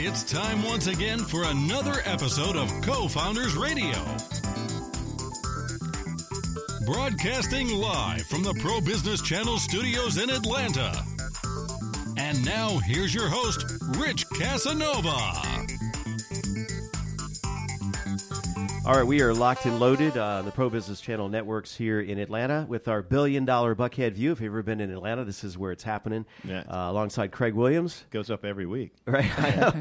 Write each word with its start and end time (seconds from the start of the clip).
It's 0.00 0.22
time 0.22 0.62
once 0.62 0.86
again 0.86 1.18
for 1.18 1.42
another 1.42 2.02
episode 2.04 2.54
of 2.54 2.70
Co 2.82 3.08
Founders 3.08 3.56
Radio. 3.56 3.98
Broadcasting 6.86 7.68
live 7.70 8.22
from 8.22 8.44
the 8.44 8.54
Pro 8.60 8.80
Business 8.80 9.20
Channel 9.20 9.58
studios 9.58 10.16
in 10.16 10.30
Atlanta. 10.30 11.04
And 12.16 12.44
now, 12.44 12.78
here's 12.78 13.12
your 13.12 13.28
host, 13.28 13.64
Rich 13.96 14.30
Casanova. 14.30 15.47
All 18.88 18.94
right, 18.94 19.06
we 19.06 19.20
are 19.20 19.34
locked 19.34 19.66
and 19.66 19.78
loaded 19.78 20.16
on 20.16 20.46
the 20.46 20.50
Pro 20.50 20.70
Business 20.70 20.98
Channel 20.98 21.28
networks 21.28 21.76
here 21.76 22.00
in 22.00 22.18
Atlanta 22.18 22.64
with 22.66 22.88
our 22.88 23.02
billion 23.02 23.44
dollar 23.44 23.74
Buckhead 23.74 24.14
view. 24.14 24.32
If 24.32 24.40
you've 24.40 24.50
ever 24.50 24.62
been 24.62 24.80
in 24.80 24.90
Atlanta, 24.90 25.24
this 25.26 25.44
is 25.44 25.58
where 25.58 25.72
it's 25.72 25.82
happening. 25.82 26.24
Yeah. 26.42 26.60
Uh, 26.60 26.90
alongside 26.90 27.30
Craig 27.30 27.52
Williams. 27.52 28.04
Goes 28.10 28.30
up 28.30 28.46
every 28.46 28.64
week. 28.64 28.92
Right. 29.06 29.30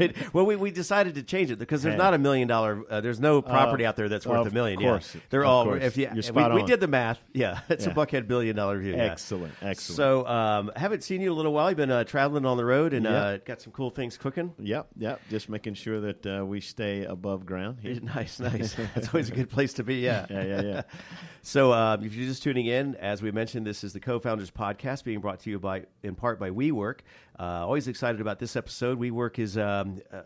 It- 0.01 0.33
well, 0.33 0.45
we, 0.45 0.57
we 0.57 0.71
decided 0.71 1.15
to 1.15 1.23
change 1.23 1.51
it 1.51 1.57
because 1.59 1.83
there's 1.83 1.97
not 1.97 2.15
a 2.15 2.17
million 2.17 2.49
dollar. 2.49 2.83
Uh, 2.89 2.99
there's 2.99 3.19
no 3.21 3.41
property 3.41 3.85
Uh, 3.85 3.89
out 3.89 3.95
there 3.95 4.09
that's 4.09 4.25
worth 4.27 4.45
of 4.45 4.47
a 4.47 4.53
million. 4.53 4.77
course. 4.81 5.15
Yeah. 5.15 5.21
They're 5.29 5.43
Of 5.45 5.49
all. 5.51 5.63
course. 5.63 5.83
If 5.83 5.95
you, 5.95 6.03
You're 6.07 6.15
we, 6.15 6.21
spot 6.23 6.53
we 6.53 6.61
on. 6.61 6.67
did 6.67 6.81
the 6.81 6.87
math. 6.87 7.19
Yeah, 7.33 7.59
it's 7.69 7.85
a 7.85 7.91
Buckhead 7.91 8.27
billion 8.27 8.57
dollar 8.57 8.77
view. 8.79 8.91
yeah. 8.93 9.03
Excellent, 9.03 9.53
excellent. 9.61 9.95
So, 9.95 10.27
um, 10.27 10.71
haven't 10.75 11.03
seen 11.05 11.21
you 11.21 11.27
in 11.27 11.33
a 11.33 11.35
little 11.35 11.53
while. 11.53 11.69
You've 11.69 11.77
been 11.77 11.91
uh, 11.91 12.03
traveling 12.03 12.45
on 12.45 12.57
the 12.57 12.65
road 12.65 12.93
and 12.93 13.05
Yeah. 13.05 13.11
uh, 13.15 13.37
got 13.37 13.61
some 13.61 13.71
cool 13.71 13.89
things 13.89 14.17
cooking. 14.17 14.53
Yep, 14.59 14.87
yep. 14.97 15.21
Just 15.29 15.47
making 15.47 15.75
sure 15.75 16.01
that 16.01 16.25
uh, 16.25 16.45
we 16.45 16.59
stay 16.59 17.05
above 17.05 17.45
ground 17.45 17.77
here. 17.81 17.97
Nice, 18.17 18.39
nice. 18.41 18.75
That's 19.01 19.13
always 19.13 19.29
a 19.29 19.33
good 19.33 19.49
place 19.49 19.73
to 19.73 19.83
be. 19.83 19.95
Yeah, 19.95 20.25
Yeah, 20.29 20.43
yeah, 20.43 20.61
yeah. 20.61 20.81
so, 21.41 21.71
um, 21.73 22.03
if 22.03 22.13
you're 22.13 22.27
just 22.27 22.43
tuning 22.43 22.65
in, 22.65 22.95
as 22.95 23.21
we 23.21 23.31
mentioned, 23.31 23.65
this 23.65 23.83
is 23.83 23.93
the 23.93 23.99
Co-Founders 23.99 24.51
Podcast, 24.51 25.03
being 25.03 25.19
brought 25.19 25.39
to 25.41 25.49
you 25.49 25.59
by, 25.59 25.85
in 26.03 26.15
part, 26.15 26.39
by 26.39 26.49
WeWork. 26.49 26.99
Uh, 27.39 27.43
always 27.65 27.87
excited 27.87 28.21
about 28.21 28.39
this 28.39 28.55
episode. 28.55 28.99
WeWork 28.99 29.39
is, 29.39 29.57
um, 29.57 30.01
uh, 30.11 30.21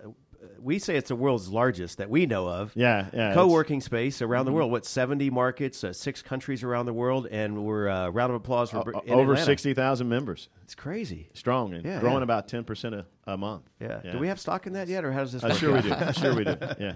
we 0.59 0.80
say 0.80 0.96
it's 0.98 1.09
the 1.09 1.16
world's 1.16 1.50
largest 1.50 2.00
that 2.00 2.09
we 2.09 2.26
know 2.26 2.48
of. 2.48 2.72
Yeah, 2.76 3.09
yeah. 3.14 3.34
Co-working 3.36 3.80
space 3.80 4.23
around 4.23 4.46
the 4.46 4.52
world. 4.52 4.72
What 4.72 4.88
seventy 4.88 5.30
markets, 5.30 5.84
uh, 5.84 5.94
six 5.94 6.24
countries 6.24 6.64
around 6.64 6.88
the 6.88 6.94
world, 6.94 7.28
and 7.30 7.64
we're 7.64 7.88
uh, 7.88 8.09
round 8.09 8.31
of 8.31 8.38
applause 8.38 8.72
for 8.72 8.80
o- 8.96 9.02
over 9.08 9.34
Atlanta. 9.34 9.46
sixty 9.46 9.76
thousand 9.76 10.09
members, 10.09 10.50
It's 10.64 10.74
crazy. 10.74 11.30
strong 11.36 11.76
and 11.76 11.86
Yeah, 11.86 12.00
growing 12.00 12.18
yeah. 12.18 12.24
about 12.24 12.48
ten 12.48 12.64
percent 12.64 12.96
a, 12.96 13.06
a 13.28 13.38
month. 13.38 13.70
Yeah. 13.80 14.00
Do 14.12 14.18
we 14.18 14.30
have 14.30 14.40
stock 14.40 14.66
in 14.66 14.74
that 14.74 14.88
yet, 14.88 15.06
or 15.06 15.12
how 15.12 15.20
does 15.20 15.34
this? 15.34 15.44
Uh, 15.44 15.50
work 15.50 15.58
sure 15.59 15.74
we 15.76 15.81
do. 15.84 16.14
Sure 16.14 16.36
we 16.36 16.44
do. 16.44 16.58
Yeah, 16.80 16.94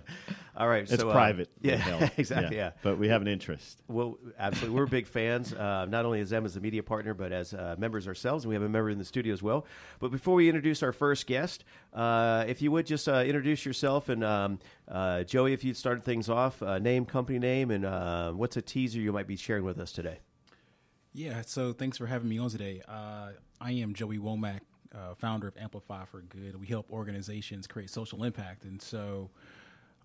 All 0.57 0.67
right. 0.67 0.83
it's 0.83 1.01
so, 1.01 1.09
uh, 1.09 1.13
private. 1.13 1.49
yeah, 1.61 2.09
exactly. 2.17 2.55
Yeah. 2.55 2.71
but 2.81 2.97
we 2.97 3.09
have 3.09 3.21
an 3.21 3.27
interest. 3.27 3.81
Well, 3.87 4.17
absolutely. 4.39 4.77
We're 4.79 4.85
big 4.85 5.05
fans, 5.05 5.53
uh, 5.53 5.85
not 5.89 6.05
only 6.05 6.21
as 6.21 6.29
them 6.29 6.45
as 6.45 6.55
a 6.55 6.61
media 6.61 6.81
partner, 6.81 7.13
but 7.13 7.31
as 7.31 7.53
uh, 7.53 7.75
members 7.77 8.07
ourselves. 8.07 8.45
And 8.45 8.49
we 8.49 8.55
have 8.55 8.63
a 8.63 8.69
member 8.69 8.89
in 8.89 8.97
the 8.97 9.05
studio 9.05 9.33
as 9.33 9.43
well. 9.43 9.65
But 9.99 10.11
before 10.11 10.35
we 10.35 10.47
introduce 10.47 10.81
our 10.81 10.93
first 10.93 11.27
guest, 11.27 11.65
uh, 11.93 12.45
if 12.47 12.61
you 12.61 12.71
would 12.71 12.85
just 12.85 13.07
uh, 13.09 13.23
introduce 13.25 13.65
yourself 13.65 14.07
and 14.07 14.23
um, 14.23 14.59
uh, 14.87 15.23
Joey, 15.23 15.53
if 15.53 15.63
you'd 15.63 15.77
start 15.77 16.03
things 16.03 16.29
off, 16.29 16.61
uh, 16.61 16.79
name, 16.79 17.05
company 17.05 17.39
name, 17.39 17.71
and 17.71 17.85
uh, 17.85 18.31
what's 18.31 18.55
a 18.55 18.61
teaser 18.61 18.99
you 18.99 19.11
might 19.11 19.27
be 19.27 19.35
sharing 19.35 19.63
with 19.63 19.79
us 19.79 19.91
today? 19.91 20.19
Yeah, 21.13 21.41
so 21.45 21.73
thanks 21.73 21.97
for 21.97 22.07
having 22.07 22.27
me 22.29 22.37
on 22.39 22.49
today. 22.49 22.81
Uh, 22.87 23.31
I 23.61 23.71
am 23.71 23.93
Joey 23.93 24.17
Womack, 24.17 24.59
uh, 24.93 25.15
founder 25.15 25.47
of 25.47 25.57
Amplify 25.57 26.05
for 26.05 26.21
Good. 26.21 26.59
We 26.59 26.67
help 26.67 26.91
organizations 26.91 27.67
create 27.67 27.89
social 27.89 28.23
impact, 28.23 28.65
and 28.65 28.81
so 28.81 29.31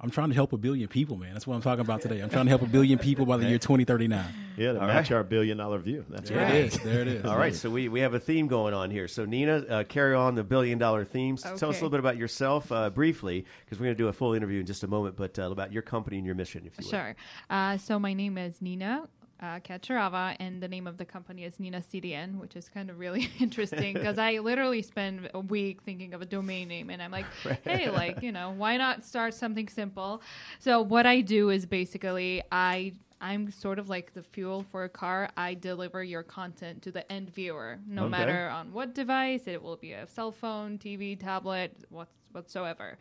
I'm 0.03 0.11
trying 0.11 0.31
to 0.31 0.35
help 0.35 0.55
a 0.55 0.57
billion 0.57 0.89
people, 0.89 1.17
man. 1.17 1.35
That's 1.35 1.47
what 1.47 1.55
I'm 1.57 1.61
talking 1.61 1.83
about 1.83 2.01
today. 2.01 2.21
I'm 2.21 2.31
trying 2.31 2.47
to 2.47 2.49
help 2.49 2.63
a 2.63 2.67
billion 2.67 2.99
people 2.99 3.27
by 3.27 3.37
the 3.37 3.47
year 3.47 3.59
2039. 3.59 4.25
Yeah, 4.57 4.73
to 4.73 4.81
All 4.81 4.87
match 4.87 5.11
right. 5.11 5.17
our 5.19 5.25
billion 5.25 5.59
dollar 5.59 5.79
view. 5.79 6.07
That's 6.09 6.31
There 6.31 6.39
right. 6.39 6.55
it 6.55 6.65
is. 6.73 6.79
There 6.81 7.03
it 7.03 7.09
is. 7.09 7.25
All 7.27 7.37
right, 7.37 7.55
so 7.55 7.69
we, 7.69 7.89
we 7.91 8.01
have 8.01 8.15
a 8.15 8.21
theme 8.21 8.47
going 8.49 8.73
on 8.73 8.91
here. 8.91 9.09
So 9.09 9.27
Nina, 9.27 9.57
uh, 9.59 9.85
carry 9.85 10.15
on 10.15 10.37
the 10.37 10.43
billion 10.45 10.79
dollar 10.79 11.05
themes. 11.05 11.43
Tell 11.43 11.53
us 11.53 11.61
a 11.61 11.67
little 11.69 11.91
bit 11.91 12.01
about 12.01 12.17
yourself 12.17 12.73
uh, 12.73 12.89
briefly, 12.89 13.45
because 13.65 13.79
we're 13.79 13.87
going 13.87 13.97
to 13.97 14.03
do 14.03 14.09
a 14.09 14.13
full 14.13 14.33
interview 14.33 14.61
in 14.61 14.67
just 14.67 14.85
a 14.85 14.89
moment. 14.89 15.17
But 15.17 15.39
uh, 15.39 15.51
about 15.51 15.71
your 15.71 15.83
company 15.83 16.17
and 16.17 16.25
your 16.25 16.35
mission, 16.35 16.63
if 16.67 16.79
you 16.79 16.87
would. 16.87 16.91
Sure. 16.91 17.17
Uh, 17.51 17.77
so 17.77 17.99
my 17.99 18.15
name 18.15 18.39
is 18.39 18.63
Nina 18.63 19.07
uh, 19.41 19.59
Kacharava, 19.61 20.37
and 20.39 20.63
the 20.63 20.69
name 20.69 20.87
of 20.87 20.99
the 20.99 21.05
company 21.05 21.45
is 21.45 21.59
Nina 21.59 21.81
CDN, 21.81 22.39
which 22.39 22.57
is 22.57 22.69
kind 22.69 22.91
of 22.91 22.99
really 22.99 23.29
interesting 23.41 23.95
because 23.95 24.19
I 24.19 24.39
literally 24.39 24.83
spend 24.83 25.31
a 25.35 25.41
week 25.41 25.83
thinking 25.83 26.15
of 26.15 26.23
a 26.23 26.27
domain 26.27 26.69
name, 26.69 26.91
and 26.91 27.03
I'm 27.03 27.11
like, 27.11 27.27
hey, 27.65 27.89
like 27.91 28.23
you 28.23 28.33
know, 28.33 28.51
why 28.57 28.77
not 28.77 29.05
start 29.05 29.35
something 29.35 29.69
simple? 29.69 30.23
So 30.59 30.83
what 30.83 31.07
I 31.07 31.21
do 31.21 31.51
is 31.51 31.67
basically 31.67 32.43
I. 32.53 32.93
I'm 33.23 33.51
sort 33.51 33.79
of 33.79 33.91
like 33.91 34.15
the 34.15 34.23
fuel 34.23 34.65
for 34.73 34.85
a 34.85 34.89
car. 34.89 35.29
I 35.37 35.53
deliver 35.53 36.03
your 36.03 36.23
content 36.23 36.81
to 36.85 36.91
the 36.91 37.05
end 37.13 37.29
viewer, 37.29 37.79
no 37.87 38.05
Okay. 38.05 38.11
matter 38.13 38.49
on 38.49 38.73
what 38.73 38.95
device. 38.95 39.43
It 39.47 39.63
will 39.63 39.77
be 39.77 39.93
a 39.93 40.07
cell 40.07 40.33
phone, 40.33 40.79
TV, 40.79 41.21
tablet, 41.21 41.85
what, 41.91 42.09
whatsoever. 42.33 42.97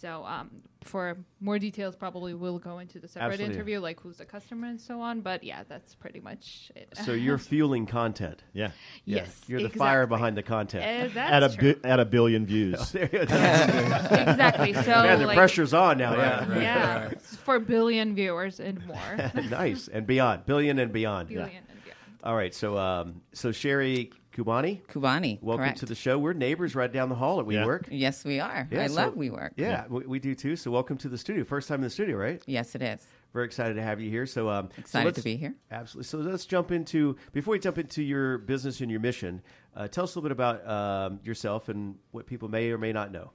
So 0.00 0.24
um, 0.24 0.50
for 0.82 1.16
more 1.40 1.58
details, 1.58 1.96
probably 1.96 2.32
we'll 2.32 2.60
go 2.60 2.78
into 2.78 3.00
the 3.00 3.08
separate 3.08 3.32
Absolutely. 3.32 3.54
interview, 3.56 3.80
like 3.80 3.98
who's 3.98 4.18
the 4.18 4.24
customer 4.24 4.68
and 4.68 4.80
so 4.80 5.00
on. 5.00 5.22
But 5.22 5.42
yeah, 5.42 5.64
that's 5.68 5.94
pretty 5.96 6.20
much 6.20 6.70
it. 6.76 6.94
So 7.04 7.12
you're 7.24 7.38
fueling 7.38 7.84
content. 7.86 8.44
Yeah, 8.52 8.70
Yeah. 9.04 9.16
yes, 9.22 9.40
You're 9.48 9.62
the 9.62 9.70
fire 9.70 10.06
behind 10.06 10.36
the 10.36 10.42
content. 10.44 10.84
Uh, 10.84 11.12
that's 11.14 11.32
at 11.32 11.42
a 11.42 11.56
true. 11.56 11.74
bi- 11.74 11.88
at 11.88 11.98
a 12.00 12.04
billion 12.04 12.46
views. 12.46 12.92
There 12.92 13.04
you 13.12 13.18
go. 13.18 13.22
exactly. 13.24 14.72
So 14.74 14.80
Man, 14.90 15.18
the 15.18 15.26
like, 15.26 15.36
pressure's 15.36 15.74
on 15.74 15.98
now. 15.98 16.14
yeah. 16.14 16.48
Right. 16.48 16.62
yeah, 16.62 17.04
right. 17.06 17.20
for 17.20 17.58
billion 17.58 18.14
viewers 18.14 18.60
and 18.60 18.84
more. 18.86 19.32
nice 19.50 19.88
and 19.88 20.06
beyond, 20.06 20.46
billion 20.46 20.78
and 20.78 20.92
beyond. 20.92 21.28
billion 21.28 21.48
and 21.68 21.84
beyond. 21.84 21.98
All 22.22 22.36
right, 22.36 22.54
so 22.54 22.78
um, 22.78 23.20
so 23.32 23.50
Sherry 23.52 24.10
Kubanyi, 24.42 24.82
Kubanyi. 24.86 25.42
welcome 25.42 25.64
correct. 25.64 25.78
to 25.80 25.86
the 25.86 25.96
show. 25.96 26.16
We're 26.16 26.32
neighbors 26.32 26.76
right 26.76 26.92
down 26.92 27.08
the 27.08 27.16
hall 27.16 27.40
at 27.40 27.50
Yeah. 27.50 27.64
WeWork. 27.64 27.88
Yes, 27.90 28.24
we 28.24 28.38
are. 28.38 28.68
Yeah, 28.70 28.84
I 28.84 28.86
so- 28.86 28.94
love 28.94 29.14
WeWork. 29.14 29.50
Yeah, 29.56 29.86
we, 29.88 30.06
we 30.06 30.18
do 30.20 30.34
too. 30.36 30.54
So 30.54 30.70
welcome 30.70 30.96
to 30.98 31.08
the 31.08 31.18
studio. 31.18 31.42
First 31.44 31.66
time 31.68 31.76
in 31.76 31.82
the 31.82 31.90
studio, 31.90 32.16
right? 32.16 32.40
Yes, 32.46 32.74
it 32.76 32.82
is. 32.82 33.04
Very 33.32 33.44
excited 33.46 33.74
to 33.74 33.82
have 33.82 34.00
you 34.00 34.08
here. 34.10 34.26
So 34.26 34.48
um, 34.48 34.68
Excited 34.78 35.06
let's- 35.06 35.18
to 35.18 35.24
be 35.24 35.36
here. 35.36 35.54
Absolutely. 35.72 36.06
So 36.06 36.18
let's 36.18 36.46
jump 36.46 36.70
into 36.70 37.16
before 37.32 37.52
we 37.52 37.58
jump 37.58 37.78
into 37.78 38.02
your 38.02 38.38
business 38.38 38.80
and 38.80 38.90
your 38.90 39.00
mission. 39.00 39.42
Uh, 39.74 39.88
tell 39.88 40.04
us 40.04 40.14
a 40.14 40.18
little 40.20 40.28
bit 40.28 40.32
about 40.32 40.66
um, 40.68 41.20
yourself 41.24 41.68
and 41.68 41.96
what 42.12 42.26
people 42.26 42.48
may 42.48 42.70
or 42.70 42.78
may 42.78 42.92
not 42.92 43.10
know. 43.10 43.32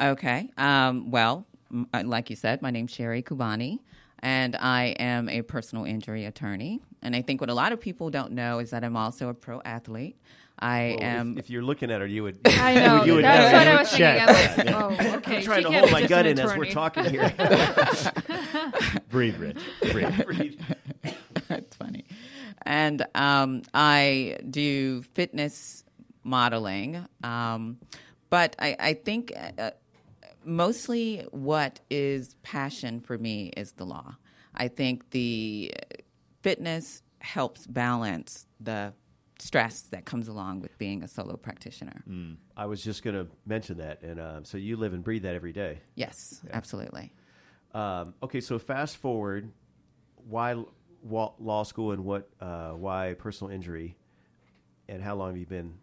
Okay. 0.00 0.50
Um, 0.56 1.10
well, 1.10 1.46
m- 1.70 1.88
uh, 1.92 2.02
like 2.06 2.30
you 2.30 2.36
said, 2.36 2.62
my 2.62 2.70
name's 2.70 2.90
Sherry 2.90 3.22
Kubanyi, 3.22 3.78
and 4.20 4.56
I 4.56 4.86
am 4.98 5.28
a 5.28 5.42
personal 5.42 5.84
injury 5.84 6.24
attorney. 6.24 6.80
And 7.06 7.14
I 7.14 7.22
think 7.22 7.40
what 7.40 7.48
a 7.48 7.54
lot 7.54 7.70
of 7.70 7.80
people 7.80 8.10
don't 8.10 8.32
know 8.32 8.58
is 8.58 8.70
that 8.70 8.82
I'm 8.82 8.96
also 8.96 9.28
a 9.28 9.34
pro 9.34 9.62
athlete. 9.64 10.16
I 10.58 10.88
Well, 10.88 10.98
if- 10.98 11.02
am. 11.04 11.38
if, 11.38 11.50
you're 11.50 11.62
looking 11.62 11.92
at 11.92 12.00
her, 12.00 12.06
you 12.06 12.24
would. 12.24 12.40
I 12.46 12.74
know. 12.74 13.04
you 13.06 13.14
would 13.14 13.24
that's 13.24 13.52
know. 13.52 13.58
what 13.58 13.68
I 13.68 13.80
was 13.80 13.90
thinking. 13.90 14.74
I'm 14.74 14.96
like, 14.96 15.02
oh, 15.04 15.14
okay. 15.18 15.36
I'm 15.36 15.42
trying 15.44 15.64
she 15.64 15.70
to 15.70 15.78
hold 15.78 15.92
my 15.92 16.04
gut 16.04 16.26
in 16.26 16.36
as 16.40 16.56
we're 16.56 16.72
talking 16.72 17.04
here. 17.04 17.32
Breathe, 19.08 19.38
Rich. 19.38 19.58
Breathe. 19.92 20.24
Breathe. 20.24 20.60
That's 21.46 21.76
funny. 21.76 22.06
And 22.62 23.06
um, 23.14 23.62
I 23.72 24.38
do 24.50 25.02
fitness 25.14 25.84
modeling. 26.24 27.06
Um, 27.22 27.78
but 28.30 28.56
I, 28.58 28.74
I 28.80 28.94
think 28.94 29.32
uh, 29.58 29.70
mostly 30.44 31.24
what 31.30 31.78
is 31.88 32.34
passion 32.42 32.98
for 32.98 33.16
me 33.16 33.52
is 33.56 33.72
the 33.72 33.84
law. 33.86 34.16
I 34.56 34.66
think 34.66 35.10
the 35.10 35.72
fitness 36.46 37.02
helps 37.18 37.66
balance 37.66 38.46
the 38.60 38.92
stress 39.40 39.80
that 39.80 40.04
comes 40.04 40.28
along 40.28 40.60
with 40.60 40.78
being 40.78 41.02
a 41.02 41.08
solo 41.08 41.36
practitioner. 41.36 42.04
I 42.56 42.66
was 42.66 42.84
just 42.84 43.02
going 43.02 43.16
to 43.16 43.26
mention 43.44 43.78
that, 43.78 44.00
and 44.02 44.20
um, 44.20 44.44
so 44.44 44.56
you 44.56 44.76
live 44.76 44.92
and 44.94 45.02
breathe 45.02 45.24
that 45.24 45.34
every 45.34 45.52
day. 45.52 45.80
Yes, 45.96 46.42
absolutely. 46.52 47.12
Um, 47.74 48.14
okay, 48.22 48.40
so 48.40 48.60
fast 48.60 48.96
forward, 48.98 49.50
why 50.28 50.54
law 51.02 51.64
school 51.64 51.90
and 51.90 52.04
what? 52.04 52.30
Uh, 52.40 52.70
why 52.70 53.16
personal 53.18 53.52
injury, 53.52 53.96
and 54.88 55.02
how 55.02 55.16
long 55.16 55.30
have 55.30 55.36
you 55.36 55.46
been 55.46 55.74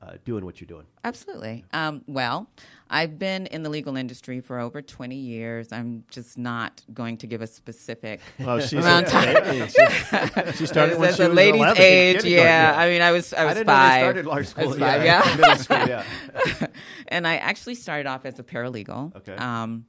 uh, 0.00 0.12
doing 0.24 0.44
what 0.44 0.60
you're 0.60 0.66
doing? 0.68 0.86
Absolutely. 1.04 1.64
Um, 1.72 2.02
well, 2.06 2.48
I've 2.88 3.18
been 3.18 3.46
in 3.46 3.62
the 3.62 3.68
legal 3.68 3.96
industry 3.96 4.40
for 4.40 4.58
over 4.58 4.80
20 4.80 5.16
years. 5.16 5.72
I'm 5.72 6.04
just 6.10 6.38
not 6.38 6.82
going 6.94 7.16
to 7.18 7.26
give 7.26 7.42
a 7.42 7.46
specific 7.46 8.20
Well, 8.38 8.60
she's 8.60 8.74
amount 8.74 9.06
of 9.06 9.12
time. 9.12 9.68
She, 9.68 10.52
she 10.58 10.66
started 10.66 10.98
when 10.98 11.14
she 11.14 11.22
a 11.22 11.28
was 11.28 11.36
lady's 11.36 11.60
11. 11.60 11.82
age, 11.82 12.24
yeah. 12.24 12.74
I 12.76 12.88
mean, 12.88 13.02
I 13.02 13.10
was 13.12 13.32
I 13.34 13.44
was 13.44 13.54
didn't 13.54 13.66
five. 13.66 14.00
started 14.02 14.28
I 14.28 14.34
was 14.36 14.48
school. 14.48 14.72
five, 14.72 15.04
yeah, 15.04 15.28
yeah. 15.28 15.36
middle 15.36 15.56
school, 15.56 15.88
yeah. 15.88 16.66
and 17.08 17.26
I 17.26 17.36
actually 17.36 17.74
started 17.74 18.06
off 18.06 18.24
as 18.24 18.38
a 18.38 18.44
paralegal. 18.44 19.16
Okay. 19.16 19.34
Um, 19.36 19.86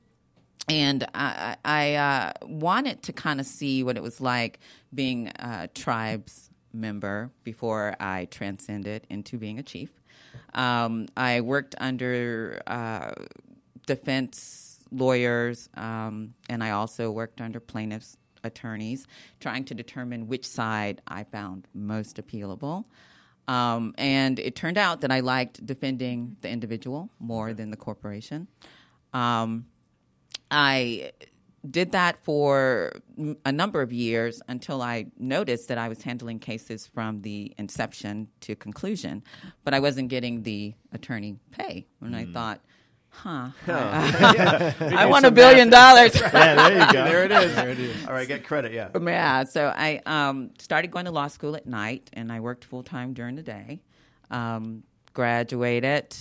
and 0.67 1.07
I, 1.15 1.55
I 1.65 1.95
uh, 1.95 2.33
wanted 2.43 3.03
to 3.03 3.13
kind 3.13 3.39
of 3.39 3.45
see 3.45 3.83
what 3.83 3.97
it 3.97 4.03
was 4.03 4.21
like 4.21 4.59
being 4.93 5.31
a 5.39 5.67
tribes 5.73 6.49
member 6.73 7.31
before 7.43 7.95
I 7.99 8.25
transcended 8.25 9.07
into 9.09 9.37
being 9.37 9.57
a 9.57 9.63
chief. 9.63 9.89
Um, 10.53 11.07
I 11.15 11.41
worked 11.41 11.75
under 11.79 12.61
uh, 12.67 13.11
defense 13.85 14.79
lawyers, 14.91 15.69
um, 15.75 16.33
and 16.49 16.63
I 16.63 16.71
also 16.71 17.11
worked 17.11 17.41
under 17.41 17.59
plaintiffs' 17.59 18.17
attorneys, 18.43 19.05
trying 19.39 19.65
to 19.65 19.73
determine 19.73 20.27
which 20.27 20.45
side 20.45 21.01
I 21.07 21.23
found 21.23 21.67
most 21.73 22.17
appealable. 22.17 22.85
Um, 23.47 23.95
and 23.97 24.37
it 24.37 24.55
turned 24.55 24.77
out 24.77 25.01
that 25.01 25.11
I 25.11 25.21
liked 25.21 25.65
defending 25.65 26.37
the 26.41 26.49
individual 26.49 27.09
more 27.19 27.53
than 27.53 27.71
the 27.71 27.77
corporation. 27.77 28.47
Um, 29.11 29.65
I 30.51 31.11
did 31.69 31.91
that 31.91 32.23
for 32.23 32.91
m- 33.17 33.37
a 33.45 33.51
number 33.51 33.81
of 33.81 33.91
years 33.91 34.41
until 34.47 34.81
I 34.81 35.07
noticed 35.17 35.67
that 35.69 35.77
I 35.77 35.89
was 35.89 36.01
handling 36.01 36.39
cases 36.39 36.87
from 36.87 37.21
the 37.21 37.53
inception 37.57 38.27
to 38.41 38.55
conclusion, 38.55 39.23
but 39.63 39.73
I 39.73 39.79
wasn't 39.79 40.09
getting 40.09 40.43
the 40.43 40.73
attorney 40.91 41.37
pay. 41.51 41.87
And 42.01 42.15
I 42.15 42.25
thought, 42.25 42.61
huh, 43.09 43.49
I 43.67 45.05
want 45.09 45.25
a 45.25 45.31
billion 45.31 45.69
dollars. 45.69 46.15
Yeah, 46.21 46.55
there 46.55 46.79
you 46.87 46.93
go. 46.93 47.03
there 47.03 47.23
it 47.25 47.31
is. 47.31 47.55
There 47.55 47.69
it 47.69 47.79
is. 47.79 48.05
All 48.05 48.13
right, 48.13 48.27
get 48.27 48.43
credit. 48.45 48.71
Yeah. 48.71 48.89
Yeah, 48.99 49.43
so 49.45 49.73
I 49.75 50.01
um, 50.05 50.51
started 50.59 50.91
going 50.91 51.05
to 51.05 51.11
law 51.11 51.27
school 51.27 51.55
at 51.55 51.65
night, 51.65 52.09
and 52.13 52.31
I 52.31 52.39
worked 52.39 52.63
full 52.65 52.83
time 52.83 53.13
during 53.13 53.35
the 53.35 53.43
day. 53.43 53.81
Um, 54.31 54.83
graduated, 55.13 56.15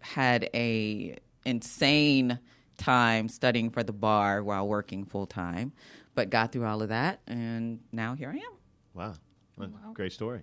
had 0.00 0.48
a 0.54 1.16
insane 1.44 2.38
time 2.80 3.28
studying 3.28 3.70
for 3.70 3.82
the 3.82 3.92
bar 3.92 4.42
while 4.42 4.66
working 4.66 5.04
full 5.04 5.26
time, 5.26 5.72
but 6.14 6.30
got 6.30 6.50
through 6.50 6.64
all 6.64 6.82
of 6.82 6.88
that, 6.88 7.20
and 7.26 7.78
now 7.92 8.14
here 8.14 8.30
I 8.30 8.36
am. 8.36 8.52
Wow. 8.94 9.14
Well, 9.56 9.70
Great 9.94 10.12
story. 10.12 10.40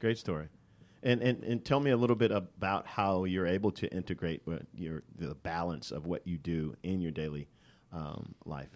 Great 0.00 0.18
story. 0.18 0.48
And, 1.02 1.22
and 1.22 1.44
and 1.44 1.62
tell 1.62 1.80
me 1.80 1.90
a 1.90 1.96
little 1.96 2.16
bit 2.16 2.30
about 2.30 2.86
how 2.86 3.24
you're 3.24 3.46
able 3.46 3.70
to 3.72 3.86
integrate 3.92 4.42
your 4.74 5.02
the 5.18 5.34
balance 5.34 5.90
of 5.92 6.06
what 6.06 6.26
you 6.26 6.38
do 6.38 6.74
in 6.82 7.02
your 7.02 7.12
daily 7.12 7.46
um, 7.92 8.34
life. 8.46 8.70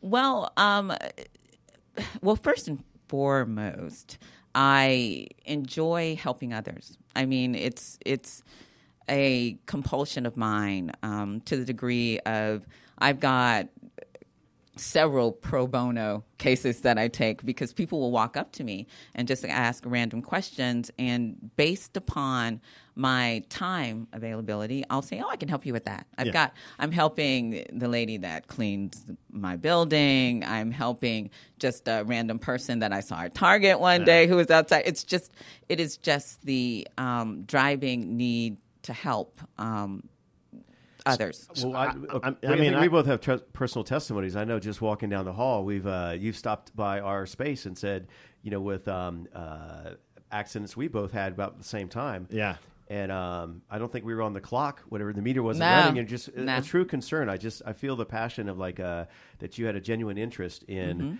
Well, 0.00 0.52
um, 0.56 0.92
well, 2.20 2.34
first 2.34 2.66
and 2.66 2.82
foremost, 3.06 4.18
I 4.56 5.28
enjoy 5.44 6.18
helping 6.20 6.52
others. 6.52 6.98
I 7.14 7.26
mean, 7.26 7.54
it's 7.54 7.98
it's 8.04 8.42
a 9.08 9.58
compulsion 9.66 10.26
of 10.26 10.36
mine 10.36 10.92
um, 11.02 11.40
to 11.42 11.56
the 11.56 11.64
degree 11.64 12.18
of 12.20 12.66
I've 12.98 13.20
got 13.20 13.68
several 14.78 15.32
pro 15.32 15.66
bono 15.66 16.22
cases 16.36 16.82
that 16.82 16.98
I 16.98 17.08
take 17.08 17.42
because 17.46 17.72
people 17.72 17.98
will 17.98 18.10
walk 18.10 18.36
up 18.36 18.52
to 18.52 18.64
me 18.64 18.86
and 19.14 19.26
just 19.26 19.42
ask 19.46 19.82
random 19.86 20.20
questions 20.20 20.90
and 20.98 21.50
based 21.56 21.96
upon 21.96 22.60
my 22.94 23.42
time 23.48 24.06
availability 24.12 24.84
I'll 24.90 25.00
say 25.00 25.22
oh 25.24 25.28
I 25.30 25.36
can 25.36 25.48
help 25.48 25.64
you 25.64 25.72
with 25.72 25.86
that. 25.86 26.06
I've 26.18 26.26
Yeah. 26.26 26.32
got 26.32 26.54
I'm 26.78 26.92
helping 26.92 27.64
the 27.72 27.88
lady 27.88 28.18
that 28.18 28.48
cleans 28.48 29.02
my 29.30 29.56
building. 29.56 30.44
I'm 30.44 30.70
helping 30.70 31.30
just 31.58 31.88
a 31.88 32.04
random 32.06 32.38
person 32.38 32.80
that 32.80 32.92
I 32.92 33.00
saw 33.00 33.22
at 33.22 33.34
Target 33.34 33.80
one 33.80 34.04
day 34.04 34.26
who 34.26 34.36
was 34.36 34.50
outside. 34.50 34.82
It's 34.84 35.04
just 35.04 35.32
it 35.70 35.80
is 35.80 35.96
just 35.96 36.42
the 36.42 36.86
um, 36.98 37.44
driving 37.44 38.16
need 38.18 38.58
to 38.86 38.92
help 38.92 39.40
um, 39.58 40.08
others. 41.04 41.48
Well, 41.62 41.76
I, 41.76 41.86
I- 41.86 42.28
I- 42.28 42.52
I 42.52 42.56
mean, 42.56 42.74
I- 42.74 42.80
we 42.80 42.88
both 42.88 43.06
have 43.06 43.20
tr- 43.20 43.34
personal 43.52 43.84
testimonies. 43.84 44.34
I 44.36 44.44
know 44.44 44.58
just 44.58 44.80
walking 44.80 45.08
down 45.08 45.24
the 45.24 45.32
hall, 45.32 45.64
we've 45.64 45.86
uh, 45.86 46.14
you've 46.18 46.36
stopped 46.36 46.74
by 46.74 47.00
our 47.00 47.26
space 47.26 47.66
and 47.66 47.76
said, 47.76 48.08
you 48.42 48.50
know, 48.50 48.60
with 48.60 48.88
um, 48.88 49.26
uh, 49.34 49.90
accidents 50.30 50.76
we 50.76 50.88
both 50.88 51.12
had 51.12 51.32
about 51.32 51.58
the 51.58 51.64
same 51.64 51.88
time. 51.88 52.26
Yeah. 52.30 52.56
And 52.88 53.10
um, 53.10 53.62
I 53.68 53.78
don't 53.78 53.90
think 53.90 54.04
we 54.04 54.14
were 54.14 54.22
on 54.22 54.32
the 54.32 54.40
clock, 54.40 54.80
whatever 54.88 55.12
the 55.12 55.20
meter 55.22 55.42
wasn't 55.42 55.68
No. 55.68 55.76
running, 55.76 55.98
and 55.98 56.08
just 56.08 56.28
a- 56.28 56.58
a 56.58 56.62
true 56.62 56.84
concern. 56.84 57.28
I 57.28 57.36
just 57.36 57.62
I 57.66 57.72
feel 57.72 57.96
the 57.96 58.06
passion 58.06 58.48
of 58.48 58.58
like 58.58 58.78
uh, 58.78 59.06
that 59.40 59.58
you 59.58 59.66
had 59.66 59.74
a 59.74 59.80
genuine 59.80 60.16
interest 60.18 60.62
in 60.64 60.98
Mm-hmm. 60.98 61.14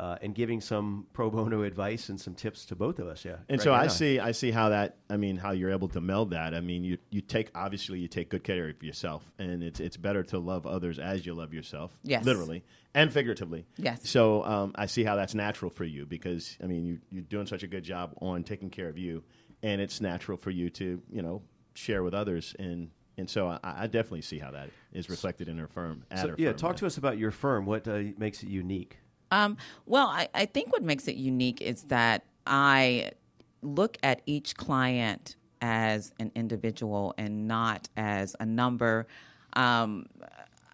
Uh, 0.00 0.16
in 0.22 0.32
giving 0.32 0.60
some 0.62 1.06
pro 1.12 1.30
bono 1.30 1.62
advice 1.62 2.08
and 2.08 2.18
some 2.18 2.34
tips 2.34 2.64
to 2.64 2.74
both 2.74 2.98
of 2.98 3.06
us. 3.06 3.22
Yeah, 3.24 3.32
And 3.50 3.58
Greg 3.58 3.60
so 3.60 3.74
I 3.74 3.86
see, 3.88 4.18
I 4.18 4.32
see 4.32 4.50
how 4.50 4.70
that. 4.70 4.96
I 5.10 5.16
mean, 5.18 5.36
how 5.36 5.50
you're 5.52 5.70
able 5.72 5.88
to 5.88 6.00
meld 6.00 6.30
that. 6.30 6.54
I 6.54 6.60
mean, 6.60 6.82
you 6.84 6.96
you 7.10 7.20
take 7.20 7.50
obviously 7.54 7.98
you 8.00 8.08
take 8.08 8.30
good 8.30 8.42
care 8.42 8.70
of 8.70 8.82
yourself, 8.82 9.30
and 9.38 9.62
it's 9.62 9.78
it's 9.78 9.96
better 9.98 10.22
to 10.24 10.38
love 10.38 10.66
others 10.66 10.98
as 10.98 11.26
you 11.26 11.34
love 11.34 11.52
yourself, 11.52 11.92
Yes. 12.02 12.24
literally 12.24 12.64
and 12.94 13.12
figuratively. 13.12 13.66
Yes. 13.76 14.08
So 14.08 14.42
um, 14.44 14.72
I 14.74 14.86
see 14.86 15.04
how 15.04 15.14
that's 15.16 15.34
natural 15.34 15.70
for 15.70 15.84
you 15.84 16.06
because 16.06 16.56
I 16.62 16.66
mean, 16.66 16.84
you 16.86 16.98
you're 17.10 17.22
doing 17.22 17.46
such 17.46 17.62
a 17.62 17.68
good 17.68 17.84
job 17.84 18.14
on 18.22 18.42
taking 18.42 18.70
care 18.70 18.88
of 18.88 18.96
you, 18.98 19.22
and 19.62 19.80
it's 19.80 20.00
natural 20.00 20.38
for 20.38 20.50
you 20.50 20.70
to 20.70 21.02
you 21.12 21.20
know 21.22 21.42
share 21.74 22.02
with 22.02 22.14
others, 22.14 22.56
and 22.58 22.88
and 23.18 23.28
so 23.28 23.48
I, 23.48 23.58
I 23.62 23.86
definitely 23.86 24.22
see 24.22 24.38
how 24.38 24.50
that 24.52 24.70
is 24.94 25.10
reflected 25.10 25.46
in 25.48 25.58
her 25.58 25.68
firm. 25.68 26.04
At 26.10 26.20
So, 26.20 26.28
her 26.28 26.34
yeah, 26.38 26.48
firm. 26.50 26.56
talk 26.58 26.76
to 26.76 26.86
us 26.86 26.96
about 26.96 27.18
your 27.18 27.30
firm. 27.30 27.66
What 27.66 27.86
uh, 27.86 28.00
makes 28.16 28.42
it 28.42 28.48
unique? 28.48 28.96
Um, 29.30 29.56
well, 29.86 30.08
I, 30.08 30.28
I 30.34 30.46
think 30.46 30.72
what 30.72 30.82
makes 30.82 31.08
it 31.08 31.16
unique 31.16 31.60
is 31.60 31.84
that 31.84 32.24
I 32.46 33.12
look 33.62 33.96
at 34.02 34.22
each 34.26 34.56
client 34.56 35.36
as 35.60 36.12
an 36.18 36.32
individual 36.34 37.14
and 37.18 37.46
not 37.46 37.88
as 37.96 38.34
a 38.40 38.46
number. 38.46 39.06
Um, 39.52 40.06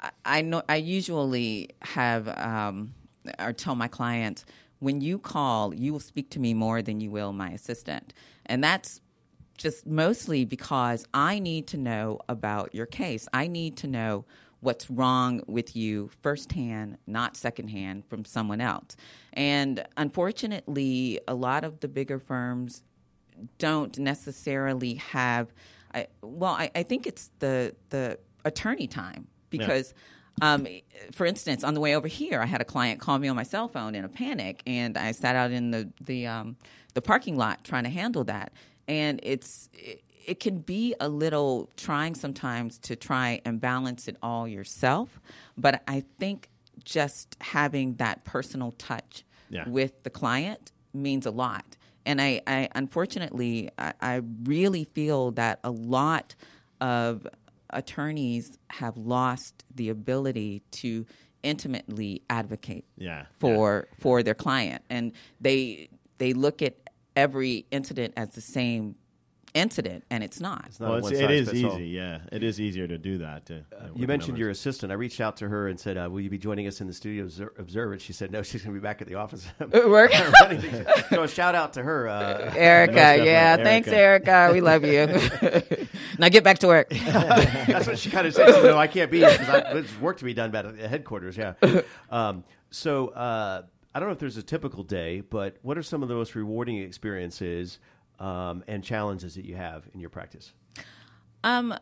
I, 0.03 0.11
I 0.25 0.43
know 0.43 0.63
I 0.69 0.77
usually 0.77 1.71
have 1.83 2.29
um, 2.29 2.95
or 3.39 3.53
tell 3.53 3.75
my 3.75 3.89
clients 3.89 4.45
when 4.79 5.01
you 5.01 5.19
call, 5.19 5.75
you 5.75 5.93
will 5.93 6.01
speak 6.01 6.31
to 6.31 6.39
me 6.39 6.55
more 6.55 6.83
than 6.83 7.01
you 7.01 7.11
will 7.11 7.33
my 7.33 7.51
assistant, 7.51 8.13
and 8.45 8.63
that's 8.63 9.01
just 9.57 9.87
mostly 9.87 10.45
because 10.45 11.07
I 11.15 11.39
need 11.39 11.67
to 11.69 11.79
know 11.79 12.21
about 12.29 12.75
your 12.75 12.85
case. 12.87 13.27
I 13.33 13.47
need 13.47 13.79
to 13.79 13.87
know 13.87 14.27
what's 14.61 14.91
wrong 14.91 15.43
with 15.47 15.77
you 15.77 16.11
firsthand, 16.23 16.99
not 17.07 17.37
secondhand 17.37 18.05
from 18.07 18.25
someone 18.25 18.61
else. 18.61 18.97
And 19.33 19.85
unfortunately, 19.97 21.21
a 21.29 21.35
lot 21.35 21.65
of 21.65 21.81
the 21.81 21.89
bigger 21.89 22.19
firms 22.19 22.83
don't 23.59 23.99
necessarily 23.99 24.95
have. 24.95 25.53
I, 25.95 26.09
well, 26.23 26.53
I, 26.53 26.71
I 26.75 26.83
think 26.83 27.07
it's 27.07 27.31
the 27.39 27.75
the 27.91 28.19
attorney 28.45 28.87
time 28.87 29.29
because. 29.51 29.95
Um, 30.43 30.67
for 31.13 31.25
instance, 31.25 31.65
on 31.65 31.73
the 31.73 31.81
way 31.81 31.97
over 31.97 32.09
here, 32.09 32.43
I 32.43 32.45
had 32.45 32.61
a 32.61 32.65
client 32.65 33.01
call 33.01 33.19
me 33.19 33.27
on 33.27 33.37
my 33.37 33.43
cell 33.43 33.69
phone 33.69 33.95
in 33.95 34.05
a 34.05 34.09
panic, 34.11 34.63
and 34.67 34.99
I 34.99 35.13
sat 35.13 35.35
out 35.35 35.51
in 35.51 35.71
the 35.71 35.89
the 36.03 36.27
um, 36.27 36.57
the 36.93 37.01
parking 37.01 37.39
lot 37.39 37.65
trying 37.65 37.85
to 37.85 37.89
handle 37.89 38.23
that. 38.25 38.53
And 38.87 39.19
it's 39.23 39.71
it, 39.73 40.05
it 40.27 40.41
can 40.41 40.59
be 40.59 40.95
a 41.01 41.09
little 41.09 41.71
trying 41.77 42.15
sometimes 42.15 42.79
to 42.79 42.97
try 42.97 43.41
and 43.45 43.61
balance 43.61 44.09
it 44.09 44.17
all 44.23 44.47
yourself. 44.49 45.21
But 45.57 45.83
I 45.87 46.03
think 46.19 46.49
just 46.85 47.37
having 47.41 47.95
that 47.95 48.25
personal 48.25 48.73
touch 48.73 49.25
Yeah. 49.49 49.69
with 49.69 50.03
the 50.03 50.11
client 50.11 50.73
means 50.93 51.27
a 51.27 51.31
lot. 51.31 51.77
And 52.05 52.21
I, 52.21 52.41
I 52.47 52.69
unfortunately, 52.75 53.71
I, 53.79 53.93
I 54.01 54.21
really 54.45 54.85
feel 54.85 55.31
that 55.33 55.61
a 55.65 55.71
lot 55.71 56.35
of 56.81 57.27
attorneys 57.71 58.59
have 58.71 58.97
lost 58.97 59.65
the 59.75 59.89
ability 59.89 60.63
to 60.71 61.07
intimately 61.43 62.23
advocate 62.29 62.85
Yeah, 62.97 63.27
for 63.39 63.89
for 64.01 64.23
their 64.23 64.35
client, 64.35 64.83
and 64.91 65.13
they 65.41 65.89
they 66.19 66.33
look 66.33 66.63
at 66.63 66.75
every 67.15 67.67
incident 67.71 68.15
as 68.17 68.31
the 68.31 68.41
same 68.41 68.95
incident, 69.57 70.05
and 70.11 70.23
it's 70.23 70.39
not. 70.41 70.65
It's 70.67 70.79
not 70.79 70.87
Well, 70.89 70.95
a 70.97 70.99
it's, 70.99 71.05
one 71.07 71.15
it 71.15 71.19
size 71.19 71.31
is 71.31 71.47
fits 71.49 71.57
easy. 71.59 71.67
all. 71.67 71.79
Yeah, 71.81 72.19
it 72.31 72.43
is 72.43 72.61
easier 72.61 72.87
to 72.87 72.99
do 72.99 73.19
that. 73.19 73.47
To, 73.47 73.55
uh, 73.57 73.61
with 73.89 73.95
You 73.97 74.01
the 74.03 74.07
mentioned 74.07 74.39
your 74.39 74.51
assistant. 74.51 74.93
I 74.93 74.95
reached 74.97 75.21
out 75.21 75.37
to 75.39 75.49
her 75.49 75.69
and 75.69 75.81
said, 75.81 75.97
uh, 75.97 76.09
"Will 76.11 76.21
you 76.21 76.31
be 76.31 76.39
joining 76.39 76.67
us 76.67 76.81
in 76.81 76.87
the 76.87 76.93
studio 76.93 77.27
to 77.29 77.51
observe 77.59 77.93
it?" 77.95 78.01
She 78.01 78.13
said, 78.13 78.31
"No, 78.31 78.43
she's 78.43 78.63
going 78.63 78.75
to 78.75 78.81
be 78.81 78.83
back 78.85 79.01
at 79.03 79.09
the 79.09 79.15
office." 79.17 79.47
Work. 79.73 80.13
So 81.11 81.27
shout 81.27 81.55
out 81.55 81.73
to 81.75 81.83
her. 81.83 82.09
Uh, 82.09 82.53
Erica, 82.57 82.93
definitely. 82.95 83.31
yeah, 83.31 83.57
thanks, 83.57 83.89
Erica. 83.89 84.51
We 84.53 84.61
love 84.61 84.85
you. 84.85 85.07
now 86.19 86.29
get 86.29 86.45
back 86.45 86.59
to 86.61 86.67
work. 86.67 86.91
that's 86.91 87.87
what 87.87 87.99
she 87.99 88.11
kind 88.11 88.27
of 88.27 88.35
said. 88.35 88.47
She 88.47 88.53
said, 88.53 88.65
"No, 88.65 88.77
I 88.79 88.87
can't 88.87 89.11
be 89.11 89.19
here 89.19 89.31
because 89.31 89.47
there's 89.73 90.01
work 90.01 90.19
to 90.19 90.25
be 90.25 90.35
done 90.35 90.55
at 90.55 90.77
the 90.77 90.89
headquarters." 90.89 91.37
Yeah. 91.37 91.55
Um, 92.11 92.45
so 92.71 93.09
uh, 93.09 93.63
I 93.95 93.99
don't 94.01 94.09
know 94.09 94.13
if 94.13 94.19
there's 94.19 94.37
a 94.37 94.43
typical 94.43 94.83
day, 94.83 95.21
but 95.23 95.57
what 95.63 95.79
are 95.79 95.83
some 95.83 96.03
of 96.03 96.09
the 96.09 96.15
most 96.15 96.35
rewarding 96.35 96.79
experiences 96.79 97.79
um, 98.19 98.65
and 98.67 98.83
challenges 98.83 99.35
that 99.35 99.45
you 99.45 99.57
have 99.57 99.89
in 99.93 100.01
your 100.01 100.11
practice? 100.11 100.53
Um, 101.45 101.75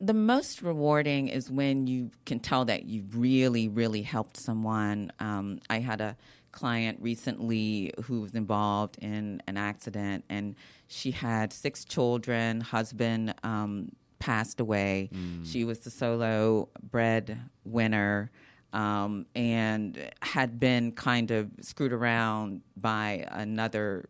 the 0.00 0.14
most 0.14 0.62
rewarding 0.62 1.28
is 1.28 1.50
when 1.50 1.86
you 1.86 2.10
can 2.26 2.40
tell 2.40 2.64
that 2.64 2.84
you 2.84 3.04
really, 3.14 3.68
really 3.68 4.02
helped 4.02 4.36
someone. 4.36 5.12
Um, 5.20 5.60
I 5.70 5.78
had 5.78 6.00
a 6.00 6.16
client 6.50 6.98
recently 7.00 7.92
who 8.04 8.20
was 8.20 8.34
involved 8.34 8.98
in 8.98 9.42
an 9.46 9.56
accident, 9.56 10.24
and 10.28 10.54
she 10.88 11.12
had 11.12 11.52
six 11.52 11.84
children. 11.84 12.60
Husband 12.60 13.34
um, 13.42 13.92
passed 14.18 14.60
away. 14.60 15.10
She 15.44 15.64
was 15.64 15.80
the 15.80 15.90
solo 15.90 16.68
breadwinner. 16.82 18.30
Um, 18.72 19.26
and 19.34 20.10
had 20.22 20.58
been 20.58 20.92
kind 20.92 21.30
of 21.30 21.50
screwed 21.60 21.92
around 21.92 22.62
by 22.74 23.26
another 23.30 24.08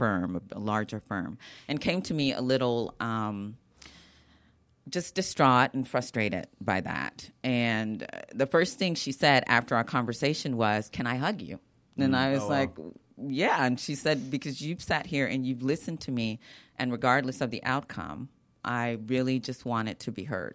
firm, 0.00 0.40
a 0.52 0.58
larger 0.58 1.00
firm, 1.10 1.36
and 1.68 1.80
came 1.80 2.00
to 2.02 2.14
me 2.14 2.32
a 2.32 2.40
little 2.40 2.94
um, 3.00 3.56
just 4.88 5.14
distraught 5.14 5.74
and 5.74 5.86
frustrated 5.86 6.46
by 6.60 6.80
that. 6.80 7.30
And 7.44 8.02
uh, 8.02 8.06
the 8.34 8.46
first 8.46 8.78
thing 8.78 8.94
she 8.94 9.12
said 9.12 9.44
after 9.46 9.76
our 9.76 9.84
conversation 9.84 10.56
was, 10.56 10.88
"Can 10.96 11.06
I 11.06 11.16
hug 11.16 11.42
you?" 11.42 11.60
And 11.98 12.16
I 12.16 12.30
was 12.32 12.44
like, 12.48 12.70
yeah, 13.42 13.66
and 13.66 13.78
she 13.78 13.94
said 13.94 14.30
because 14.30 14.62
you've 14.62 14.82
sat 14.82 15.04
here 15.06 15.26
and 15.26 15.44
you've 15.46 15.62
listened 15.62 16.00
to 16.06 16.10
me, 16.10 16.40
and 16.78 16.90
regardless 16.90 17.42
of 17.42 17.50
the 17.50 17.62
outcome, 17.62 18.28
I 18.64 18.98
really 19.06 19.38
just 19.38 19.66
wanted 19.66 19.98
to 20.00 20.10
be 20.12 20.24
heard. 20.24 20.54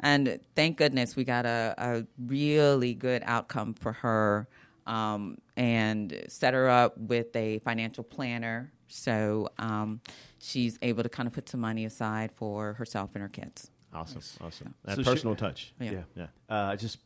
And 0.00 0.40
thank 0.56 0.78
goodness 0.78 1.14
we 1.14 1.22
got 1.24 1.46
a, 1.46 1.74
a 1.78 2.06
really 2.18 2.94
good 2.94 3.22
outcome 3.24 3.74
for 3.74 3.92
her 3.92 4.48
um, 4.86 5.38
and 5.56 6.24
set 6.28 6.54
her 6.54 6.68
up 6.68 6.96
with 6.98 7.34
a 7.36 7.58
financial 7.60 8.04
planner. 8.04 8.72
So 8.88 9.48
um, 9.58 10.00
she's 10.40 10.78
able 10.82 11.02
to 11.02 11.08
kind 11.08 11.26
of 11.26 11.32
put 11.32 11.48
some 11.48 11.60
money 11.60 11.84
aside 11.84 12.30
for 12.36 12.74
herself 12.74 13.10
and 13.14 13.22
her 13.22 13.28
kids. 13.28 13.70
Awesome, 13.92 14.22
awesome. 14.40 14.74
That 14.84 14.96
So 14.96 15.02
she- 15.02 15.10
personal 15.10 15.36
touch. 15.36 15.72
Yeah. 15.80 15.90
Yeah. 15.92 16.02
Yeah. 16.16 16.26
Uh, 16.48 16.76
just 16.76 16.98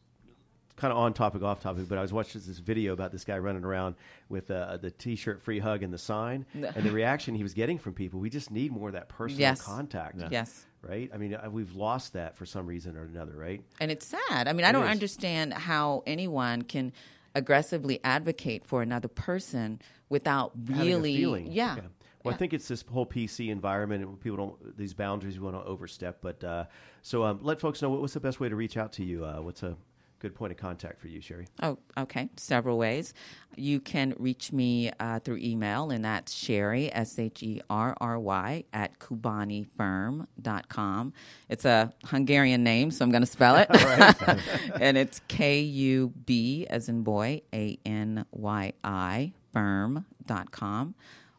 kind 0.76 0.92
of 0.92 0.98
on 0.98 1.12
topic, 1.12 1.42
off 1.42 1.60
topic, 1.60 1.88
but 1.88 1.98
I 1.98 2.02
was 2.02 2.12
watching 2.12 2.40
this 2.46 2.58
video 2.58 2.92
about 2.92 3.10
this 3.12 3.24
guy 3.24 3.36
running 3.38 3.64
around 3.64 3.96
with 4.28 4.50
uh, 4.50 4.76
the 4.78 4.90
T-shirt 4.90 5.42
"Free 5.42 5.58
Hug" 5.58 5.82
and 5.82 5.92
the 5.92 5.98
sign, 5.98 6.46
and 6.54 6.84
the 6.84 6.90
reaction 6.92 7.34
he 7.34 7.42
was 7.42 7.52
getting 7.52 7.78
from 7.78 7.94
people. 7.94 8.20
We 8.20 8.30
just 8.30 8.50
need 8.50 8.72
more 8.72 8.88
of 8.88 8.94
that 8.94 9.08
personal 9.08 9.40
Yes. 9.40 9.60
contact. 9.62 10.18
Yes. 10.30 10.64
Right. 10.80 11.10
I 11.12 11.16
mean, 11.16 11.34
uh, 11.34 11.48
we've 11.50 11.74
lost 11.74 12.12
that 12.12 12.36
for 12.36 12.46
some 12.46 12.64
reason 12.66 12.96
or 12.96 13.02
another. 13.02 13.32
Right. 13.36 13.62
And 13.80 13.90
it's 13.90 14.06
sad. 14.06 14.46
I 14.48 14.52
mean, 14.52 14.64
I 14.64 14.70
don't 14.72 14.84
is. 14.84 14.90
understand 14.90 15.52
how 15.52 16.04
anyone 16.06 16.62
can 16.62 16.92
aggressively 17.38 18.00
advocate 18.04 18.64
for 18.66 18.82
another 18.82 19.08
person 19.08 19.80
without 20.08 20.52
really, 20.66 21.16
feeling. 21.16 21.46
yeah. 21.50 21.76
Well, 22.24 22.32
Yeah. 22.32 22.34
I 22.34 22.36
think 22.36 22.52
it's 22.52 22.68
this 22.68 22.84
whole 22.90 23.06
PC 23.06 23.48
environment, 23.48 24.04
and 24.04 24.20
people 24.20 24.36
don't 24.36 24.76
these 24.76 24.92
boundaries 24.92 25.38
we 25.38 25.44
want 25.44 25.56
to 25.56 25.64
overstep. 25.64 26.18
But 26.20 26.42
uh, 26.44 26.64
so 27.00 27.22
um, 27.24 27.38
let 27.42 27.60
folks 27.60 27.80
know 27.80 27.90
what, 27.90 28.00
what's 28.00 28.14
the 28.14 28.20
best 28.20 28.40
way 28.40 28.48
to 28.48 28.56
reach 28.56 28.76
out 28.76 28.92
to 28.94 29.04
you. 29.04 29.24
Uh, 29.24 29.40
what's 29.40 29.62
a 29.62 29.76
good 30.18 30.34
point 30.34 30.52
of 30.52 30.58
contact 30.58 31.00
for 31.00 31.08
you, 31.08 31.20
Sherry? 31.20 31.46
Oh, 31.62 31.78
okay. 31.96 32.28
Several 32.36 32.78
ways. 32.78 33.14
You 33.56 33.80
can 33.80 34.14
reach 34.18 34.52
me 34.52 34.90
uh, 35.00 35.20
through 35.20 35.38
email, 35.38 35.90
and 35.90 36.04
that's 36.04 36.32
Sherry, 36.32 36.92
S 36.92 37.18
H 37.18 37.42
E 37.42 37.60
R 37.68 37.96
R 38.00 38.18
Y, 38.18 38.64
at 38.72 38.98
kubanyifirm.com. 38.98 41.12
It's 41.48 41.64
a 41.64 41.92
Hungarian 42.04 42.62
name, 42.62 42.90
so 42.90 43.04
I'm 43.04 43.10
going 43.10 43.22
to 43.22 43.26
spell 43.26 43.56
it. 43.56 43.68
and 44.80 44.96
it's 44.96 45.20
K 45.28 45.60
U 45.60 46.12
B, 46.26 46.66
as 46.68 46.88
in 46.88 47.02
boy, 47.02 47.42
A 47.54 47.78
N 47.84 48.24
Y 48.30 48.72
I, 48.84 49.32
firm.com. 49.52 50.94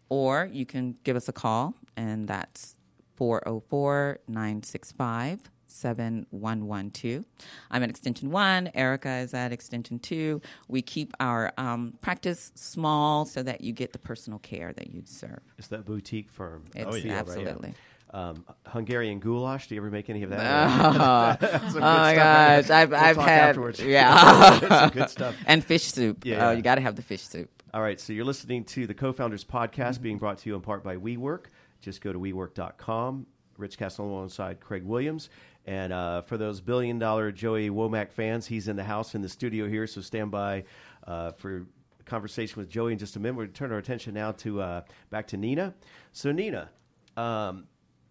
Or 0.09 0.49
you 0.51 0.65
can 0.65 0.97
give 1.03 1.15
us 1.15 1.29
a 1.29 1.33
call, 1.33 1.75
and 1.95 2.27
that's 2.27 2.75
404 3.15 4.19
965 4.27 5.51
7112. 5.71 7.25
I'm 7.71 7.83
at 7.83 7.89
Extension 7.89 8.31
1. 8.31 8.71
Erica 8.73 9.17
is 9.17 9.33
at 9.33 9.51
Extension 9.51 9.99
2. 9.99 10.41
We 10.67 10.81
keep 10.81 11.13
our 11.19 11.51
um, 11.57 11.93
practice 12.01 12.51
small 12.55 13.25
so 13.25 13.43
that 13.43 13.61
you 13.61 13.73
get 13.73 13.93
the 13.93 13.99
personal 13.99 14.39
care 14.39 14.73
that 14.73 14.91
you 14.93 15.01
deserve. 15.01 15.39
It's 15.57 15.67
that 15.69 15.85
boutique 15.85 16.29
firm. 16.29 16.65
It's 16.75 16.85
Oh, 16.91 16.95
yeah. 16.95 17.13
absolutely. 17.19 17.73
Um, 18.11 18.43
Hungarian 18.65 19.19
goulash. 19.19 19.67
Do 19.67 19.75
you 19.75 19.81
ever 19.81 19.91
make 19.91 20.09
any 20.09 20.23
of 20.23 20.31
that? 20.31 20.39
Oh, 20.99 21.79
my 21.79 22.15
gosh. 22.15 22.69
I've, 22.71 22.89
We'll 22.89 22.99
I've 22.99 23.15
talk 23.17 23.27
had. 23.27 23.49
afterwards. 23.49 23.79
Yeah. 23.79 24.59
Some 24.69 24.89
good 24.89 25.09
stuff. 25.11 25.35
and 25.45 25.63
fish 25.63 25.83
soup. 25.83 26.25
Yeah. 26.25 26.47
Oh, 26.47 26.51
you 26.51 26.63
got 26.63 26.75
to 26.75 26.81
have 26.81 26.95
the 26.95 27.03
fish 27.03 27.21
soup. 27.21 27.49
All 27.71 27.81
right, 27.83 27.99
so 27.99 28.13
you're 28.13 28.25
listening 28.25 28.63
to 28.65 28.87
the 28.87 28.95
Co-Founders 28.95 29.43
Podcast 29.43 29.77
Mm-hmm. 29.77 30.03
being 30.03 30.17
brought 30.17 30.39
to 30.39 30.49
you 30.49 30.55
in 30.55 30.61
part 30.61 30.83
by 30.83 30.95
WeWork. 30.95 31.45
Just 31.81 32.01
go 32.01 32.11
to 32.11 32.17
WeWork.com. 32.19 33.27
Rich 33.57 33.77
Castle 33.77 34.05
alongside 34.09 34.59
Craig 34.59 34.83
Williams. 34.83 35.29
And 35.69 35.93
uh, 35.93 36.23
for 36.23 36.35
those 36.35 36.61
billion 36.61 36.97
dollar 36.97 37.31
Joey 37.31 37.69
Womack 37.69 38.11
fans, 38.11 38.47
he's 38.47 38.67
in 38.67 38.75
the 38.75 38.83
house 38.83 39.13
in 39.13 39.21
the 39.21 39.29
studio 39.29 39.69
here, 39.69 39.85
so 39.85 40.01
stand 40.01 40.31
by 40.31 40.63
uh, 41.05 41.33
for 41.33 41.67
a 41.99 42.03
conversation 42.05 42.59
with 42.59 42.71
Joey 42.71 42.93
in 42.93 42.97
just 42.97 43.15
a 43.15 43.19
minute. 43.19 43.35
We're 43.37 43.43
going 43.43 43.53
to 43.53 43.59
turn 43.59 43.71
our 43.71 43.77
attention 43.77 44.15
now 44.15 44.31
to 44.31 44.61
uh, 44.61 44.81
back 45.11 45.27
to 45.27 45.37
Nina. 45.37 45.75
So, 46.11 46.31
Nina, 46.31 46.71
um, 47.15 47.65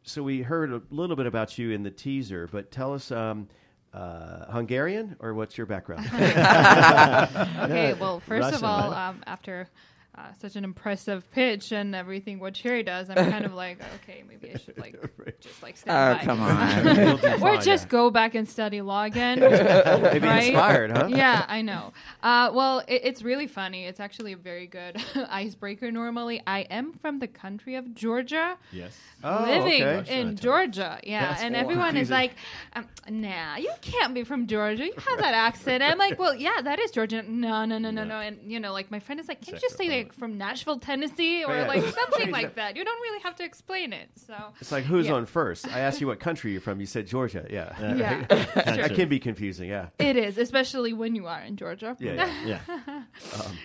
so 0.05 0.23
we 0.23 0.41
heard 0.41 0.73
a 0.73 0.81
little 0.91 1.17
bit 1.17 1.27
about 1.27 1.59
you 1.59 1.73
in 1.73 1.83
the 1.83 1.91
teaser, 1.91 2.47
but 2.47 2.71
tell 2.71 2.95
us 2.95 3.11
um, 3.11 3.49
uh, 3.93 4.53
Hungarian 4.53 5.17
or 5.19 5.35
what's 5.35 5.59
your 5.59 5.67
background? 5.67 6.09
Okay, 6.13 7.95
well, 7.95 8.21
first 8.29 8.53
Russian, 8.53 8.55
of 8.55 8.63
all, 8.63 8.93
right? 8.93 9.09
um, 9.09 9.25
after 9.27 9.69
uh, 10.17 10.33
such 10.41 10.57
an 10.57 10.65
impressive 10.65 11.31
pitch 11.31 11.71
and 11.71 11.95
everything 11.95 12.41
what 12.41 12.57
Sherry 12.57 12.83
does, 12.83 13.09
I'm 13.09 13.31
kind 13.31 13.45
of 13.45 13.55
like, 13.55 13.79
okay, 14.03 14.25
maybe 14.29 14.53
I 14.53 14.59
should 14.59 14.77
like 14.79 14.97
just 15.41 15.63
like 15.63 15.75
Oh, 15.77 15.81
stand 15.81 16.19
by. 16.19 16.25
come 16.25 16.41
on. 17.41 17.43
Or 17.43 17.57
just 17.61 17.89
go 17.89 18.11
back 18.11 18.35
and 18.35 18.49
study 18.49 18.81
law 18.81 19.05
again. 19.05 19.39
maybe 19.39 20.27
right? 20.27 20.49
inspired, 20.49 20.91
huh? 20.91 21.07
yeah, 21.09 21.45
I 21.47 21.63
know. 21.63 21.93
Uh, 22.23 22.51
well, 22.53 22.81
it, 22.89 23.03
it's 23.05 23.23
really 23.23 23.47
funny. 23.47 23.85
It's 23.85 24.01
actually 24.01 24.33
a 24.33 24.37
very 24.37 24.67
good 24.67 24.97
icebreaker. 25.29 25.93
Normally, 25.93 26.43
I 26.47 26.61
am 26.63 26.93
from 26.95 27.21
the 27.21 27.29
country 27.29 27.77
of 27.77 27.95
Georgia, 27.95 28.57
Yes. 28.73 28.97
Oh, 29.23 29.45
living 29.47 29.83
okay. 29.83 30.21
in 30.21 30.37
Georgia. 30.37 30.99
Yeah, 31.03 31.29
That's 31.31 31.43
and 31.43 31.53
more 31.53 31.63
everyone 31.63 31.97
is 31.97 32.09
like, 32.11 32.33
um, 32.75 32.87
"Nah, 33.09 33.57
you 33.57 33.73
can't 33.83 34.15
be 34.15 34.23
from 34.25 34.47
Georgia. 34.47 34.85
You 34.87 34.93
have 35.09 35.19
that 35.19 35.35
accent." 35.35 35.83
I'm 35.83 35.99
like, 35.99 36.19
"Well, 36.21 36.35
yeah, 36.37 36.61
that 36.63 36.79
is 36.79 36.93
Georgia." 36.93 37.23
No, 37.23 37.65
no, 37.65 37.79
no, 37.79 37.91
no, 37.91 38.05
no. 38.05 38.21
And 38.21 38.39
you 38.51 38.61
know, 38.61 38.73
like 38.73 38.91
my 38.93 39.01
friend 39.01 39.21
is 39.21 39.27
like, 39.27 39.41
"Can't 39.41 39.57
you 39.57 39.61
just 39.61 39.77
say 39.77 39.89
like 39.99 40.13
from 40.13 40.39
Nashville, 40.39 40.79
Tennessee, 40.79 41.45
or 41.45 41.55
Yeah. 41.55 41.67
like 41.69 41.85
something 41.85 42.31
like 42.39 42.55
that?" 42.57 42.77
You 42.77 42.85
don't 42.85 43.01
really 43.03 43.21
have 43.23 43.37
to 43.37 43.45
explain 43.45 43.93
it. 43.93 44.09
So 44.17 44.35
It's 44.61 44.73
like 44.73 44.85
who's 44.85 45.07
Yeah. 45.07 45.15
on 45.15 45.27
first? 45.27 45.69
I 45.69 45.81
asked 45.81 46.01
you 46.01 46.07
what 46.07 46.21
country 46.21 46.53
you're 46.53 46.61
from. 46.61 46.81
You 46.81 46.87
said 46.87 47.07
Georgia. 47.07 47.47
Yeah, 47.51 47.95
yeah, 47.97 48.25
that 48.55 48.95
can 48.95 49.09
be 49.09 49.19
confusing. 49.19 49.69
Yeah. 49.69 49.89
it 49.99 50.17
is, 50.17 50.39
especially 50.39 50.93
when 50.93 51.15
you 51.15 51.27
are 51.27 51.41
in 51.41 51.57
Georgia. 51.57 51.97
Yeah, 52.01 52.31
yeah. 52.47 52.61
Yeah. 52.69 53.03
Um, 53.45 53.59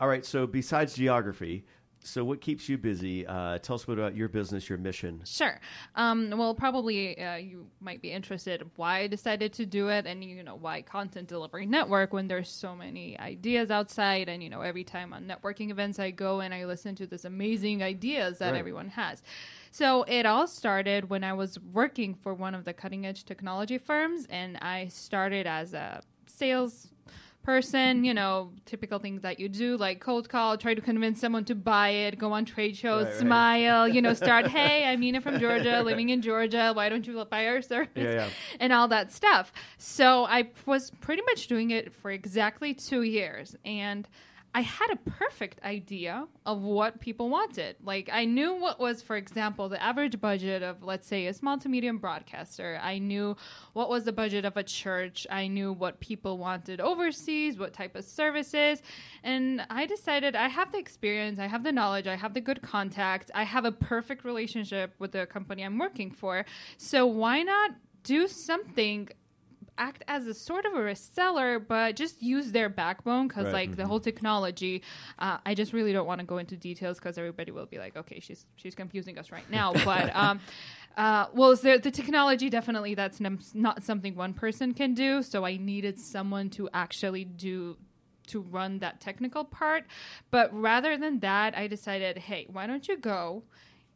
all 0.00 0.08
right. 0.08 0.24
So 0.24 0.46
besides 0.46 0.94
geography, 0.94 1.64
so 2.04 2.24
what 2.24 2.40
keeps 2.40 2.68
you 2.68 2.78
busy? 2.78 3.26
Uh, 3.26 3.58
tell 3.58 3.74
us 3.76 3.84
a 3.84 3.86
bit 3.86 3.98
about 3.98 4.14
your 4.14 4.28
business, 4.28 4.68
your 4.68 4.78
mission. 4.78 5.22
Sure. 5.24 5.60
Um, 5.96 6.30
well, 6.36 6.54
probably 6.54 7.18
uh, 7.20 7.36
you 7.36 7.66
might 7.80 8.00
be 8.02 8.12
interested 8.12 8.62
why 8.76 9.00
I 9.00 9.06
decided 9.06 9.52
to 9.54 9.66
do 9.66 9.88
it, 9.88 10.06
and 10.06 10.22
you 10.22 10.42
know 10.42 10.54
why 10.56 10.82
content 10.82 11.28
delivery 11.28 11.66
network 11.66 12.12
when 12.12 12.28
there's 12.28 12.48
so 12.50 12.76
many 12.76 13.18
ideas 13.18 13.70
outside, 13.70 14.28
and 14.28 14.42
you 14.42 14.50
know 14.50 14.60
every 14.60 14.84
time 14.84 15.12
on 15.12 15.24
networking 15.24 15.70
events 15.70 15.98
I 15.98 16.10
go 16.10 16.40
and 16.40 16.54
I 16.54 16.64
listen 16.66 16.94
to 16.96 17.06
this 17.06 17.24
amazing 17.24 17.82
ideas 17.82 18.38
that 18.38 18.52
Right. 18.52 18.58
everyone 18.58 18.90
has. 18.90 19.22
So 19.70 20.04
it 20.04 20.26
all 20.26 20.46
started 20.46 21.10
when 21.10 21.24
I 21.24 21.32
was 21.32 21.58
working 21.58 22.14
for 22.14 22.32
one 22.32 22.54
of 22.54 22.64
the 22.64 22.72
cutting 22.72 23.06
edge 23.06 23.24
technology 23.24 23.78
firms, 23.78 24.26
and 24.30 24.56
I 24.58 24.86
started 24.88 25.46
as 25.46 25.74
a 25.74 26.02
sales 26.26 26.88
person, 27.44 28.04
you 28.04 28.12
know, 28.14 28.50
typical 28.66 28.98
things 28.98 29.22
that 29.22 29.38
you 29.38 29.48
do, 29.48 29.76
like 29.76 30.00
cold 30.00 30.28
call, 30.28 30.56
try 30.58 30.74
to 30.74 30.80
convince 30.80 31.20
someone 31.20 31.44
to 31.44 31.54
buy 31.54 31.90
it, 31.90 32.18
go 32.18 32.32
on 32.32 32.44
trade 32.44 32.76
shows, 32.76 33.04
Right, 33.04 33.10
right. 33.12 33.20
smile, 33.20 33.86
you 33.88 34.02
know, 34.02 34.14
start, 34.24 34.48
hey, 34.48 34.84
I'm 34.86 35.00
Nina 35.00 35.20
from 35.20 35.38
Georgia, 35.38 35.82
living 35.84 36.08
in 36.08 36.22
Georgia. 36.22 36.72
Why 36.74 36.88
don't 36.88 37.06
you 37.06 37.24
buy 37.26 37.46
our 37.46 37.62
service? 37.62 37.90
Yeah, 37.94 38.10
yeah. 38.10 38.28
And 38.58 38.72
all 38.72 38.88
that 38.88 39.12
stuff. 39.12 39.52
So 39.78 40.24
I 40.24 40.50
was 40.66 40.90
pretty 41.00 41.22
much 41.26 41.46
doing 41.46 41.70
it 41.70 41.92
for 41.92 42.10
exactly 42.10 42.74
two 42.74 43.02
years. 43.02 43.54
And 43.64 44.08
I 44.56 44.60
had 44.60 44.90
a 44.92 44.96
perfect 45.10 45.60
idea 45.64 46.28
of 46.46 46.62
what 46.62 47.00
people 47.00 47.28
wanted. 47.28 47.74
Like, 47.82 48.08
I 48.12 48.24
knew 48.24 48.54
what 48.54 48.78
was, 48.78 49.02
for 49.02 49.16
example, 49.16 49.68
the 49.68 49.82
average 49.82 50.20
budget 50.20 50.62
of, 50.62 50.84
let's 50.84 51.08
say, 51.08 51.26
a 51.26 51.34
small 51.34 51.58
to 51.58 51.68
medium 51.68 51.98
broadcaster. 51.98 52.78
I 52.80 52.98
knew 52.98 53.36
what 53.72 53.90
was 53.90 54.04
the 54.04 54.12
budget 54.12 54.44
of 54.44 54.56
a 54.56 54.62
church. 54.62 55.26
I 55.28 55.48
knew 55.48 55.72
what 55.72 55.98
people 55.98 56.38
wanted 56.38 56.80
overseas, 56.80 57.58
what 57.58 57.72
type 57.72 57.96
of 57.96 58.04
services. 58.04 58.80
And 59.24 59.66
I 59.70 59.86
decided 59.86 60.36
I 60.36 60.46
have 60.46 60.70
the 60.70 60.78
experience, 60.78 61.40
I 61.40 61.48
have 61.48 61.64
the 61.64 61.72
knowledge, 61.72 62.06
I 62.06 62.14
have 62.14 62.32
the 62.32 62.40
good 62.40 62.62
contacts, 62.62 63.32
I 63.34 63.42
have 63.42 63.64
a 63.64 63.72
perfect 63.72 64.24
relationship 64.24 64.94
with 65.00 65.10
the 65.10 65.26
company 65.26 65.64
I'm 65.64 65.78
working 65.78 66.12
for. 66.12 66.44
So, 66.76 67.06
why 67.06 67.42
not 67.42 67.72
do 68.04 68.28
something? 68.28 69.08
Act 69.78 70.04
as 70.08 70.26
a 70.26 70.34
sort 70.34 70.64
of 70.64 70.74
a 70.74 70.78
reseller, 70.78 71.64
but 71.66 71.96
just 71.96 72.22
use 72.22 72.52
their 72.52 72.68
backbone 72.68 73.28
because, 73.28 73.46
Right. 73.46 73.68
like, 73.68 73.76
the 73.76 73.86
whole 73.86 74.00
technology. 74.00 74.82
Uh, 75.18 75.38
I 75.44 75.54
just 75.54 75.72
really 75.72 75.92
don't 75.92 76.06
want 76.06 76.20
to 76.20 76.26
go 76.26 76.38
into 76.38 76.56
details 76.56 76.98
because 76.98 77.18
everybody 77.18 77.50
will 77.52 77.66
be 77.66 77.78
like, 77.78 77.96
"Okay, 77.96 78.20
she's 78.20 78.46
she's 78.56 78.74
confusing 78.74 79.18
us 79.18 79.30
right 79.32 79.48
now." 79.50 79.72
But 79.84 80.14
um, 80.14 80.40
uh, 80.96 81.26
well, 81.34 81.54
the, 81.56 81.78
the 81.78 81.90
technology 81.90 82.48
definitely 82.50 82.94
that's 82.94 83.20
num- 83.20 83.40
not 83.52 83.82
something 83.82 84.14
one 84.14 84.32
person 84.34 84.74
can 84.74 84.94
do. 84.94 85.22
So 85.22 85.44
I 85.44 85.56
needed 85.56 85.98
someone 85.98 86.50
to 86.50 86.68
actually 86.72 87.24
do 87.24 87.76
to 88.28 88.40
run 88.40 88.78
that 88.78 89.00
technical 89.00 89.44
part. 89.44 89.84
But 90.30 90.48
rather 90.58 90.96
than 90.96 91.20
that, 91.20 91.54
I 91.56 91.66
decided, 91.66 92.16
hey, 92.18 92.46
why 92.50 92.66
don't 92.66 92.88
you 92.88 92.96
go? 92.96 93.42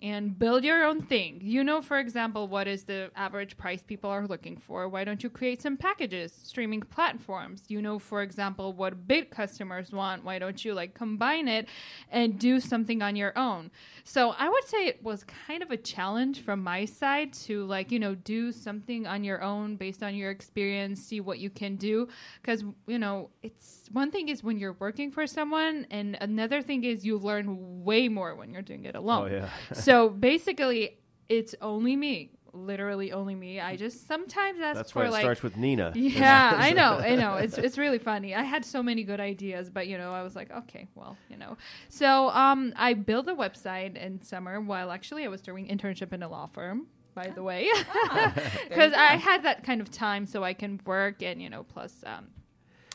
And 0.00 0.38
build 0.38 0.64
your 0.64 0.84
own 0.84 1.02
thing. 1.02 1.40
You 1.42 1.64
know, 1.64 1.82
for 1.82 1.98
example, 1.98 2.46
what 2.48 2.68
is 2.68 2.84
the 2.84 3.10
average 3.16 3.56
price 3.56 3.82
people 3.82 4.10
are 4.10 4.26
looking 4.26 4.56
for. 4.56 4.88
Why 4.88 5.04
don't 5.04 5.22
you 5.22 5.30
create 5.30 5.60
some 5.60 5.76
packages, 5.76 6.32
streaming 6.42 6.80
platforms? 6.80 7.62
You 7.68 7.82
know, 7.82 7.98
for 7.98 8.22
example, 8.22 8.72
what 8.72 9.06
big 9.06 9.30
customers 9.30 9.90
want. 9.92 10.24
Why 10.24 10.38
don't 10.38 10.64
you 10.64 10.74
like 10.74 10.94
combine 10.94 11.48
it 11.48 11.68
and 12.10 12.38
do 12.38 12.60
something 12.60 13.02
on 13.02 13.16
your 13.16 13.36
own? 13.36 13.70
So 14.04 14.34
I 14.38 14.48
would 14.48 14.64
say 14.64 14.86
it 14.86 15.02
was 15.02 15.24
kind 15.46 15.62
of 15.62 15.70
a 15.70 15.76
challenge 15.76 16.42
from 16.42 16.62
my 16.62 16.84
side 16.84 17.32
to 17.44 17.64
like, 17.64 17.90
you 17.90 17.98
know, 17.98 18.14
do 18.14 18.52
something 18.52 19.06
on 19.06 19.24
your 19.24 19.42
own 19.42 19.76
based 19.76 20.02
on 20.02 20.14
your 20.14 20.30
experience, 20.30 21.02
see 21.02 21.20
what 21.20 21.38
you 21.38 21.50
can 21.50 21.76
do. 21.76 22.08
Because, 22.40 22.64
you 22.86 22.98
know, 22.98 23.30
it's 23.42 23.88
one 23.92 24.10
thing 24.10 24.28
is 24.28 24.42
when 24.42 24.58
you're 24.58 24.76
working 24.78 25.10
for 25.10 25.26
someone, 25.26 25.86
and 25.90 26.16
another 26.20 26.62
thing 26.62 26.84
is 26.84 27.04
you 27.04 27.18
learn 27.18 27.84
way 27.84 28.08
more 28.08 28.34
when 28.34 28.52
you're 28.52 28.62
doing 28.62 28.84
it 28.84 28.94
oh, 28.96 29.00
alone. 29.00 29.30
Oh, 29.30 29.34
yeah. 29.34 29.48
so 29.88 30.08
basically, 30.08 30.98
it's 31.28 31.54
only 31.60 31.96
me. 31.96 32.32
Literally 32.52 33.12
only 33.12 33.34
me. 33.34 33.60
I 33.60 33.76
just 33.76 34.06
sometimes 34.08 34.60
ask 34.60 34.76
That's 34.76 34.90
for 34.90 35.00
why 35.00 35.06
it 35.06 35.10
like 35.12 35.22
starts 35.22 35.42
with 35.42 35.56
Nina. 35.56 35.92
yeah, 35.94 36.52
I 36.56 36.72
know, 36.72 36.98
I 36.98 37.14
know. 37.14 37.34
It's 37.36 37.58
it's 37.58 37.78
really 37.78 37.98
funny. 37.98 38.34
I 38.34 38.42
had 38.42 38.64
so 38.64 38.82
many 38.82 39.04
good 39.04 39.20
ideas, 39.20 39.70
but 39.70 39.86
you 39.86 39.98
know, 39.98 40.12
I 40.12 40.22
was 40.22 40.34
like, 40.34 40.50
okay, 40.50 40.88
well, 40.94 41.16
you 41.28 41.36
know. 41.36 41.56
So 41.88 42.30
um, 42.30 42.72
I 42.76 42.94
built 42.94 43.28
a 43.28 43.34
website 43.34 43.96
in 43.96 44.22
summer 44.22 44.60
while 44.60 44.90
actually 44.90 45.24
I 45.24 45.28
was 45.28 45.42
doing 45.42 45.68
internship 45.68 46.12
in 46.12 46.22
a 46.22 46.28
law 46.28 46.46
firm. 46.46 46.86
By 47.14 47.28
the 47.28 47.42
way, 47.42 47.68
because 48.68 48.92
I 48.92 49.16
had 49.16 49.42
that 49.42 49.64
kind 49.64 49.80
of 49.80 49.90
time, 49.90 50.26
so 50.26 50.44
I 50.44 50.54
can 50.54 50.80
work 50.86 51.22
and 51.22 51.42
you 51.42 51.50
know, 51.50 51.64
plus 51.64 52.02
um, 52.06 52.28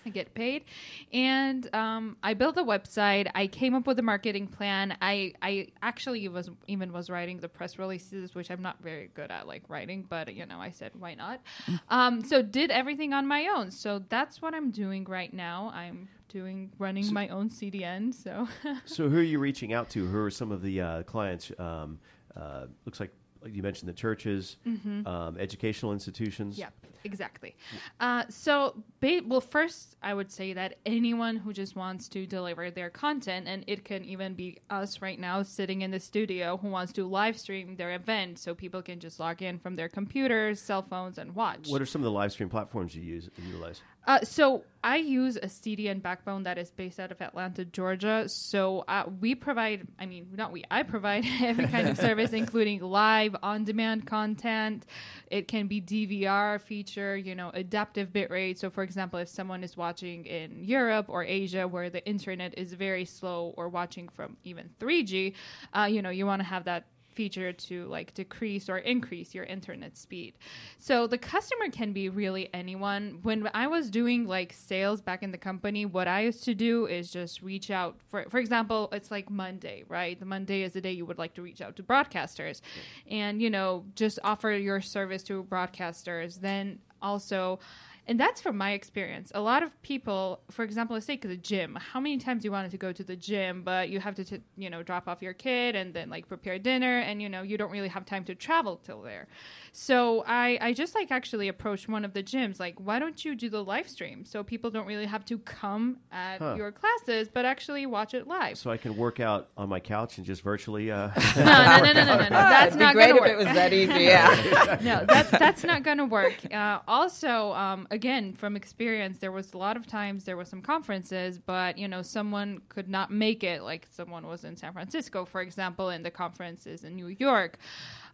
I 0.05 0.10
get 0.10 0.33
paid. 0.33 0.65
And 1.12 1.74
um, 1.74 2.17
I 2.24 2.33
built 2.33 2.57
a 2.57 2.63
website. 2.63 3.29
I 3.36 3.48
came 3.48 3.75
up 3.75 3.88
with 3.88 4.00
a 4.00 4.01
marketing 4.01 4.48
plan. 4.48 4.98
I, 5.01 5.33
I 5.41 5.67
actually 5.81 6.27
was 6.27 6.50
even 6.67 6.91
was 6.91 7.10
writing 7.10 7.39
the 7.39 7.50
press 7.50 7.77
releases, 7.77 8.36
which 8.36 8.51
I'm 8.51 8.62
not 8.62 8.81
very 8.81 9.10
good 9.13 9.31
at 9.31 9.48
like 9.48 9.63
writing, 9.67 10.05
but 10.07 10.33
you 10.33 10.45
know, 10.45 10.60
I 10.60 10.72
said 10.72 10.91
why 10.98 11.15
not. 11.15 11.41
Um, 11.89 12.24
so 12.24 12.41
did 12.41 12.72
everything 12.72 13.13
on 13.13 13.27
my 13.27 13.48
own. 13.48 13.72
So 13.72 14.03
that's 14.10 14.41
what 14.41 14.53
I'm 14.53 14.72
doing 14.72 15.05
right 15.05 15.33
now. 15.33 15.72
I'm 15.74 16.07
doing 16.29 16.72
running 16.79 17.13
my 17.13 17.27
own 17.29 17.50
CDN. 17.50 18.13
So 18.13 18.48
So 18.86 19.10
who 19.10 19.17
are 19.19 19.22
you 19.22 19.39
reaching 19.39 19.74
out 19.74 19.89
to? 19.91 20.05
Who 20.05 20.17
are 20.19 20.31
some 20.31 20.51
of 20.51 20.62
the 20.62 20.81
uh, 20.81 21.03
clients? 21.03 21.51
Um, 21.57 22.00
uh, 22.36 22.65
looks 22.86 23.00
like 23.00 23.12
like 23.43 23.55
you 23.55 23.62
mentioned 23.62 23.89
the 23.89 23.93
churches, 23.93 24.57
um, 25.05 25.38
educational 25.38 25.91
institutions. 25.91 26.57
Yep, 26.57 26.73
exactly. 27.03 27.55
Uh, 28.00 28.23
so, 28.29 28.81
ba- 29.01 29.21
well, 29.25 29.41
first, 29.41 29.95
I 30.01 30.13
would 30.13 30.31
say 30.31 30.53
that 30.53 30.77
anyone 30.85 31.35
who 31.38 31.51
just 31.53 31.75
wants 31.75 32.07
to 32.09 32.25
deliver 32.25 32.71
their 32.71 32.89
content, 32.89 33.47
and 33.47 33.63
it 33.67 33.83
can 33.83 34.05
even 34.05 34.33
be 34.33 34.59
us 34.69 35.01
right 35.01 35.19
now 35.19 35.43
sitting 35.43 35.81
in 35.81 35.91
the 35.91 36.00
studio 36.00 36.57
who 36.57 36.69
wants 36.69 36.93
to 36.93 37.05
live 37.05 37.38
stream 37.38 37.75
their 37.75 37.93
event 37.93 38.39
so 38.39 38.55
people 38.55 38.81
can 38.81 39.00
just 39.00 39.19
log 39.19 39.41
in 39.41 39.59
from 39.59 39.75
their 39.75 39.89
computers, 39.89 40.62
cell 40.62 40.81
phones, 40.81 41.17
and 41.17 41.35
watch. 41.35 41.67
What 41.67 41.81
are 41.81 41.85
some 41.85 42.01
of 42.01 42.05
the 42.05 42.12
live 42.12 42.31
stream 42.31 42.50
platforms 42.50 42.95
you 42.95 43.01
use 43.03 43.29
and 43.38 43.45
utilize? 43.45 43.81
Uh, 44.05 44.19
so 44.24 44.63
I 44.83 44.98
use 44.98 45.38
a 45.38 45.48
CDN 45.48 46.01
backbone 46.01 46.43
that 46.43 46.57
is 46.57 46.69
based 46.69 47.00
out 47.00 47.12
of 47.12 47.22
Atlanta, 47.22 47.63
Georgia. 47.63 48.27
So 48.27 48.83
uh, 48.89 49.05
we 49.22 49.33
provide, 49.33 49.88
I 49.98 50.05
mean, 50.05 50.27
not 50.36 50.51
we, 50.51 50.65
I 50.69 50.83
provide 50.83 51.25
every 51.41 51.67
kind 51.67 51.88
of 51.88 51.98
service, 51.98 52.33
including 52.33 52.81
live, 52.81 53.33
on-demand 53.41 54.05
content. 54.05 54.86
It 55.31 55.48
can 55.48 55.67
be 55.67 55.79
DVR 55.79 56.60
feature, 56.60 57.15
you 57.15 57.33
know, 57.33 57.51
adaptive 57.53 58.10
bitrate. 58.12 58.57
So, 58.57 58.69
for 58.69 58.83
example, 58.83 59.19
if 59.19 59.29
someone 59.29 59.63
is 59.63 59.77
watching 59.77 60.25
in 60.25 60.63
Europe 60.63 61.05
or 61.07 61.24
Asia 61.24 61.65
where 61.65 61.89
the 61.89 62.05
internet 62.05 62.57
is 62.57 62.74
very 62.74 63.05
slow, 63.05 63.53
or 63.55 63.69
watching 63.69 64.10
from 64.10 64.36
even 64.43 64.69
3G, 64.79 65.33
uh, 65.74 65.88
you 65.89 66.01
know, 66.01 66.10
you 66.10 66.25
want 66.25 66.41
to 66.41 66.45
have 66.45 66.65
that 66.65 66.88
feature 67.13 67.53
to 67.53 67.86
like 67.86 68.13
decrease 68.13 68.70
or 68.70 68.77
increase 68.79 69.34
your 69.34 69.46
internet 69.46 69.98
speed. 69.98 70.34
So 70.77 71.08
the 71.08 71.17
customer 71.17 71.70
can 71.72 71.93
be 71.93 72.10
really 72.10 72.50
anyone. 72.53 73.20
When 73.24 73.50
I 73.53 73.67
was 73.67 73.89
doing 73.89 74.27
like 74.27 74.53
sales 74.53 75.01
back 75.01 75.24
in 75.24 75.32
the 75.32 75.38
company, 75.38 75.86
what 75.86 76.08
I 76.08 76.22
used 76.22 76.43
to 76.46 76.53
do 76.53 76.86
is 76.88 77.12
just 77.12 77.41
reach 77.41 77.72
out 77.72 77.98
for 78.10 78.25
for 78.29 78.39
example, 78.39 78.89
it's 78.91 79.12
like 79.12 79.29
Monday, 79.29 79.84
right? 79.88 80.20
The 80.20 80.25
Monday 80.25 80.63
is 80.63 80.74
the 80.74 80.82
day 80.82 80.91
you 80.91 81.05
would 81.05 81.17
like 81.17 81.34
to 81.36 81.41
reach 81.41 81.62
out 81.62 81.75
to 81.77 81.84
broadcasters 81.84 82.62
and 83.10 83.41
you 83.41 83.50
know, 83.50 83.86
just 83.96 84.20
offer 84.24 84.51
your 84.51 84.82
service 84.82 85.24
to 85.24 85.43
broadcasters. 85.43 86.41
Then 86.41 86.79
also 87.01 87.60
and 88.07 88.19
that's 88.19 88.41
from 88.41 88.57
my 88.57 88.72
experience. 88.72 89.31
A 89.36 89.41
lot 89.41 89.63
of 89.63 89.81
people, 89.81 90.41
for 90.51 90.63
example, 90.63 90.93
let's 90.95 91.05
take 91.05 91.22
the 91.22 91.38
gym. 91.38 91.77
How 91.93 92.00
many 92.00 92.17
times 92.17 92.43
you 92.43 92.51
wanted 92.51 92.72
to 92.72 92.77
go 92.77 92.91
to 92.91 93.03
the 93.03 93.15
gym, 93.15 93.63
but 93.63 93.89
you 93.89 94.00
have 94.00 94.15
to, 94.15 94.24
t- 94.25 94.41
you 94.57 94.69
know, 94.69 94.83
drop 94.83 95.07
off 95.07 95.22
your 95.22 95.33
kid 95.33 95.75
and 95.75 95.94
then 95.94 96.09
like 96.09 96.27
prepare 96.27 96.59
dinner, 96.59 97.00
and 97.00 97.22
you 97.22 97.29
know, 97.29 97.42
you 97.42 97.57
don't 97.57 97.72
really 97.72 97.87
have 97.87 98.05
time 98.05 98.24
to 98.25 98.35
travel 98.35 98.77
till 98.77 99.01
there. 99.01 99.27
So 99.72 100.24
I, 100.27 100.57
I 100.61 100.74
just 100.74 100.94
like 100.96 101.11
actually 101.11 101.48
approached 101.48 101.87
one 101.89 102.05
of 102.05 102.13
the 102.13 102.22
gyms, 102.24 102.59
like, 102.59 102.75
why 102.79 103.00
don't 103.00 103.24
you 103.25 103.35
do 103.35 103.50
the 103.50 103.63
live 103.63 103.87
stream 103.89 104.25
so 104.25 104.44
people 104.44 104.70
don't 104.70 104.85
really 104.85 105.05
have 105.05 105.25
to 105.25 105.37
come 105.39 105.98
at 106.11 106.39
Huh. 106.39 106.55
your 106.57 106.72
classes, 106.72 107.29
but 107.33 107.46
actually 107.46 107.85
watch 107.85 108.13
it 108.13 108.27
live. 108.27 108.57
So 108.57 108.70
I 108.70 108.77
can 108.77 108.98
work 108.98 109.20
out 109.20 109.50
on 109.55 109.70
my 109.70 109.79
couch 109.79 110.18
and 110.18 110.25
just 110.25 110.42
virtually. 110.42 110.92
Uh, 110.92 111.09
no, 111.35 111.44
no, 111.44 111.79
no, 111.81 111.94
no, 111.94 111.94
no, 111.94 112.05
no, 112.05 112.24
no. 112.24 112.29
That's 112.29 112.68
It'd 112.75 112.79
be 112.79 112.85
not 112.85 112.94
great 112.96 113.07
gonna 113.07 113.16
if 113.16 113.22
work. 113.22 113.31
it 113.31 113.37
was 113.37 113.46
that 113.55 113.74
easy. 113.74 113.94
Yeah. 114.03 114.77
no, 114.81 115.05
that's 115.07 115.31
that's 115.31 115.63
not 115.63 115.83
going 115.83 115.98
to 116.00 116.05
work. 116.05 116.33
Uh, 116.53 116.79
also, 116.87 117.53
um, 117.53 117.87
again, 117.94 118.34
from 118.34 118.56
experience, 118.56 119.20
there 119.20 119.32
was 119.32 119.53
a 119.53 119.58
lot 119.58 119.77
of 119.77 119.86
times 119.86 120.25
there 120.25 120.36
was 120.36 120.50
some 120.50 120.62
conferences, 120.62 121.38
but 121.38 121.77
you 121.77 121.88
know, 121.88 122.01
someone 122.01 122.60
could 122.68 122.90
not 122.90 123.12
make 123.12 123.44
it. 123.44 123.62
Like 123.62 123.88
someone 123.92 124.25
was 124.25 124.44
in 124.44 124.58
San 124.58 124.74
Francisco, 124.74 125.25
for 125.25 125.42
example, 125.42 125.90
and 125.90 126.03
the 126.03 126.12
conference 126.12 126.66
is 126.66 126.84
in 126.84 126.96
New 126.96 127.08
York. 127.08 127.60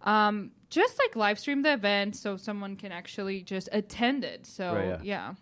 Um, 0.04 0.52
just 0.70 1.00
like 1.00 1.16
live 1.16 1.40
stream 1.40 1.62
the 1.62 1.74
event 1.74 2.16
so 2.16 2.36
someone 2.36 2.76
can 2.76 2.92
actually 2.92 3.42
just 3.42 3.70
attend 3.72 4.24
it. 4.26 4.46
So 4.46 4.76
Right, 4.76 4.88
yeah. 4.88 5.00
yeah. 5.02 5.34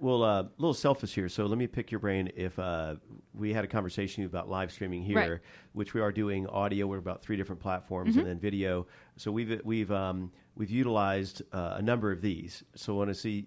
Well, 0.00 0.24
a 0.24 0.40
uh, 0.40 0.42
little 0.58 0.74
selfish 0.74 1.14
here. 1.14 1.28
So 1.28 1.46
let 1.46 1.58
me 1.58 1.66
pick 1.66 1.90
your 1.90 2.00
brain. 2.00 2.30
If 2.34 2.58
uh, 2.58 2.96
we 3.34 3.52
had 3.52 3.64
a 3.64 3.68
conversation 3.68 4.24
about 4.24 4.48
live 4.48 4.72
streaming 4.72 5.02
here, 5.02 5.16
Right. 5.16 5.40
which 5.74 5.94
we 5.94 6.00
are 6.00 6.10
doing 6.10 6.46
audio, 6.46 6.86
we're 6.86 6.98
about 6.98 7.22
three 7.22 7.36
different 7.36 7.60
platforms, 7.60 8.10
Mm-hmm. 8.10 8.18
and 8.20 8.28
then 8.28 8.38
video. 8.38 8.86
So 9.16 9.30
we've 9.30 9.60
we've 9.64 9.92
um, 9.92 10.32
we've 10.56 10.70
utilized 10.70 11.42
uh, 11.52 11.74
a 11.76 11.82
number 11.82 12.10
of 12.10 12.20
these. 12.22 12.64
So 12.74 12.94
I 12.94 12.96
want 12.98 13.10
to 13.10 13.14
see 13.14 13.46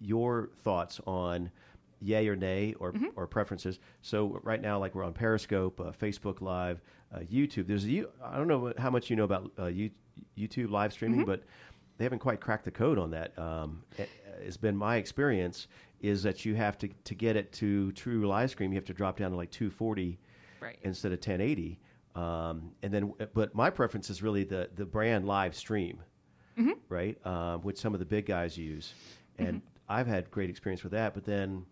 your 0.00 0.50
thoughts 0.64 1.00
on 1.06 1.50
yay 2.00 2.26
or 2.28 2.36
nay 2.36 2.74
or 2.80 2.92
Mm-hmm. 2.92 3.06
or 3.16 3.26
preferences. 3.26 3.78
So 4.00 4.40
right 4.42 4.60
now, 4.62 4.78
like 4.78 4.94
we're 4.94 5.04
on 5.04 5.12
Periscope, 5.12 5.78
uh, 5.80 5.92
Facebook 5.92 6.40
Live, 6.40 6.80
uh, 7.14 7.18
YouTube. 7.20 7.66
There's 7.66 7.84
a, 7.84 7.90
you- 7.90 8.10
I 8.24 8.36
don't 8.38 8.48
know 8.48 8.72
how 8.78 8.88
much 8.90 9.10
you 9.10 9.16
know 9.16 9.24
about 9.24 9.52
uh, 9.58 9.66
you, 9.66 9.90
YouTube 10.38 10.70
live 10.70 10.92
streaming, 10.94 11.20
Mm-hmm. 11.20 11.30
but 11.30 11.42
they 12.00 12.04
haven't 12.06 12.18
quite 12.20 12.40
cracked 12.40 12.64
the 12.64 12.70
code 12.70 12.98
on 12.98 13.10
that. 13.10 13.38
Um, 13.38 13.82
it, 13.98 14.08
it's 14.40 14.56
been 14.56 14.74
my 14.74 14.96
experience 14.96 15.68
is 16.00 16.22
that 16.22 16.46
you 16.46 16.54
have 16.54 16.78
to 16.78 16.88
to 17.04 17.14
get 17.14 17.36
it 17.36 17.52
to 17.52 17.92
true 17.92 18.26
live 18.26 18.48
stream, 18.48 18.72
you 18.72 18.76
have 18.78 18.86
to 18.86 18.94
drop 18.94 19.18
down 19.18 19.30
to 19.32 19.36
like 19.36 19.50
240 19.50 20.18
Right. 20.62 20.78
instead 20.82 21.12
of 21.12 21.18
1080. 21.18 21.78
Um, 22.14 22.72
and 22.82 22.92
then, 22.92 23.12
but 23.34 23.54
my 23.54 23.68
preference 23.68 24.08
is 24.08 24.22
really 24.22 24.44
the 24.44 24.70
the 24.74 24.86
brand 24.86 25.26
live 25.26 25.54
stream, 25.54 26.00
Mm-hmm. 26.58 26.70
right? 26.88 27.18
Um, 27.26 27.60
which 27.60 27.76
some 27.78 27.92
of 27.92 28.00
the 28.00 28.06
big 28.06 28.24
guys 28.24 28.56
use, 28.56 28.94
and 29.38 29.60
I've 29.86 30.06
had 30.06 30.30
great 30.30 30.48
experience 30.48 30.82
with 30.82 30.92
that. 30.92 31.12
But 31.12 31.24
then, 31.26 31.66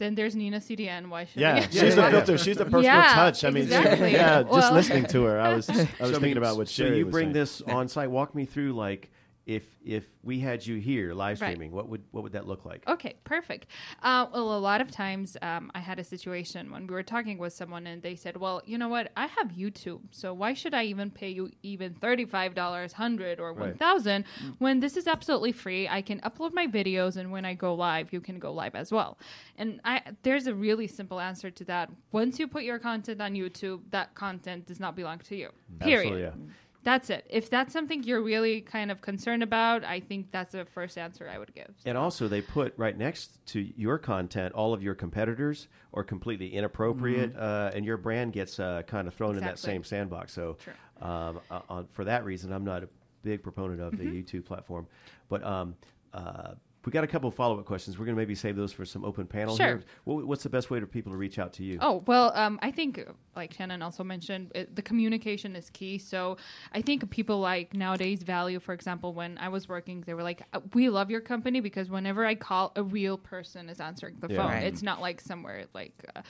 Then 0.00 0.14
there's 0.16 0.34
Nina 0.34 0.58
CDN. 0.58 1.08
Why 1.10 1.26
should 1.26 1.40
Yeah, 1.40 1.54
we? 1.56 1.60
she's 1.78 1.94
the 1.94 2.02
filter. 2.10 2.36
She's 2.38 2.56
the 2.56 2.64
personal 2.64 2.82
Yeah, 2.82 3.14
touch. 3.14 3.44
I 3.44 3.50
mean, 3.50 3.68
she- 3.68 3.74
exactly. 3.74 4.12
yeah, 4.12 4.42
just 4.42 4.52
Well- 4.52 4.72
listening 4.74 5.04
to 5.06 5.22
her, 5.24 5.38
I 5.38 5.54
was 5.54 5.68
I 5.70 5.72
was 5.74 5.78
So, 5.78 5.84
I 6.00 6.06
thinking 6.06 6.22
mean, 6.22 6.36
about 6.38 6.56
what 6.56 6.68
she. 6.68 6.74
so 6.82 6.84
Sherry 6.86 6.98
you 6.98 7.04
was 7.06 7.12
bring 7.12 7.26
saying. 7.26 7.32
this 7.34 7.62
on 7.62 7.86
site. 7.86 8.10
Walk 8.10 8.34
me 8.34 8.46
through 8.46 8.72
like 8.72 9.10
if 9.50 9.64
if 9.84 10.04
we 10.22 10.38
had 10.38 10.64
you 10.64 10.76
here 10.76 11.12
live 11.12 11.40
Right. 11.40 11.48
streaming, 11.48 11.72
what 11.72 11.88
would 11.88 12.02
what 12.12 12.22
would 12.22 12.32
that 12.32 12.46
look 12.46 12.64
like? 12.64 12.82
Okay, 12.86 13.14
perfect. 13.24 13.66
Uh, 14.00 14.26
well, 14.32 14.56
a 14.56 14.62
lot 14.70 14.80
of 14.80 14.92
times 14.92 15.36
um, 15.42 15.72
I 15.74 15.80
had 15.80 15.98
a 15.98 16.04
situation 16.04 16.70
when 16.70 16.86
we 16.86 16.94
were 16.94 17.02
talking 17.02 17.36
with 17.36 17.52
someone 17.52 17.84
and 17.88 18.00
they 18.00 18.14
said, 18.14 18.36
"Well, 18.36 18.62
you 18.64 18.78
know 18.78 18.88
what? 18.88 19.10
I 19.16 19.26
have 19.26 19.48
YouTube, 19.62 20.02
so 20.12 20.32
why 20.32 20.54
should 20.54 20.72
I 20.72 20.84
even 20.84 21.10
pay 21.10 21.30
you 21.30 21.50
even 21.64 21.94
thirty-five 21.94 22.54
dollars, 22.54 22.92
hundred, 22.92 23.40
or 23.40 23.52
one 23.52 23.74
thousand 23.74 24.24
when 24.58 24.78
this 24.78 24.96
is 24.96 25.08
absolutely 25.08 25.52
free? 25.64 25.88
I 25.88 26.00
can 26.00 26.20
upload 26.20 26.52
my 26.52 26.68
videos, 26.68 27.16
and 27.16 27.32
when 27.32 27.44
I 27.44 27.54
go 27.54 27.74
live, 27.74 28.12
you 28.12 28.20
can 28.20 28.38
go 28.38 28.52
live 28.52 28.76
as 28.76 28.92
well." 28.92 29.18
And 29.56 29.80
I, 29.84 29.94
there's 30.22 30.46
a 30.46 30.54
really 30.54 30.86
simple 30.86 31.18
answer 31.18 31.50
to 31.50 31.64
that. 31.64 31.90
Once 32.12 32.38
you 32.38 32.46
put 32.46 32.62
your 32.62 32.78
content 32.78 33.20
on 33.20 33.34
YouTube, 33.34 33.80
that 33.90 34.14
content 34.14 34.66
does 34.66 34.78
not 34.78 34.94
belong 34.94 35.18
to 35.30 35.34
you. 35.36 35.48
Period. 35.80 36.12
Absolutely, 36.12 36.22
yeah. 36.22 36.54
That's 36.82 37.10
it. 37.10 37.26
If 37.28 37.50
that's 37.50 37.72
something 37.72 38.02
you're 38.04 38.22
really 38.22 38.62
kind 38.62 38.90
of 38.90 39.02
concerned 39.02 39.42
about, 39.42 39.84
I 39.84 40.00
think 40.00 40.30
that's 40.30 40.52
the 40.52 40.64
first 40.64 40.96
answer 40.96 41.28
I 41.32 41.38
would 41.38 41.54
give. 41.54 41.70
And 41.84 41.98
also, 41.98 42.26
they 42.26 42.40
put 42.40 42.72
right 42.76 42.96
next 42.96 43.44
to 43.48 43.60
your 43.76 43.98
content 43.98 44.54
all 44.54 44.72
of 44.72 44.82
your 44.82 44.94
competitors 44.94 45.68
are 45.92 46.04
completely 46.04 46.54
inappropriate, 46.54 47.36
uh, 47.36 47.70
and 47.74 47.84
your 47.84 47.96
brand 47.96 48.32
gets 48.32 48.58
uh, 48.58 48.82
kind 48.86 49.08
of 49.08 49.14
thrown 49.14 49.36
in 49.36 49.44
that 49.44 49.58
same 49.58 49.84
sandbox. 49.84 50.32
So, 50.32 50.56
um, 51.02 51.40
uh, 51.50 51.60
uh, 51.68 51.82
for 51.92 52.04
that 52.04 52.24
reason, 52.24 52.52
I'm 52.52 52.64
not 52.64 52.82
a 52.82 52.88
big 53.22 53.42
proponent 53.42 53.80
of 53.80 53.98
the 53.98 54.04
YouTube 54.04 54.44
platform. 54.46 54.86
But 55.28 55.44
um, 55.44 55.76
uh, 56.14 56.54
we 56.84 56.92
got 56.92 57.04
a 57.04 57.06
couple 57.06 57.28
of 57.28 57.34
follow 57.34 57.58
up 57.58 57.64
questions. 57.66 57.98
We're 57.98 58.06
going 58.06 58.16
to 58.16 58.20
maybe 58.20 58.34
save 58.34 58.56
those 58.56 58.72
for 58.72 58.84
some 58.86 59.04
open 59.04 59.26
panel 59.26 59.56
Sure. 59.56 59.66
here. 59.66 59.82
What, 60.04 60.26
what's 60.26 60.42
the 60.42 60.48
best 60.48 60.70
way 60.70 60.80
for 60.80 60.86
people 60.86 61.12
to 61.12 61.18
reach 61.18 61.38
out 61.38 61.52
to 61.54 61.64
you? 61.64 61.78
Oh 61.80 62.02
well, 62.06 62.32
um, 62.34 62.58
I 62.62 62.70
think 62.70 63.04
like 63.36 63.52
Shannon 63.52 63.82
also 63.82 64.02
mentioned, 64.02 64.50
it, 64.54 64.74
the 64.74 64.82
communication 64.82 65.54
is 65.56 65.68
key. 65.70 65.98
So 65.98 66.38
I 66.72 66.80
think 66.80 67.08
people 67.10 67.38
like 67.40 67.74
nowadays 67.74 68.22
value, 68.22 68.60
for 68.60 68.72
example, 68.72 69.12
when 69.12 69.36
I 69.38 69.48
was 69.50 69.68
working, 69.68 70.02
they 70.06 70.14
were 70.14 70.22
like, 70.22 70.42
"Uh, 70.54 70.60
"We 70.72 70.88
love 70.88 71.10
your 71.10 71.20
company 71.20 71.60
because 71.60 71.90
whenever 71.90 72.24
I 72.24 72.34
call, 72.34 72.72
a 72.76 72.82
real 72.82 73.18
person 73.18 73.68
is 73.68 73.78
answering 73.80 74.16
the 74.20 74.28
Yeah. 74.30 74.36
phone. 74.36 74.50
Right. 74.52 74.64
It's 74.64 74.82
not 74.82 75.00
like 75.02 75.20
somewhere 75.20 75.66
like." 75.74 75.92
Uh, 76.16 76.22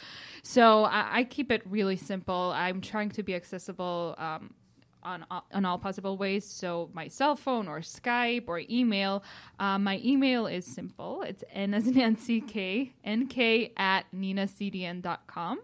so 0.43 0.85
I, 0.85 1.19
I 1.19 1.25
keep 1.25 1.53
it 1.53 1.63
really 1.65 1.97
simple. 1.97 2.53
I'm 2.55 2.81
trying 2.81 3.11
to 3.11 3.23
be 3.23 3.35
accessible. 3.35 4.15
Um, 4.19 4.55
on, 5.03 5.25
on 5.53 5.65
all 5.65 5.79
possible 5.79 6.17
ways. 6.17 6.45
So 6.47 6.91
my 6.93 7.09
cell 7.09 7.37
phone 7.37 7.69
or 7.69 7.81
Skype 7.81 8.45
or 8.47 8.61
email. 8.71 9.23
Uh, 9.59 9.79
my 9.79 10.01
email 10.05 10.47
is 10.47 10.65
simple. 10.67 11.23
It's 11.23 11.43
N 11.53 11.75
as 11.75 11.87
in 11.87 11.95
Nancy 11.95 12.41
K, 12.41 12.93
NK 13.09 13.73
at 13.77 14.05
ninacdn.com. 14.15 15.61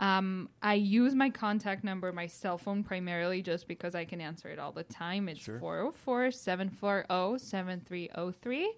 Um, 0.00 0.48
I 0.62 0.74
use 0.74 1.14
my 1.14 1.30
contact 1.30 1.84
number, 1.84 2.12
my 2.12 2.26
cell 2.26 2.58
phone 2.58 2.82
primarily 2.82 3.42
just 3.42 3.66
because 3.68 3.94
I 3.94 4.04
can 4.04 4.20
answer 4.20 4.48
it 4.48 4.58
all 4.58 4.72
the 4.72 4.84
time. 4.84 5.28
It's 5.28 5.44
404 5.44 6.30
740 6.30 7.38
7303. 7.38 8.72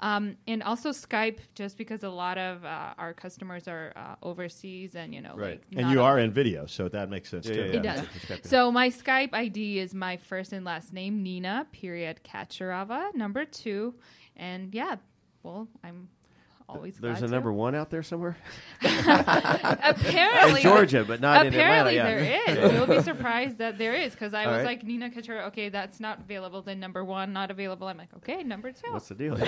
Um, 0.00 0.36
And 0.46 0.62
also 0.62 0.90
Skype 0.90 1.38
just 1.54 1.76
because 1.78 2.02
a 2.02 2.08
lot 2.08 2.38
of 2.38 2.64
uh, 2.64 2.94
our 2.98 3.12
customers 3.14 3.68
are 3.68 3.92
uh, 3.96 4.16
overseas 4.22 4.94
and, 4.96 5.14
you 5.14 5.20
know, 5.20 5.34
Right. 5.36 5.60
like 5.74 5.84
And 5.84 5.90
you 5.92 6.02
are 6.02 6.18
in 6.18 6.30
video, 6.30 6.66
so 6.66 6.88
that 6.88 7.10
makes 7.10 7.30
sense 7.30 7.46
Yeah, 7.46 7.54
too. 7.54 7.80
yeah, 7.84 8.02
it 8.02 8.28
does. 8.28 8.50
So 8.50 8.70
my 8.72 8.88
Skype 8.90 9.30
ID 9.44 9.78
is 9.78 9.92
my 9.92 10.16
first 10.16 10.54
and 10.54 10.64
last 10.64 10.94
name, 10.94 11.22
Nina, 11.22 11.66
period, 11.70 12.20
Kacharava, 12.24 13.14
number 13.14 13.44
two. 13.44 13.94
And 14.36 14.74
yeah, 14.74 14.96
well, 15.42 15.68
I'm 15.82 16.08
always 16.68 16.96
There's 16.96 17.18
glad 17.18 17.24
a 17.24 17.26
to. 17.28 17.32
number 17.32 17.52
one 17.52 17.74
out 17.74 17.90
there 17.90 18.02
somewhere 18.02 18.36
Apparently, 18.82 20.60
in 20.60 20.62
Georgia, 20.62 21.04
but 21.04 21.20
not 21.20 21.46
in 21.46 21.54
Atlanta. 21.54 21.90
Apparently 21.90 21.94
Yeah. 21.96 22.04
there 22.04 22.66
is. 22.66 22.72
You'll 22.72 22.86
be 22.86 23.02
surprised 23.02 23.58
that 23.58 23.78
there 23.78 23.94
is 23.94 24.12
because 24.12 24.34
I 24.34 24.44
All 24.44 24.52
was 24.52 24.58
right. 24.58 24.66
like 24.66 24.84
Nina 24.84 25.10
Kachura. 25.10 25.46
Okay, 25.48 25.68
that's 25.68 26.00
not 26.00 26.20
available. 26.20 26.62
Then 26.62 26.80
number 26.80 27.04
one 27.04 27.32
not 27.32 27.50
available. 27.50 27.86
I'm 27.88 27.98
like, 27.98 28.14
okay, 28.16 28.42
number 28.42 28.72
two. 28.72 28.92
What's 28.92 29.08
the 29.08 29.14
deal? 29.14 29.38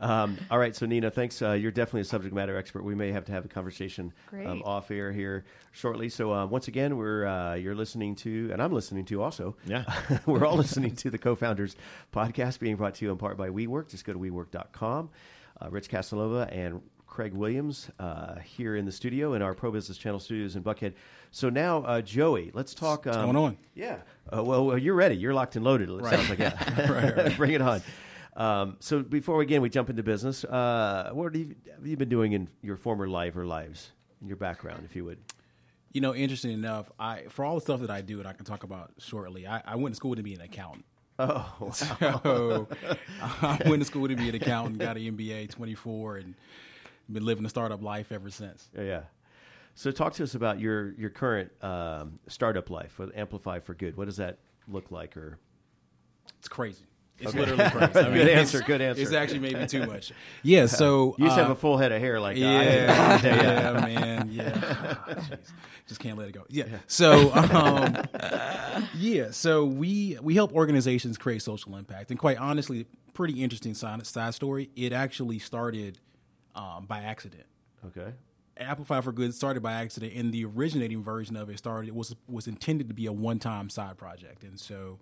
um, 0.00 0.38
all 0.50 0.58
right, 0.58 0.74
so 0.74 0.86
Nina, 0.86 1.10
thanks. 1.10 1.40
Uh, 1.40 1.52
you're 1.52 1.70
definitely 1.70 2.02
a 2.02 2.04
subject 2.04 2.34
matter 2.34 2.56
expert. 2.56 2.84
We 2.84 2.94
may 2.94 3.12
have 3.12 3.24
to 3.26 3.32
have 3.32 3.44
a 3.44 3.48
conversation 3.48 4.12
um, 4.32 4.62
off 4.64 4.90
air 4.90 5.12
here 5.12 5.44
shortly. 5.72 6.08
So 6.08 6.32
uh, 6.32 6.46
once 6.46 6.68
again, 6.68 6.96
we're 6.96 7.26
uh, 7.26 7.54
you're 7.54 7.74
listening 7.74 8.14
to, 8.16 8.50
and 8.52 8.62
I'm 8.62 8.72
listening 8.72 9.04
to 9.06 9.22
also. 9.22 9.56
Yeah. 9.66 9.84
we're 10.26 10.44
all 10.44 10.56
listening 10.56 10.96
to 10.96 11.10
the 11.10 11.18
Co-Founders 11.18 11.76
podcast 12.12 12.58
being 12.58 12.76
brought 12.76 12.94
to 12.96 13.04
you 13.04 13.12
in 13.12 13.18
part 13.18 13.36
by 13.36 13.48
WeWork. 13.48 13.88
Just 13.88 14.04
go 14.04 14.12
to 14.12 14.18
WeWork.com. 14.18 15.10
Uh, 15.62 15.70
Rich 15.70 15.88
Casanova 15.88 16.48
and 16.52 16.80
Craig 17.06 17.34
Williams 17.34 17.90
uh, 17.98 18.36
here 18.36 18.76
in 18.76 18.86
the 18.86 18.92
studio 18.92 19.34
in 19.34 19.42
our 19.42 19.52
Pro 19.52 19.70
Business 19.70 19.98
Channel 19.98 20.20
studios 20.20 20.56
in 20.56 20.62
Buckhead. 20.62 20.94
So 21.32 21.50
now, 21.50 21.82
uh, 21.82 22.00
Joey, 22.00 22.50
let's 22.54 22.72
talk. 22.72 23.06
Um, 23.06 23.32
going 23.32 23.36
on? 23.36 23.58
Yeah. 23.74 23.98
Uh, 24.34 24.42
well, 24.42 24.78
you're 24.78 24.94
ready. 24.94 25.16
You're 25.16 25.34
locked 25.34 25.56
and 25.56 25.64
loaded. 25.64 25.90
It 25.90 26.04
sounds 26.06 26.30
like 26.30 26.38
yeah. 26.38 27.32
Bring 27.36 27.52
it 27.52 27.60
on. 27.60 27.82
Um, 28.36 28.76
so 28.80 29.02
before 29.02 29.36
we, 29.36 29.44
again 29.44 29.60
we 29.60 29.68
jump 29.68 29.90
into 29.90 30.02
business, 30.02 30.44
uh, 30.44 31.10
what 31.12 31.34
have 31.34 31.36
you, 31.36 31.56
have 31.74 31.86
you 31.86 31.96
been 31.96 32.08
doing 32.08 32.32
in 32.32 32.48
your 32.62 32.76
former 32.76 33.08
life 33.08 33.36
or 33.36 33.44
lives, 33.44 33.90
in 34.22 34.28
your 34.28 34.36
background, 34.36 34.84
if 34.84 34.94
you 34.94 35.04
would? 35.04 35.18
You 35.92 36.00
know, 36.00 36.14
interesting 36.14 36.52
enough, 36.52 36.90
I 36.98 37.24
for 37.28 37.44
all 37.44 37.56
the 37.56 37.60
stuff 37.60 37.80
that 37.80 37.90
I 37.90 38.00
do, 38.00 38.20
and 38.20 38.28
I 38.28 38.32
can 38.32 38.44
talk 38.44 38.62
about 38.62 38.92
shortly. 38.98 39.46
I, 39.46 39.62
I 39.66 39.74
went 39.74 39.94
to 39.94 39.96
school 39.96 40.14
to 40.14 40.22
be 40.22 40.34
an 40.34 40.40
accountant. 40.40 40.84
Oh, 41.20 41.54
wow. 41.60 41.70
So 42.22 42.68
I 43.42 43.60
went 43.66 43.80
to 43.80 43.84
school 43.84 44.08
to 44.08 44.16
be 44.16 44.28
an 44.28 44.34
accountant, 44.34 44.78
got 44.78 44.96
an 44.96 45.02
MBA, 45.16 45.50
24, 45.50 46.16
and 46.18 46.34
been 47.12 47.24
living 47.24 47.42
the 47.42 47.50
startup 47.50 47.82
life 47.82 48.12
ever 48.12 48.30
since. 48.30 48.68
yeah, 48.74 48.82
yeah. 48.82 49.00
So 49.74 49.90
talk 49.90 50.12
to 50.14 50.22
us 50.24 50.34
about 50.34 50.58
your 50.60 50.92
your 50.94 51.10
current 51.10 51.50
um, 51.62 52.18
startup 52.26 52.70
life 52.70 52.98
with 52.98 53.16
Amplify 53.16 53.60
for 53.60 53.74
Good. 53.74 53.96
What 53.96 54.06
does 54.06 54.16
that 54.16 54.38
look 54.68 54.90
like? 54.90 55.16
Or 55.16 55.38
It's 56.38 56.48
crazy. 56.48 56.84
It's 57.20 57.34
literally 57.34 57.70
crazy. 57.70 57.98
I 57.98 58.02
mean, 58.04 58.14
Good 58.14 58.28
answer, 58.28 58.60
good 58.62 58.80
answer. 58.80 59.02
It's 59.02 59.12
actually 59.12 59.40
maybe 59.40 59.66
too 59.66 59.86
much. 59.86 60.12
Yeah. 60.42 60.66
So 60.66 61.14
you 61.18 61.24
used 61.24 61.36
to 61.36 61.42
uh, 61.42 61.46
have 61.46 61.56
a 61.56 61.60
full 61.60 61.76
head 61.76 61.92
of 61.92 62.00
hair 62.00 62.18
like 62.20 62.36
uh, 62.36 62.40
I 62.40 62.42
Yeah, 62.44 63.20
yeah, 63.22 63.80
man, 63.80 64.28
yeah. 64.30 64.60
Ah, 64.62 65.04
jeez. 65.14 65.38
Just 65.86 66.00
can't 66.00 66.16
let 66.16 66.28
it 66.28 66.32
go. 66.32 66.44
Yeah. 66.48 66.64
So, 66.86 67.32
um, 67.34 67.96
yeah. 68.94 69.30
So 69.32 69.64
we 69.64 70.16
we 70.22 70.34
help 70.34 70.52
organizations 70.54 71.18
create 71.18 71.42
social 71.42 71.76
impact, 71.76 72.10
and 72.10 72.18
quite 72.18 72.38
honestly, 72.38 72.86
pretty 73.12 73.42
interesting 73.42 73.74
side, 73.74 74.06
side 74.06 74.34
story. 74.34 74.70
It 74.76 74.92
actually 74.92 75.38
started 75.40 75.98
um, 76.54 76.86
by 76.86 77.00
accident. 77.00 77.44
Okay. 77.86 78.12
Amplify 78.56 79.00
for 79.00 79.12
Good 79.12 79.34
started 79.34 79.62
by 79.62 79.72
accident, 79.72 80.12
and 80.14 80.32
the 80.32 80.44
originating 80.44 81.02
version 81.02 81.36
of 81.36 81.50
it 81.50 81.58
started 81.58 81.94
was 81.94 82.14
was 82.28 82.46
intended 82.46 82.88
to 82.88 82.94
be 82.94 83.06
a 83.06 83.12
one 83.12 83.38
time 83.38 83.68
side 83.68 83.98
project, 83.98 84.42
and 84.42 84.58
so. 84.58 84.98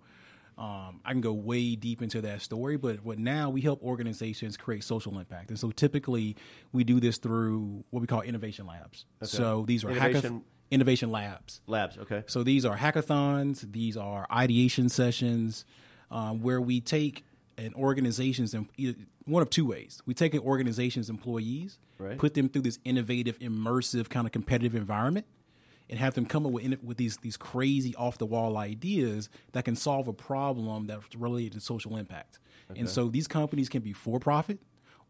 Um, 0.59 0.99
I 1.05 1.13
can 1.13 1.21
go 1.21 1.31
way 1.31 1.75
deep 1.77 2.01
into 2.01 2.21
that 2.21 2.41
story, 2.41 2.75
but 2.75 3.01
what 3.05 3.17
now 3.17 3.49
we 3.49 3.61
help 3.61 3.81
organizations 3.81 4.57
create 4.57 4.83
social 4.83 5.17
impact, 5.17 5.49
and 5.51 5.57
so 5.57 5.71
typically 5.71 6.35
we 6.73 6.83
do 6.83 6.99
this 6.99 7.17
through 7.17 7.85
what 7.91 8.01
we 8.01 8.07
call 8.07 8.21
innovation 8.21 8.67
labs. 8.67 9.05
So 9.23 9.63
these 9.65 9.85
are 9.85 9.91
Innovation- 9.91 10.21
hackath- 10.33 10.43
innovation 10.69 11.11
labs. 11.11 11.61
Labs. 11.65 11.97
Okay. 11.97 12.23
So 12.27 12.43
these 12.43 12.65
are 12.65 12.75
hackathons. 12.77 13.71
These 13.71 13.95
are 13.95 14.27
ideation 14.31 14.89
sessions 14.89 15.63
um, 16.11 16.41
where 16.41 16.59
we 16.59 16.81
take 16.81 17.23
an 17.57 17.73
organization's 17.75 18.53
em- 18.53 18.67
one 19.25 19.41
of 19.41 19.49
two 19.49 19.65
ways. 19.65 20.01
We 20.05 20.13
take 20.13 20.33
an 20.33 20.41
organization's 20.41 21.09
employees, 21.09 21.79
Right. 21.97 22.17
put 22.17 22.33
them 22.33 22.49
through 22.49 22.63
this 22.63 22.79
innovative, 22.83 23.39
immersive 23.39 24.09
kind 24.09 24.25
of 24.27 24.31
competitive 24.33 24.75
environment, 24.75 25.25
and 25.89 25.99
have 25.99 26.13
them 26.13 26.25
come 26.25 26.45
up 26.45 26.51
with 26.51 26.83
with 26.83 26.97
these 26.97 27.17
these 27.17 27.37
crazy 27.37 27.95
off 27.95 28.17
the 28.17 28.25
wall 28.25 28.57
ideas 28.57 29.29
that 29.53 29.65
can 29.65 29.75
solve 29.75 30.07
a 30.07 30.13
problem 30.13 30.87
that's 30.87 31.15
related 31.15 31.53
to 31.53 31.59
social 31.59 31.97
impact. 31.97 32.39
And 32.75 32.87
so 32.87 33.07
these 33.09 33.27
companies 33.27 33.67
can 33.69 33.81
be 33.81 33.93
for 33.93 34.19
profit. 34.19 34.59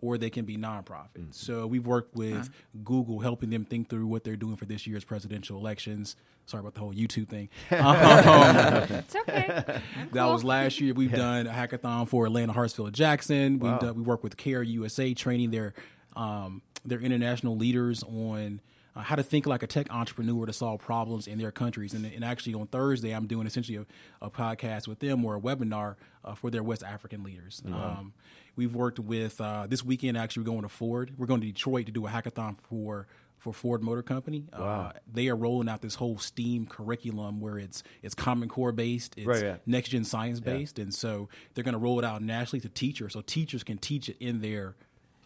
Or 0.01 0.17
they 0.17 0.29
can 0.29 0.45
be 0.45 0.55
nonprofit. 0.57 1.33
So 1.33 1.67
we've 1.67 1.85
worked 1.85 2.15
with 2.15 2.49
Google, 2.85 3.19
helping 3.19 3.49
them 3.49 3.65
think 3.65 3.89
through 3.89 4.07
what 4.07 4.23
they're 4.23 4.37
doing 4.37 4.55
for 4.55 4.63
this 4.63 4.87
year's 4.87 5.03
presidential 5.03 5.57
elections. 5.57 6.15
Sorry 6.45 6.61
about 6.61 6.73
the 6.75 6.79
whole 6.79 6.93
YouTube 6.93 7.27
thing. 7.27 7.49
Um, 7.71 8.87
It's 8.99 9.13
okay. 9.13 9.45
I'm 9.67 10.09
that 10.11 10.13
cool. 10.13 10.31
was 10.31 10.45
last 10.45 10.79
year. 10.79 10.93
We've 10.93 11.11
done 11.11 11.47
a 11.47 11.51
hackathon 11.51 12.07
for 12.07 12.25
Atlanta, 12.25 12.53
Hartsfield, 12.53 12.93
Jackson. 12.93 13.59
We've 13.59 13.77
done, 13.79 13.95
we 13.95 14.01
work 14.01 14.23
with 14.23 14.37
Care 14.37 14.63
USA, 14.63 15.13
training 15.13 15.51
their 15.51 15.73
um, 16.15 16.61
their 16.85 17.01
international 17.01 17.57
leaders 17.57 18.01
on 18.03 18.61
uh, 18.95 19.01
how 19.01 19.15
to 19.15 19.23
think 19.23 19.45
like 19.45 19.63
a 19.63 19.67
tech 19.67 19.91
entrepreneur 19.91 20.45
to 20.45 20.53
solve 20.53 20.81
problems 20.81 21.27
in 21.27 21.37
their 21.37 21.51
countries. 21.51 21.93
And, 21.93 22.05
and 22.05 22.23
actually, 22.23 22.55
on 22.55 22.67
Thursday, 22.67 23.11
I'm 23.11 23.27
doing 23.27 23.47
essentially 23.47 23.77
a, 23.77 23.85
a 24.25 24.29
podcast 24.29 24.87
with 24.87 24.99
them 24.99 25.23
or 25.25 25.35
a 25.35 25.39
webinar 25.39 25.95
uh, 26.25 26.35
for 26.35 26.49
their 26.49 26.63
West 26.63 26.83
African 26.83 27.23
leaders. 27.23 27.61
Um, 27.65 28.13
we've 28.55 28.73
worked 28.75 28.99
with 28.99 29.39
uh, 29.39 29.67
this 29.67 29.83
weekend. 29.83 30.17
Actually, 30.17 30.43
we're 30.43 30.51
going 30.51 30.61
to 30.63 30.69
Ford. 30.69 31.13
We're 31.17 31.27
going 31.27 31.41
to 31.41 31.47
Detroit 31.47 31.85
to 31.87 31.91
do 31.91 32.05
a 32.05 32.09
hackathon 32.09 32.57
for 32.61 33.07
for 33.37 33.53
Ford 33.53 33.81
Motor 33.81 34.01
Company. 34.03 34.49
Uh, 34.51 34.91
they 35.09 35.29
are 35.29 35.35
rolling 35.35 35.69
out 35.69 35.81
this 35.81 35.95
whole 35.95 36.17
STEAM 36.17 36.65
curriculum 36.65 37.39
where 37.39 37.57
it's 37.57 37.83
it's 38.03 38.13
Common 38.13 38.49
Core 38.49 38.73
based, 38.73 39.13
it's 39.15 39.25
Right, 39.25 39.41
yeah. 39.41 39.55
next 39.65 39.89
gen 39.89 40.03
science 40.03 40.41
based, 40.41 40.77
and 40.77 40.93
so 40.93 41.29
they're 41.53 41.63
going 41.63 41.71
to 41.73 41.79
roll 41.79 41.99
it 41.99 42.05
out 42.05 42.21
nationally 42.21 42.59
to 42.59 42.67
teachers, 42.69 43.13
so 43.13 43.21
teachers 43.21 43.63
can 43.63 43.77
teach 43.77 44.09
it 44.09 44.17
in 44.19 44.41
their 44.41 44.75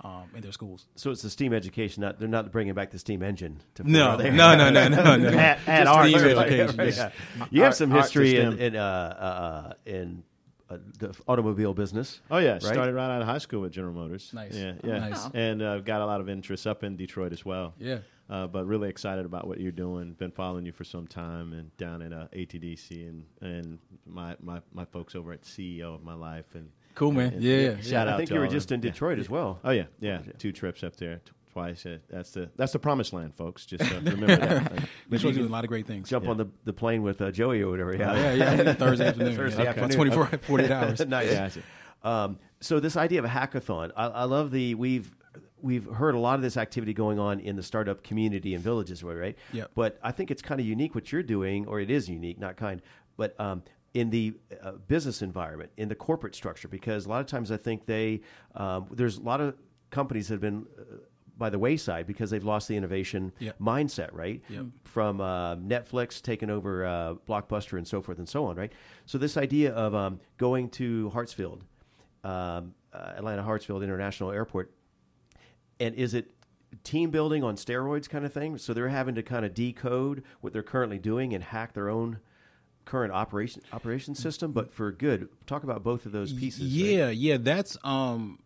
um, 0.03 0.23
in 0.35 0.41
their 0.41 0.51
schools. 0.51 0.87
So 0.95 1.11
it's 1.11 1.21
the 1.21 1.29
steam 1.29 1.53
education. 1.53 2.01
Not 2.01 2.19
they're 2.19 2.27
not 2.27 2.51
bringing 2.51 2.73
back 2.73 2.91
the 2.91 2.99
steam 2.99 3.23
engine. 3.23 3.61
To 3.75 3.89
No, 3.89 4.11
are 4.11 4.17
no, 4.31 4.55
no, 4.55 4.69
no, 4.69 4.87
no, 4.89 5.15
no. 5.17 5.27
At, 5.29 5.59
at 5.67 5.83
Just 5.85 5.87
our 5.87 6.07
STEAM 6.07 6.37
education, 6.37 6.77
Right, 6.77 6.95
yeah. 6.97 7.11
yeah. 7.37 7.45
You 7.51 7.61
have 7.61 7.69
Art- 7.69 7.77
some 7.77 7.91
history 7.91 8.37
in 8.37 8.57
in, 8.59 8.75
uh, 8.75 8.81
uh, 8.81 9.73
in 9.85 10.23
uh, 10.69 10.77
the 10.99 11.15
automobile 11.27 11.73
business. 11.73 12.19
Oh 12.31 12.37
yeah, 12.39 12.53
right? 12.53 12.61
started 12.63 12.93
right 12.95 13.09
out 13.15 13.21
of 13.21 13.27
high 13.27 13.37
school 13.37 13.61
with 13.61 13.71
General 13.71 13.93
Motors. 13.93 14.31
Nice. 14.33 14.53
Yeah, 14.55 14.73
yeah, 14.83 14.99
Nice. 14.99 15.29
and 15.33 15.61
uh, 15.61 15.79
got 15.79 16.01
a 16.01 16.05
lot 16.05 16.19
of 16.21 16.29
interest 16.29 16.65
up 16.67 16.83
in 16.83 16.95
Detroit 16.95 17.31
as 17.31 17.45
well. 17.45 17.73
Yeah. 17.79 17.99
Uh, 18.29 18.47
but 18.47 18.65
really 18.65 18.89
excited 18.89 19.25
about 19.25 19.47
what 19.47 19.59
you're 19.59 19.71
doing. 19.71 20.13
Been 20.13 20.31
following 20.31 20.65
you 20.65 20.71
for 20.71 20.83
some 20.83 21.07
time, 21.07 21.53
and 21.53 21.75
down 21.77 22.01
at 22.01 22.13
uh, 22.13 22.27
ATDC, 22.33 22.91
and 23.07 23.25
and 23.41 23.79
my, 24.05 24.35
my 24.41 24.61
my 24.73 24.85
folks 24.85 25.15
over 25.15 25.31
at 25.33 25.41
CEO 25.43 25.93
of 25.95 26.03
my 26.03 26.13
life, 26.15 26.55
and 26.55 26.69
Cool, 26.95 27.11
man. 27.11 27.33
and- 27.33 27.43
Yeah, 27.43 27.57
yeah. 27.57 27.81
Shout 27.81 28.07
out. 28.07 28.13
I 28.15 28.17
think 28.17 28.29
to 28.29 28.35
you 28.35 28.39
were 28.41 28.47
just 28.47 28.69
them. 28.69 28.75
in 28.75 28.81
Detroit 28.81 29.19
as 29.19 29.29
well. 29.29 29.59
Oh 29.63 29.71
yeah, 29.71 29.85
yeah, 29.99 30.19
two 30.37 30.51
trips 30.51 30.83
up 30.83 30.95
there, 30.97 31.21
twice. 31.51 31.85
Uh, 31.85 31.97
that's 32.09 32.31
the 32.31 32.49
that's 32.55 32.71
the 32.73 32.79
promised 32.79 33.13
land, 33.13 33.33
folks. 33.35 33.65
Just 33.65 33.83
uh, 33.91 33.95
remember 34.03 34.27
that. 34.27 34.71
Like, 34.71 34.81
Detroit's 35.09 35.37
doing 35.37 35.49
a 35.49 35.51
lot 35.51 35.63
of 35.63 35.69
great 35.69 35.85
things. 35.87 36.09
Jump 36.09 36.27
on 36.27 36.37
the, 36.37 36.45
the 36.65 36.73
plane 36.73 37.01
with 37.03 37.21
uh, 37.21 37.31
Joey 37.31 37.61
or 37.61 37.69
whatever. 37.71 37.95
Yeah, 37.95 38.33
Yeah, 38.33 38.53
yeah. 38.61 38.73
Thursday 38.73 39.07
afternoon. 39.07 39.35
Thursday 39.37 39.63
yeah. 39.63 39.69
afternoon. 39.69 40.07
About 40.07 40.13
24, 40.29 40.37
48 40.47 40.71
hours. 40.71 40.99
nice. 41.07 41.31
Yeah. 41.57 41.61
Um, 42.03 42.37
so 42.59 42.79
this 42.79 42.95
idea 42.97 43.19
of 43.19 43.25
a 43.25 43.29
hackathon, 43.29 43.91
I, 43.95 44.07
I 44.07 44.23
love 44.25 44.51
the 44.51 44.75
we've 44.75 45.09
we've 45.63 45.85
heard 45.85 46.13
a 46.13 46.19
lot 46.19 46.35
of 46.35 46.41
this 46.41 46.57
activity 46.57 46.93
going 46.93 47.17
on 47.17 47.39
in 47.39 47.55
the 47.55 47.63
startup 47.63 48.03
community 48.03 48.53
and 48.53 48.63
villages, 48.63 49.01
right? 49.03 49.35
Yep. 49.53 49.71
But 49.73 49.97
I 50.03 50.11
think 50.11 50.29
it's 50.29 50.41
kind 50.41 50.59
of 50.59 50.67
unique 50.67 50.93
what 50.93 51.11
you're 51.11 51.23
doing, 51.23 51.65
or 51.65 51.79
it 51.79 51.89
is 51.89 52.07
unique, 52.09 52.37
not 52.37 52.57
kind. 52.57 52.81
But 53.17 53.39
um, 53.39 53.63
in 53.93 54.09
the 54.09 54.33
uh, 54.61 54.73
business 54.87 55.21
environment, 55.21 55.71
in 55.77 55.87
the 55.87 55.95
corporate 55.95 56.35
structure, 56.35 56.67
because 56.67 57.05
a 57.05 57.09
lot 57.09 57.21
of 57.21 57.27
times 57.27 57.51
I 57.51 57.57
think 57.57 57.85
they 57.85 58.21
um, 58.55 58.87
there's 58.91 59.17
a 59.17 59.21
lot 59.21 59.39
of 59.41 59.55
companies 59.89 60.27
that 60.27 60.35
have 60.35 60.41
been 60.41 60.65
uh, 60.77 60.83
by 61.37 61.49
the 61.49 61.57
wayside 61.57 62.05
because 62.05 62.29
they've 62.29 62.43
lost 62.43 62.67
the 62.67 62.75
innovation 62.75 63.31
Yep. 63.39 63.57
mindset, 63.59 64.09
right? 64.13 64.41
Yep. 64.49 64.65
From 64.83 65.19
uh, 65.21 65.55
Netflix 65.55 66.21
taking 66.21 66.49
over 66.49 66.85
uh, 66.85 67.13
Blockbuster 67.27 67.77
and 67.77 67.87
so 67.87 68.01
forth 68.01 68.19
and 68.19 68.27
so 68.29 68.45
on, 68.45 68.55
right? 68.55 68.71
So 69.05 69.17
this 69.17 69.37
idea 69.37 69.73
of 69.73 69.95
um, 69.95 70.19
going 70.37 70.69
to 70.71 71.09
Hartsfield, 71.13 71.61
um, 72.23 72.73
uh, 72.93 73.13
Atlanta 73.17 73.41
Hartsfield 73.43 73.83
International 73.83 74.29
Airport, 74.31 74.71
and 75.83 75.95
is 75.95 76.13
it 76.13 76.31
team 76.83 77.11
building 77.11 77.43
on 77.43 77.55
steroids 77.55 78.09
kind 78.09 78.25
of 78.25 78.33
thing? 78.33 78.57
So 78.57 78.73
they're 78.73 78.89
having 78.89 79.15
to 79.15 79.23
kind 79.23 79.45
of 79.45 79.53
decode 79.53 80.23
what 80.41 80.53
they're 80.53 80.63
currently 80.63 80.97
doing 80.99 81.33
and 81.33 81.43
hack 81.43 81.73
their 81.73 81.89
own 81.89 82.19
current 82.85 83.13
operation 83.13 83.61
operation 83.71 84.15
system, 84.15 84.51
but 84.51 84.73
for 84.73 84.91
good. 84.91 85.29
Talk 85.45 85.63
about 85.63 85.83
both 85.83 86.05
of 86.05 86.11
those 86.11 86.33
pieces. 86.33 86.61
right? 86.61 86.69
Yeah, 86.69 87.09
yeah, 87.09 87.37
that's 87.39 87.77
um, 87.83 88.39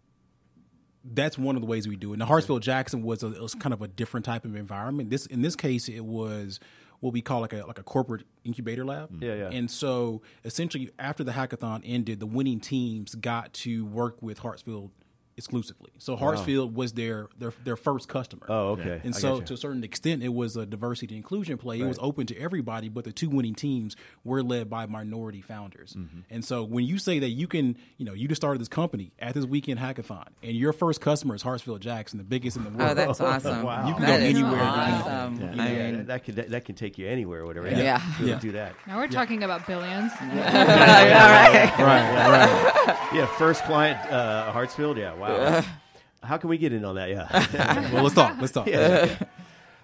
that's 1.04 1.38
one 1.38 1.56
of 1.56 1.62
the 1.62 1.68
ways 1.68 1.88
we 1.88 1.96
do 1.96 2.14
it. 2.14 2.18
Now, 2.18 2.26
Hartsfield 2.26 2.62
Jackson 2.62 3.02
was 3.02 3.24
a 3.24 3.28
it 3.28 3.42
was 3.42 3.56
kind 3.56 3.74
of 3.74 3.82
a 3.82 3.88
different 3.88 4.26
type 4.26 4.46
of 4.46 4.56
environment. 4.56 5.10
This 5.10 5.26
in 5.26 5.42
this 5.42 5.56
case, 5.56 5.88
it 5.90 6.06
was 6.06 6.60
what 7.00 7.14
we 7.14 7.22
call 7.22 7.42
like 7.42 7.54
a 7.54 7.66
like 7.66 7.80
a 7.80 7.84
corporate 7.84 8.24
incubator 8.44 8.86
lab. 8.86 9.24
Yeah, 9.24 9.36
yeah. 9.36 9.50
And 9.50 9.70
so 9.70 10.22
essentially, 10.44 10.90
after 11.00 11.24
the 11.24 11.32
hackathon 11.32 11.82
ended, 11.86 12.20
the 12.20 12.26
winning 12.26 12.60
teams 12.60 13.16
got 13.16 13.54
to 13.54 13.86
work 13.86 14.22
with 14.22 14.42
Hartsfield 14.42 14.92
exclusively. 15.38 15.92
So 16.00 16.18
Hartsfield 16.18 16.74
was 16.74 16.94
their 16.94 17.28
their 17.38 17.54
their 17.64 17.78
first 17.78 18.10
customer. 18.10 18.46
Oh, 18.50 18.70
okay. 18.72 19.00
And 19.04 19.14
I 19.14 19.18
so, 19.18 19.40
to 19.40 19.54
a 19.54 19.58
certain 19.58 19.84
extent, 19.84 20.24
it 20.24 20.34
was 20.34 20.58
a 20.58 20.66
diversity 20.66 21.16
inclusion 21.16 21.58
play. 21.58 21.80
It 21.80 21.86
was 21.86 22.00
open 22.02 22.26
to 22.28 22.38
everybody, 22.38 22.90
but 22.90 23.04
the 23.06 23.12
two 23.12 23.30
winning 23.30 23.54
teams 23.56 23.96
were 24.24 24.42
led 24.42 24.70
by 24.70 24.88
minority 24.88 25.42
founders. 25.42 25.94
Mm-hmm. 25.94 26.22
And 26.32 26.44
so, 26.44 26.64
when 26.64 26.86
you 26.86 26.98
say 26.98 27.20
that 27.20 27.30
you 27.30 27.48
can, 27.48 27.78
you 27.98 28.06
know, 28.06 28.14
you 28.14 28.28
just 28.28 28.42
started 28.42 28.60
this 28.60 28.68
company 28.68 29.12
at 29.20 29.36
this 29.36 29.46
weekend 29.46 29.80
hackathon, 29.80 30.28
and 30.42 30.54
your 30.54 30.74
first 30.74 31.02
customer 31.02 31.36
is 31.36 31.44
Hartsfield 31.44 31.80
Jackson, 31.80 32.18
the 32.18 32.24
biggest 32.24 32.58
in 32.58 32.64
the 32.64 32.70
world. 32.72 32.92
Oh, 32.92 32.94
that's 32.96 33.22
awesome. 33.22 33.64
Wow. 33.64 33.78
You 33.88 33.94
can 33.94 34.04
That 34.04 34.20
go 34.20 34.26
is 34.26 34.36
anywhere 34.36 34.62
Awesome. 34.62 35.40
Yeah, 35.40 35.64
I 35.64 35.72
yeah, 35.72 36.02
that 36.04 36.24
can 36.24 36.36
that, 36.36 36.50
that 36.50 36.66
can 36.66 36.76
take 36.76 36.98
you 36.98 37.08
anywhere, 37.08 37.42
or 37.42 37.46
whatever. 37.46 37.70
Yeah. 37.70 38.02
Really 38.20 38.32
Yeah. 38.32 38.40
do 38.40 38.52
that. 38.54 38.74
Now 38.88 38.98
we're 38.98 39.08
talking 39.08 39.44
about 39.44 39.66
billions. 39.68 40.12
right, 40.22 41.74
right. 41.78 43.10
Yeah, 43.14 43.26
first 43.38 43.64
client, 43.64 43.98
uh, 44.12 44.52
Hartsfield. 44.54 44.98
Yeah, 44.98 45.14
wow. 45.14 45.27
How 46.24 46.38
can 46.38 46.50
we 46.50 46.58
get 46.58 46.74
in 46.74 46.84
on 46.84 46.96
that? 46.96 47.10
Yeah. 47.10 47.90
Well, 47.94 48.04
let's 48.04 48.16
talk. 48.16 48.38
Let's 48.40 48.54
talk. 48.54 48.68
yeah, 48.68 49.06
yeah. 49.06 49.18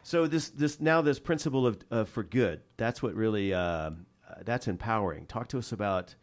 So 0.03 0.27
this 0.27 0.49
this 0.49 0.79
now 0.82 1.01
this 1.01 1.19
principle 1.19 1.65
of 1.67 1.77
uh, 1.91 2.03
for 2.06 2.23
good. 2.23 2.62
That's 2.77 3.01
what 3.01 3.13
really 3.15 3.53
um, 3.53 4.06
uh, 4.29 4.36
that's 4.43 4.67
empowering. 4.67 5.25
Talk 5.27 5.47
to 5.49 5.58
us 5.60 5.71
about 5.71 6.15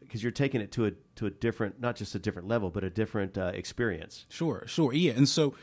because 0.00 0.22
you're 0.22 0.32
taking 0.32 0.60
it 0.60 0.72
to 0.72 0.86
a 0.86 0.92
to 1.16 1.26
a 1.26 1.30
different, 1.30 1.80
not 1.80 1.96
just 1.96 2.14
a 2.14 2.18
different 2.18 2.48
level, 2.48 2.70
but 2.70 2.84
a 2.84 2.90
different 2.90 3.38
uh, 3.38 3.52
experience. 3.54 4.26
Sure, 4.28 4.64
sure. 4.66 4.92
Yeah. 4.92 5.12
And 5.12 5.28
so 5.28 5.54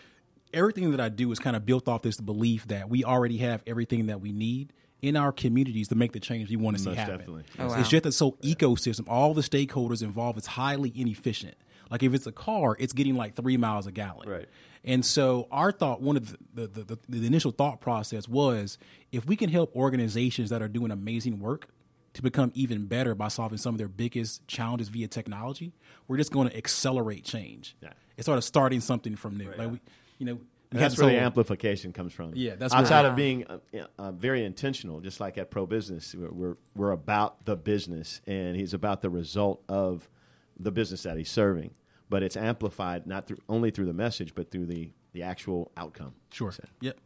everything 0.53 0.91
that 0.91 0.99
I 0.99 1.09
do 1.09 1.31
is 1.31 1.39
kind 1.39 1.55
of 1.55 1.65
built 1.65 1.87
off 1.87 2.01
this 2.01 2.19
belief 2.19 2.67
that 2.67 2.89
we 2.89 3.03
already 3.03 3.37
have 3.37 3.61
everything 3.67 4.07
that 4.07 4.21
we 4.21 4.31
need 4.31 4.73
in 5.01 5.15
our 5.15 5.31
communities 5.31 5.87
to 5.89 5.95
make 5.95 6.11
the 6.11 6.19
change 6.19 6.49
we 6.49 6.55
want 6.55 6.77
to 6.77 6.83
see 6.83 6.89
Most 6.89 6.97
happen. 6.99 7.17
definitely. 7.17 7.43
Oh, 7.59 7.67
wow. 7.67 7.79
It's 7.79 7.89
just 7.89 8.03
that 8.03 8.11
so 8.11 8.33
ecosystem, 8.43 9.05
all 9.07 9.33
the 9.33 9.41
stakeholders 9.41 10.01
involved 10.03 10.37
is 10.37 10.45
highly 10.45 10.91
inefficient. 10.95 11.55
Like 11.91 12.01
if 12.03 12.13
it's 12.13 12.25
a 12.25 12.31
car, 12.31 12.77
it's 12.79 12.93
getting 12.93 13.15
like 13.15 13.35
three 13.35 13.57
miles 13.57 13.85
a 13.85 13.91
gallon. 13.91 14.29
Right. 14.29 14.49
And 14.83 15.05
so 15.05 15.47
our 15.51 15.71
thought, 15.71 16.01
one 16.01 16.17
of 16.17 16.35
the 16.53 16.67
the, 16.67 16.83
the, 16.83 16.99
the 17.09 17.27
initial 17.27 17.51
thought 17.51 17.81
process 17.81 18.27
was 18.27 18.77
if 19.11 19.25
we 19.25 19.35
can 19.35 19.49
help 19.49 19.75
organizations 19.75 20.49
that 20.49 20.61
are 20.61 20.69
doing 20.69 20.91
amazing 20.91 21.39
work 21.39 21.67
to 22.13 22.21
become 22.21 22.51
even 22.55 22.85
better 22.85 23.13
by 23.13 23.27
solving 23.27 23.57
some 23.57 23.75
of 23.75 23.77
their 23.77 23.87
biggest 23.87 24.45
challenges 24.47 24.89
via 24.89 25.07
technology, 25.07 25.73
we're 26.07 26.17
just 26.17 26.31
going 26.31 26.49
to 26.49 26.57
accelerate 26.57 27.23
change. 27.23 27.75
Yeah. 27.81 27.89
It's 28.17 28.25
sort 28.25 28.37
of 28.37 28.43
starting 28.43 28.81
something 28.81 29.15
from 29.15 29.37
new. 29.37 29.51
Like 29.57 29.71
we, 29.71 29.81
you 30.17 30.25
know, 30.25 30.39
that's 30.71 30.97
where 30.97 31.07
the 31.07 31.19
amplification 31.19 31.91
comes 31.91 32.13
from. 32.13 32.31
Yeah, 32.35 32.55
that's 32.55 32.73
outside 32.73 33.05
of 33.05 33.15
being 33.15 33.45
uh, 33.47 33.57
uh, 33.97 34.11
very 34.11 34.45
intentional, 34.45 35.01
just 35.01 35.19
like 35.19 35.37
at 35.37 35.51
Pro 35.51 35.65
Business, 35.65 36.15
we're, 36.15 36.31
we're 36.31 36.57
we're 36.75 36.91
about 36.91 37.45
the 37.45 37.57
business, 37.57 38.21
and 38.25 38.55
he's 38.55 38.73
about 38.73 39.01
the 39.01 39.09
result 39.09 39.63
of 39.67 40.09
the 40.57 40.71
business 40.71 41.03
that 41.03 41.17
he's 41.17 41.29
serving. 41.29 41.71
But 42.11 42.21
it's 42.23 42.37
amplified 42.37 43.07
not 43.07 43.25
through, 43.25 43.39
only 43.47 43.71
through 43.71 43.85
the 43.85 43.99
message, 44.05 44.35
but 44.35 44.51
through 44.51 44.67
the 44.67 44.91
the 45.13 45.23
actual 45.23 45.71
outcome. 45.75 46.13
Sure. 46.31 46.53
Yep. 46.81 46.97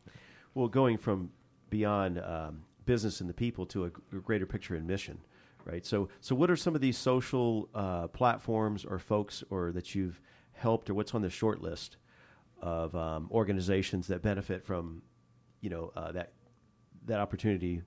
Well, 0.53 0.67
going 0.67 0.97
from 0.97 1.31
beyond 1.69 2.19
um, 2.19 2.63
business 2.85 3.21
and 3.21 3.29
the 3.29 3.33
people 3.33 3.65
to 3.67 3.85
a 3.85 3.89
greater 4.29 4.45
picture 4.45 4.75
and 4.75 4.87
mission, 4.87 5.17
right? 5.63 5.85
So, 5.85 6.09
so 6.21 6.35
what 6.35 6.49
are 6.49 6.55
some 6.55 6.75
of 6.75 6.81
these 6.81 6.97
social 6.97 7.69
uh, 7.73 8.07
platforms 8.07 8.85
or 8.85 8.99
folks 8.99 9.43
or 9.49 9.71
that 9.73 9.95
you've 9.95 10.21
helped, 10.53 10.89
or 10.89 10.93
what's 10.93 11.13
on 11.13 11.21
the 11.21 11.29
short 11.29 11.61
list 11.61 11.97
of 12.61 12.95
um, 12.95 13.27
organizations 13.31 14.07
that 14.07 14.21
benefit 14.21 14.63
from, 14.63 15.01
you 15.61 15.69
know, 15.69 15.91
uh, 15.95 16.11
that 16.13 16.31
that 17.05 17.19
opportunity 17.19 17.81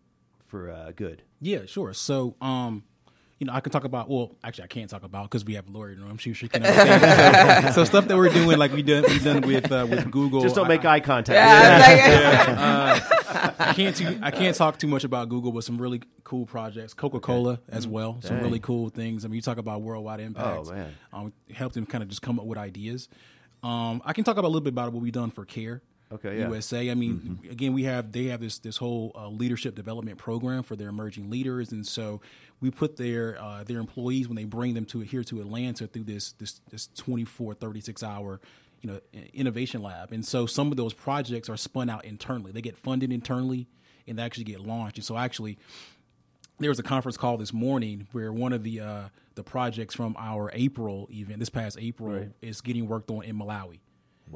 for 0.47 0.71
uh, 0.71 0.93
good? 0.95 1.23
Yeah, 1.41 1.67
sure. 1.67 1.93
So, 1.95 2.37
um, 2.41 2.85
you 3.39 3.47
know, 3.47 3.53
I 3.53 3.61
can 3.61 3.71
talk 3.71 3.85
about. 3.85 4.09
Well, 4.11 4.35
actually, 4.43 4.65
I 4.65 4.67
can't 4.67 4.91
talk 4.91 5.05
about 5.05 5.25
because 5.31 5.45
we 5.45 5.55
have 5.55 5.69
a 5.69 5.71
lawyer 5.71 5.91
in 5.91 6.01
the 6.01 6.07
room. 6.07 6.19
She, 6.19 6.33
she 6.33 6.49
can. 6.49 6.65
so, 6.65 7.71
so 7.75 7.85
stuff 7.85 8.09
that 8.09 8.17
we're 8.17 8.31
doing, 8.31 8.59
like 8.59 8.73
we 8.73 8.83
done, 8.83 9.05
we 9.09 9.19
done 9.21 9.43
with 9.43 9.71
uh, 9.71 9.87
with 9.89 10.11
Google. 10.11 10.43
Just 10.43 10.57
don't 10.57 10.67
I- 10.67 10.69
make 10.69 10.85
eye 10.85 11.01
contact. 11.01 11.39
I 13.61 13.73
can't 13.75 13.95
too, 13.95 14.19
I 14.23 14.31
can't 14.31 14.57
talk 14.57 14.79
too 14.79 14.89
much 14.89 15.05
about 15.05 15.29
Google, 15.29 15.53
but 15.53 15.65
some 15.65 15.79
really 15.81 16.03
cool 16.25 16.47
projects. 16.47 16.95
Coca 16.95 17.21
Cola 17.21 17.61
as 17.69 17.87
well, 17.87 18.19
some 18.23 18.41
really 18.41 18.61
cool 18.61 18.89
things. 18.89 19.25
I 19.25 19.29
mean, 19.29 19.37
you 19.37 19.43
talk 19.43 19.59
about 19.59 19.83
worldwide 19.83 20.21
impacts. 20.21 20.69
Oh, 20.69 20.75
man. 20.75 20.95
um, 21.13 21.33
help 21.55 21.73
them 21.73 21.87
kind 21.87 22.03
of 22.03 22.09
just 22.09 22.23
come 22.23 22.39
up 22.39 22.47
with 22.47 22.59
ideas. 22.59 23.09
Um, 23.63 24.03
I 24.05 24.13
can 24.13 24.25
talk 24.25 24.37
about 24.37 24.47
a 24.47 24.51
little 24.51 24.61
bit 24.63 24.73
about 24.73 24.93
what 24.93 25.03
we've 25.03 25.13
done 25.13 25.31
for 25.31 25.45
Care. 25.45 25.83
Okay, 26.11 26.39
yeah. 26.39 26.49
USA. 26.49 26.91
I 26.91 26.95
mean, 26.95 27.39
again, 27.51 27.75
we 27.75 27.85
have 27.85 28.13
they 28.13 28.25
have 28.25 28.41
this 28.41 28.59
this 28.59 28.79
whole 28.79 29.13
uh, 29.15 29.29
leadership 29.29 29.75
development 29.75 30.17
program 30.17 30.63
for 30.63 30.75
their 30.75 30.89
emerging 30.89 31.29
leaders, 31.29 31.71
and 31.71 31.87
so 31.87 32.23
we 32.61 32.71
put 32.71 32.97
their 32.97 33.41
uh, 33.41 33.65
their 33.65 33.79
employees 33.79 34.29
when 34.29 34.37
they 34.37 34.45
bring 34.45 34.75
them 34.75 34.85
to 34.87 35.01
here 35.01 35.25
to 35.25 35.41
Atlanta 35.41 35.87
through 35.87 36.05
this 36.05 36.33
this 36.33 36.61
this 36.71 36.89
24, 36.97 37.55
36 37.55 38.03
hour 38.03 38.41
you 38.81 38.91
know 38.91 39.01
innovation 39.35 39.83
lab, 39.83 40.13
and 40.13 40.25
so 40.25 40.47
some 40.47 40.71
of 40.71 40.77
those 40.77 40.95
projects 40.95 41.49
are 41.49 41.57
spun 41.57 41.91
out 41.91 42.05
internally. 42.05 42.53
They 42.53 42.61
get 42.63 42.77
funded 42.77 43.13
internally, 43.13 43.67
and 44.07 44.19
they 44.19 44.23
actually 44.23 44.45
get 44.45 44.61
launched. 44.61 44.99
And 44.99 45.05
so 45.05 45.17
actually, 45.17 45.59
there 46.61 46.71
was 46.71 46.79
a 46.79 46.85
conference 46.85 47.17
call 47.17 47.37
this 47.39 47.53
morning 47.53 48.07
where 48.13 48.33
one 48.33 48.53
of 48.53 48.63
the 48.63 48.81
uh, 48.81 49.03
the 49.35 49.43
projects 49.43 49.95
from 49.95 50.15
our 50.19 50.51
April 50.55 51.09
event, 51.13 51.39
this 51.41 51.49
past 51.51 51.77
April, 51.81 52.27
is 52.43 52.61
getting 52.61 52.87
worked 52.89 53.11
on 53.11 53.25
in 53.25 53.37
Malawi. 53.37 53.81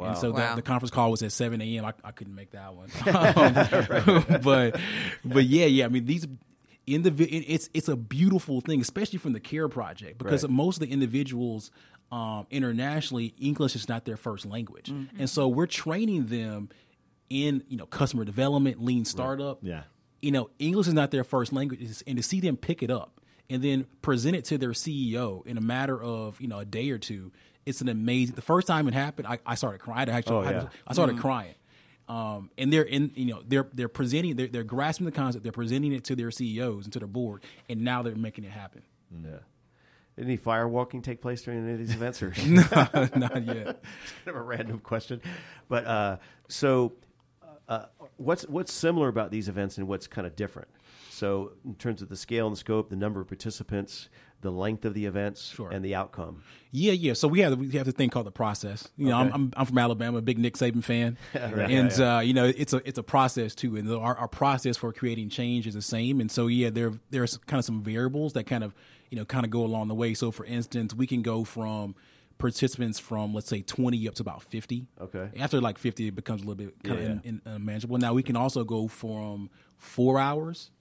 And 0.01 0.17
so 0.17 0.31
Wow. 0.33 0.51
the, 0.51 0.57
the 0.57 0.63
conference 0.63 0.91
call 0.91 1.11
was 1.11 1.23
at 1.23 1.33
7 1.33 1.61
a.m. 1.61 1.85
I, 1.85 1.93
I 2.03 2.13
couldn't 2.13 2.35
make 2.35 2.53
that 2.53 2.75
one. 2.75 2.89
Um, 3.07 4.41
but 4.43 4.81
but 5.25 5.45
yeah, 5.45 5.67
yeah. 5.67 5.85
I 5.85 5.89
mean 5.89 6.07
these 6.07 6.27
indivi- 6.87 7.27
it, 7.31 7.45
it's 7.53 7.69
it's 7.75 7.89
a 7.89 7.97
beautiful 7.97 8.61
thing, 8.61 8.81
especially 8.81 9.19
from 9.19 9.33
the 9.33 9.41
Care 9.41 9.69
Project, 9.69 10.19
because 10.19 10.43
Right. 10.45 10.53
most 10.53 10.77
of 10.81 10.89
the 10.89 10.93
individuals 10.93 11.71
um, 12.11 12.47
internationally, 12.51 13.35
English 13.41 13.75
is 13.75 13.89
not 13.89 14.05
their 14.05 14.17
first 14.17 14.45
language, 14.47 14.93
and 15.19 15.29
so 15.31 15.49
we're 15.49 15.67
training 15.67 16.27
them 16.27 16.69
in 17.31 17.63
you 17.69 17.77
know 17.77 17.87
customer 17.87 18.25
development, 18.25 18.83
lean 18.83 19.05
startup. 19.05 19.59
Yeah. 19.63 19.85
You 20.21 20.31
know, 20.31 20.51
English 20.59 20.87
is 20.89 20.95
not 20.95 21.11
their 21.11 21.25
first 21.25 21.53
language, 21.53 21.81
and 22.07 22.17
to 22.17 22.23
see 22.23 22.41
them 22.41 22.57
pick 22.57 22.83
it 22.83 22.91
up 22.91 23.21
and 23.51 23.63
then 23.63 23.87
present 24.03 24.37
it 24.37 24.45
to 24.47 24.59
their 24.59 24.71
CEO 24.71 25.45
in 25.47 25.57
a 25.59 25.61
matter 25.61 26.01
of 26.01 26.41
you 26.41 26.49
know 26.49 26.59
a 26.59 26.65
day 26.65 26.91
or 26.91 26.99
two, 26.99 27.33
it's 27.67 27.81
an 27.81 27.89
amazing. 27.89 28.35
The 28.35 28.43
first 28.43 28.67
time 28.67 28.87
it 28.89 28.95
happened, 28.95 29.27
I, 29.27 29.39
I 29.47 29.55
started 29.57 29.79
crying. 29.81 30.09
I, 30.11 30.13
actually, 30.13 30.47
Oh, 30.47 30.51
yeah. 30.51 30.69
I 30.87 30.93
started 30.93 31.19
crying. 31.19 31.55
Um, 32.13 32.51
and 32.59 32.71
they're 32.71 32.83
in, 32.83 33.11
you 33.15 33.25
know, 33.25 33.43
they're 33.47 33.67
they're 33.73 33.89
presenting, 33.89 34.37
they're, 34.37 34.47
they're 34.49 34.65
grasping 34.65 35.07
the 35.07 35.13
concept, 35.13 35.45
they're 35.45 35.51
presenting 35.51 35.95
it 35.95 36.05
to 36.05 36.15
their 36.15 36.31
CEOs 36.31 36.85
and 36.85 36.93
to 36.93 36.99
their 36.99 37.09
board, 37.09 37.43
and 37.71 37.81
now 37.81 38.03
they're 38.03 38.15
making 38.15 38.45
it 38.45 38.51
happen. 38.51 38.83
Yeah. 39.11 39.39
Did 40.17 40.27
any 40.27 40.37
firewalking 40.37 41.03
take 41.03 41.23
place 41.23 41.41
during 41.41 41.63
any 41.65 41.73
of 41.73 41.79
these 41.79 41.95
events, 41.95 42.23
or 42.23 42.35
Not 42.47 43.47
yet. 43.47 43.47
kind 43.47 43.77
of 44.27 44.37
a 44.37 44.43
random 44.43 44.81
question? 44.81 45.23
But 45.71 45.87
uh, 45.87 46.17
so, 46.49 46.93
uh, 47.67 47.87
what's 48.19 48.47
what's 48.47 48.75
similar 48.75 49.09
about 49.09 49.31
these 49.31 49.49
events 49.49 49.79
and 49.79 49.89
what's 49.89 50.07
kind 50.07 50.27
of 50.27 50.37
different? 50.37 50.69
So, 51.23 51.53
in 51.65 51.77
terms 51.77 52.03
of 52.03 52.09
the 52.09 52.17
scale 52.17 52.49
and 52.49 52.59
scope, 52.59 52.91
the 52.91 52.97
number 52.97 53.21
of 53.21 53.29
participants, 53.29 54.09
the 54.41 54.51
length 54.51 54.85
of 54.85 54.93
the 54.93 55.07
events, 55.07 55.53
Sure. 55.55 55.71
and 55.71 55.85
the 55.85 55.95
outcome. 55.95 56.43
Yeah, 56.73 56.95
yeah. 56.95 57.13
So 57.13 57.29
we 57.29 57.39
have 57.43 57.57
we 57.57 57.71
have 57.79 57.85
this 57.87 57.95
thing 57.95 58.11
called 58.11 58.27
the 58.27 58.33
process. 58.33 58.89
You 58.97 59.07
know, 59.07 59.17
I'm, 59.17 59.33
I'm 59.33 59.53
I'm 59.57 59.67
from 59.67 59.79
Alabama, 59.79 60.19
a 60.19 60.21
big 60.23 60.37
Nick 60.39 60.55
Saban 60.55 60.83
fan, 60.83 61.17
Right. 61.35 61.71
and 61.71 61.93
Uh, 62.01 62.23
you 62.25 62.35
know 62.35 62.47
it's 62.47 62.73
a 62.73 62.81
it's 62.89 62.99
a 62.99 63.05
process 63.05 63.55
too, 63.55 63.77
and 63.77 63.89
our, 63.89 64.17
our 64.17 64.27
process 64.27 64.77
for 64.77 64.93
creating 64.93 65.29
change 65.29 65.69
is 65.69 65.75
the 65.75 65.81
same. 65.97 66.21
And 66.21 66.29
so 66.29 66.49
yeah, 66.49 66.71
there 66.71 66.93
there's 67.11 67.37
kind 67.47 67.61
of 67.61 67.65
some 67.65 67.85
variables 67.85 68.33
that 68.33 68.49
kind 68.49 68.65
of 68.65 68.75
you 69.11 69.17
know 69.17 69.25
kind 69.25 69.45
of 69.45 69.51
go 69.53 69.63
along 69.65 69.87
the 69.87 69.95
way. 69.95 70.15
So 70.15 70.33
for 70.33 70.45
instance, 70.45 70.93
we 70.93 71.07
can 71.07 71.23
go 71.23 71.45
from 71.45 71.95
participants 72.39 72.99
from 72.99 73.33
let's 73.33 73.47
say 73.49 73.63
20 73.63 74.09
up 74.09 74.15
to 74.17 74.23
about 74.23 74.43
50. 74.43 74.89
Okay. 75.01 75.31
After 75.39 75.61
like 75.61 75.79
50, 75.79 76.09
it 76.09 76.17
becomes 76.17 76.43
a 76.43 76.47
little 76.47 76.57
bit 76.65 76.83
kind 76.83 77.23
Yeah. 77.25 77.31
of 77.31 77.41
unmanageable. 77.55 77.99
Now 77.99 78.13
we 78.13 78.25
can 78.25 78.35
also 78.35 78.65
go 78.65 78.89
from 78.89 79.51
four 79.79 80.19
hours 80.19 80.73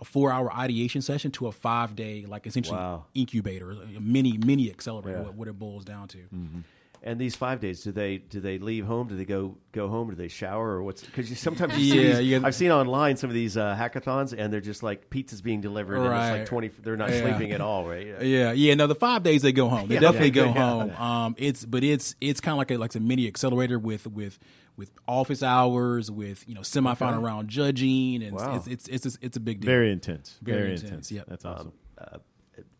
a 0.00 0.04
four 0.04 0.30
hour 0.32 0.52
ideation 0.52 1.02
session 1.02 1.30
to 1.32 1.46
a 1.48 1.52
five 1.52 1.96
day, 1.96 2.24
like 2.26 2.46
essentially 2.46 2.78
Wow. 2.78 3.04
incubator, 3.14 3.72
a 3.72 4.00
mini 4.00 4.38
mini 4.38 4.70
accelerator. 4.70 5.18
Yeah. 5.18 5.24
What, 5.24 5.34
what 5.34 5.48
it 5.48 5.58
boils 5.58 5.84
down 5.84 6.08
to. 6.08 6.18
Mm-hmm. 6.18 6.60
And 7.02 7.20
these 7.20 7.36
five 7.36 7.60
days, 7.60 7.82
do 7.82 7.92
they 7.92 8.18
do 8.18 8.40
they 8.40 8.58
leave 8.58 8.84
home? 8.84 9.06
Do 9.08 9.16
they 9.16 9.24
go 9.24 9.56
go 9.72 9.88
home? 9.88 10.10
Do 10.10 10.16
they 10.16 10.28
shower 10.28 10.68
or 10.70 10.82
what's? 10.82 11.02
Because 11.04 11.30
you, 11.30 11.36
sometimes 11.36 11.78
you 11.78 11.90
see 11.92 12.02
Yeah, 12.08 12.16
these- 12.18 12.26
yeah. 12.28 12.40
I've 12.42 12.54
seen 12.54 12.70
online 12.72 13.16
some 13.16 13.30
of 13.30 13.34
these 13.34 13.56
uh, 13.56 13.76
hackathons, 13.76 14.34
and 14.36 14.52
they're 14.52 14.60
just 14.60 14.82
like 14.82 15.08
pizzas 15.08 15.42
being 15.42 15.60
delivered, 15.60 15.96
and 15.98 16.06
it's 16.06 16.12
like 16.12 16.32
Right. 16.38 16.46
twenty. 16.46 16.68
They're 16.82 16.96
not 16.96 17.10
Yeah. 17.10 17.22
sleeping 17.22 17.52
at 17.52 17.60
all, 17.60 17.88
right? 17.88 18.06
Yeah, 18.22 18.52
yeah. 18.52 18.74
No, 18.74 18.86
the 18.88 18.94
five 18.96 19.22
days 19.22 19.42
they 19.42 19.52
go 19.52 19.68
home. 19.68 19.88
They 19.88 19.94
Yeah, 19.94 20.00
definitely 20.00 20.28
yeah, 20.30 20.34
go 20.34 20.44
yeah. 20.46 20.52
home. 20.52 20.90
Um, 20.96 21.34
it's 21.38 21.64
but 21.64 21.84
it's 21.84 22.16
it's 22.20 22.40
kind 22.40 22.52
of 22.54 22.58
like 22.58 22.70
a 22.72 22.78
like 22.78 22.94
a 22.94 23.00
mini 23.00 23.26
accelerator 23.28 23.78
with 23.78 24.06
with 24.08 24.38
with 24.76 24.90
office 25.06 25.42
hours, 25.42 26.10
with 26.10 26.48
you 26.48 26.54
know 26.54 26.62
semifinal 26.62 27.22
round 27.22 27.48
judging, 27.48 28.22
and 28.24 28.34
Wow. 28.36 28.56
it's, 28.56 28.66
it's 28.66 28.88
it's 28.88 29.06
it's 29.06 29.18
it's 29.22 29.36
a 29.36 29.40
big 29.40 29.60
deal. 29.60 29.68
Very 29.70 29.92
intense. 29.92 30.36
Very 30.42 30.58
Very, 30.58 30.70
intense, 30.72 30.84
intense. 30.90 31.12
yep. 31.12 31.26
That's 31.28 31.44
awesome. 31.44 31.72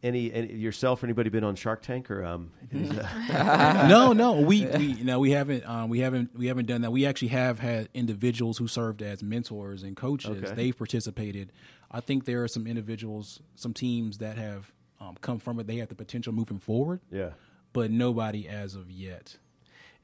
Any, 0.03 0.33
any 0.33 0.55
yourself 0.55 1.03
or 1.03 1.07
anybody 1.07 1.31
been 1.31 1.45
on 1.45 1.57
Shark 1.57 1.83
Tank 1.83 2.11
or 2.11 2.25
um? 2.25 2.53
no, 2.73 4.12
no, 4.12 4.41
we 4.41 4.64
we 4.67 4.95
no, 5.03 5.19
we 5.19 5.33
haven't 5.33 5.69
um, 5.69 5.88
we 5.88 6.01
haven't 6.01 6.37
we 6.37 6.47
haven't 6.47 6.67
done 6.67 6.83
that. 6.83 6.91
We 6.91 7.07
actually 7.07 7.29
have 7.29 7.59
had 7.59 7.88
individuals 7.95 8.59
who 8.59 8.69
served 8.69 9.03
as 9.03 9.23
mentors 9.23 9.83
and 9.83 9.97
coaches. 9.97 10.45
Okay. 10.45 10.55
They've 10.55 10.77
participated. 10.77 11.53
I 11.91 12.01
think 12.01 12.25
there 12.25 12.43
are 12.45 12.49
some 12.49 12.67
individuals, 12.67 13.41
some 13.55 13.73
teams 13.73 14.19
that 14.19 14.37
have 14.37 14.73
um, 15.01 15.17
come 15.21 15.38
from 15.38 15.59
it. 15.59 15.67
They 15.67 15.77
have 15.77 15.88
the 15.88 15.95
potential 15.95 16.33
moving 16.33 16.59
forward, 16.59 17.01
yeah. 17.11 17.31
but 17.73 17.91
nobody 17.91 18.49
as 18.49 18.75
of 18.75 18.91
yet. 18.91 19.37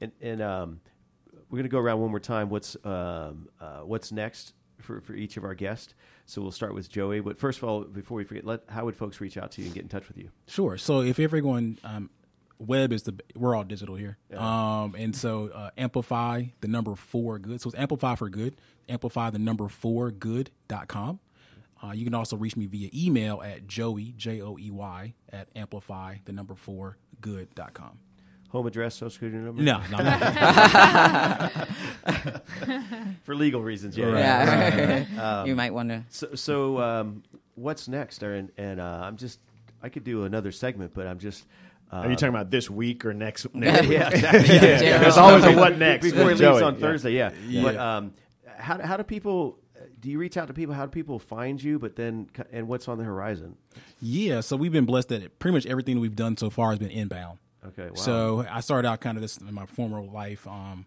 And 0.01 0.11
and 0.21 0.41
um, 0.41 0.79
we're 1.49 1.59
gonna 1.59 1.69
go 1.69 1.79
around 1.79 2.01
one 2.01 2.09
more 2.09 2.19
time. 2.19 2.49
What's 2.49 2.75
um 2.83 3.49
uh, 3.59 3.81
what's 3.81 4.11
next 4.11 4.53
for 4.81 5.01
for 5.01 5.13
each 5.13 5.37
of 5.37 5.43
our 5.43 5.53
guests? 5.53 5.93
So 6.25 6.41
we'll 6.41 6.51
start 6.51 6.73
with 6.73 6.89
Joey. 6.89 7.19
But 7.19 7.37
first 7.37 7.59
of 7.59 7.63
all, 7.63 7.83
before 7.83 8.17
we 8.17 8.23
forget, 8.23 8.45
let 8.45 8.61
how 8.67 8.85
would 8.85 8.95
folks 8.95 9.21
reach 9.21 9.37
out 9.37 9.51
to 9.51 9.61
you 9.61 9.67
and 9.67 9.75
get 9.75 9.83
in 9.83 9.89
touch 9.89 10.07
with 10.07 10.17
you? 10.17 10.29
Sure. 10.47 10.77
So 10.77 11.01
if 11.01 11.19
everyone, 11.19 11.77
um, 11.83 12.09
web 12.57 12.93
is 12.93 13.03
the 13.03 13.13
we're 13.35 13.53
all 13.53 13.65
digital 13.65 13.95
here, 13.95 14.17
um, 14.33 14.95
and 14.97 15.13
so 15.15 15.49
uh, 15.53 15.71
amplify 15.77 16.45
the 16.61 16.67
number 16.69 16.95
four 16.95 17.37
good. 17.37 17.59
So 17.61 17.69
it's 17.69 17.77
amplify 17.77 18.15
for 18.15 18.29
good. 18.29 18.55
Amplify 18.87 19.29
the 19.29 19.39
number 19.39 19.67
four 19.67 20.09
good 20.09 20.51
dot 20.67 20.87
com. 20.87 21.19
Uh, 21.83 21.91
you 21.91 22.05
can 22.05 22.13
also 22.13 22.37
reach 22.37 22.55
me 22.55 22.65
via 22.65 22.89
email 22.93 23.41
at 23.43 23.67
joey 23.67 24.13
j 24.15 24.41
o 24.41 24.57
e 24.57 24.71
y 24.71 25.13
at 25.31 25.49
amplify 25.55 26.15
the 26.23 26.31
number 26.31 26.55
four 26.55 26.97
good 27.19 27.53
dot 27.55 27.73
com. 27.73 27.99
Home 28.55 28.67
address, 28.67 28.95
social 28.95 29.09
security 29.09 29.37
number? 29.37 29.61
No, 29.61 29.81
no, 29.91 29.97
no. 29.97 31.49
for 33.23 33.35
legal 33.35 33.61
reasons. 33.61 33.97
Yeah. 33.97 34.07
Yeah. 34.17 35.21
Um, 35.21 35.47
you 35.47 35.55
might 35.55 35.73
want 35.73 35.89
to. 35.89 36.03
So, 36.09 36.35
so 36.35 36.79
um, 36.79 37.23
what's 37.55 37.89
next? 37.89 38.23
And, 38.23 38.49
and 38.57 38.79
uh, 38.79 39.01
I'm 39.03 39.17
just, 39.17 39.39
I 39.83 39.89
could 39.89 40.05
do 40.05 40.23
another 40.23 40.53
segment, 40.53 40.93
but 40.93 41.05
I'm 41.05 41.19
just. 41.19 41.45
Uh, 41.91 41.97
Are 41.97 42.09
you 42.09 42.15
talking 42.15 42.29
about 42.29 42.49
this 42.49 42.69
week 42.69 43.03
or 43.05 43.13
next? 43.13 43.45
next 43.53 43.87
yeah, 43.89 44.09
exactly. 44.09 44.55
Yeah, 44.55 44.77
General. 44.77 44.99
There's 45.01 45.17
always 45.17 45.43
a 45.43 45.51
what 45.51 45.77
next 45.77 46.03
Before 46.05 46.21
he 46.21 46.25
with 46.27 46.39
leaves 46.39 46.61
on 46.61 46.75
Yeah. 46.75 46.79
Thursday, 46.79 47.11
yeah. 47.11 47.31
Yeah. 47.45 47.61
But 47.61 47.75
um, 47.75 48.13
how, 48.57 48.79
how 48.81 48.95
do 48.95 49.03
people? 49.03 49.59
Do 49.99 50.09
you 50.09 50.17
reach 50.17 50.37
out 50.37 50.47
to 50.47 50.53
people? 50.53 50.73
How 50.73 50.85
do 50.85 50.91
people 50.91 51.19
find 51.19 51.61
you? 51.61 51.77
But 51.77 51.97
then, 51.97 52.29
and 52.53 52.69
what's 52.69 52.87
on 52.87 52.97
the 52.99 53.03
horizon? 53.03 53.57
yeah. 54.01 54.39
So 54.39 54.55
we've 54.55 54.71
been 54.71 54.85
blessed 54.85 55.09
that 55.09 55.39
pretty 55.39 55.55
much 55.55 55.65
everything 55.65 55.99
we've 55.99 56.15
done 56.15 56.37
so 56.37 56.49
far 56.49 56.69
has 56.69 56.79
been 56.79 56.89
inbound. 56.91 57.39
Okay. 57.67 57.87
Wow. 57.89 57.95
So 57.95 58.45
I 58.49 58.59
started 58.61 58.87
out 58.87 59.01
kind 59.01 59.17
of 59.17 59.21
this 59.21 59.37
in 59.37 59.53
my 59.53 59.65
former 59.65 60.01
life 60.01 60.45
um, 60.47 60.85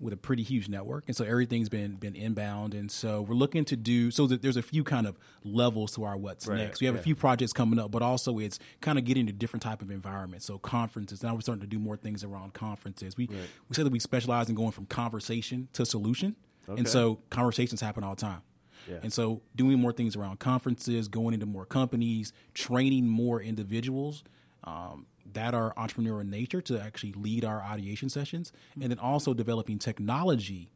with 0.00 0.12
a 0.12 0.16
pretty 0.16 0.42
huge 0.42 0.68
network, 0.68 1.04
and 1.08 1.16
so 1.16 1.24
everything's 1.24 1.68
been 1.68 1.96
been 1.96 2.14
inbound, 2.14 2.72
and 2.74 2.90
so 2.90 3.22
we're 3.22 3.34
looking 3.34 3.64
to 3.66 3.76
do. 3.76 4.10
So 4.10 4.26
that 4.28 4.42
there's 4.42 4.56
a 4.56 4.62
few 4.62 4.84
kind 4.84 5.06
of 5.06 5.18
levels 5.44 5.92
to 5.96 6.04
our 6.04 6.16
what's 6.16 6.46
Right, 6.46 6.58
next. 6.58 6.80
We 6.80 6.86
have 6.86 6.94
yeah. 6.94 7.00
a 7.00 7.04
few 7.04 7.14
projects 7.16 7.52
coming 7.52 7.78
up, 7.78 7.90
but 7.90 8.00
also 8.02 8.38
it's 8.38 8.58
kind 8.80 8.98
of 8.98 9.04
getting 9.04 9.26
to 9.26 9.32
different 9.32 9.62
type 9.62 9.82
of 9.82 9.90
environments. 9.90 10.46
So 10.46 10.58
conferences. 10.58 11.22
Now 11.22 11.34
we're 11.34 11.40
starting 11.40 11.62
to 11.62 11.66
do 11.66 11.78
more 11.78 11.96
things 11.96 12.22
around 12.24 12.54
conferences. 12.54 13.16
We 13.16 13.26
we 13.26 13.74
said 13.74 13.86
that 13.86 13.92
we 13.92 13.98
specialize 13.98 14.48
in 14.48 14.54
going 14.54 14.72
from 14.72 14.86
conversation 14.86 15.68
to 15.72 15.84
solution, 15.84 16.36
Okay. 16.68 16.78
and 16.78 16.88
so 16.88 17.18
conversations 17.30 17.80
happen 17.80 18.04
all 18.04 18.14
the 18.14 18.20
time. 18.20 18.42
Yeah. 18.88 19.00
And 19.02 19.12
so, 19.12 19.42
doing 19.54 19.78
more 19.78 19.92
things 19.92 20.16
around 20.16 20.38
conferences, 20.38 21.08
going 21.08 21.34
into 21.34 21.44
more 21.44 21.66
companies, 21.66 22.32
training 22.54 23.06
more 23.06 23.42
individuals 23.42 24.24
um, 24.64 25.06
that 25.34 25.54
are 25.54 25.72
entrepreneurial 25.74 26.20
in 26.20 26.30
nature 26.30 26.60
to 26.62 26.80
actually 26.80 27.12
lead 27.12 27.44
our 27.44 27.62
ideation 27.62 28.08
sessions, 28.08 28.52
and 28.80 28.90
then 28.90 28.98
also 28.98 29.34
developing 29.34 29.78
technology. 29.78 30.70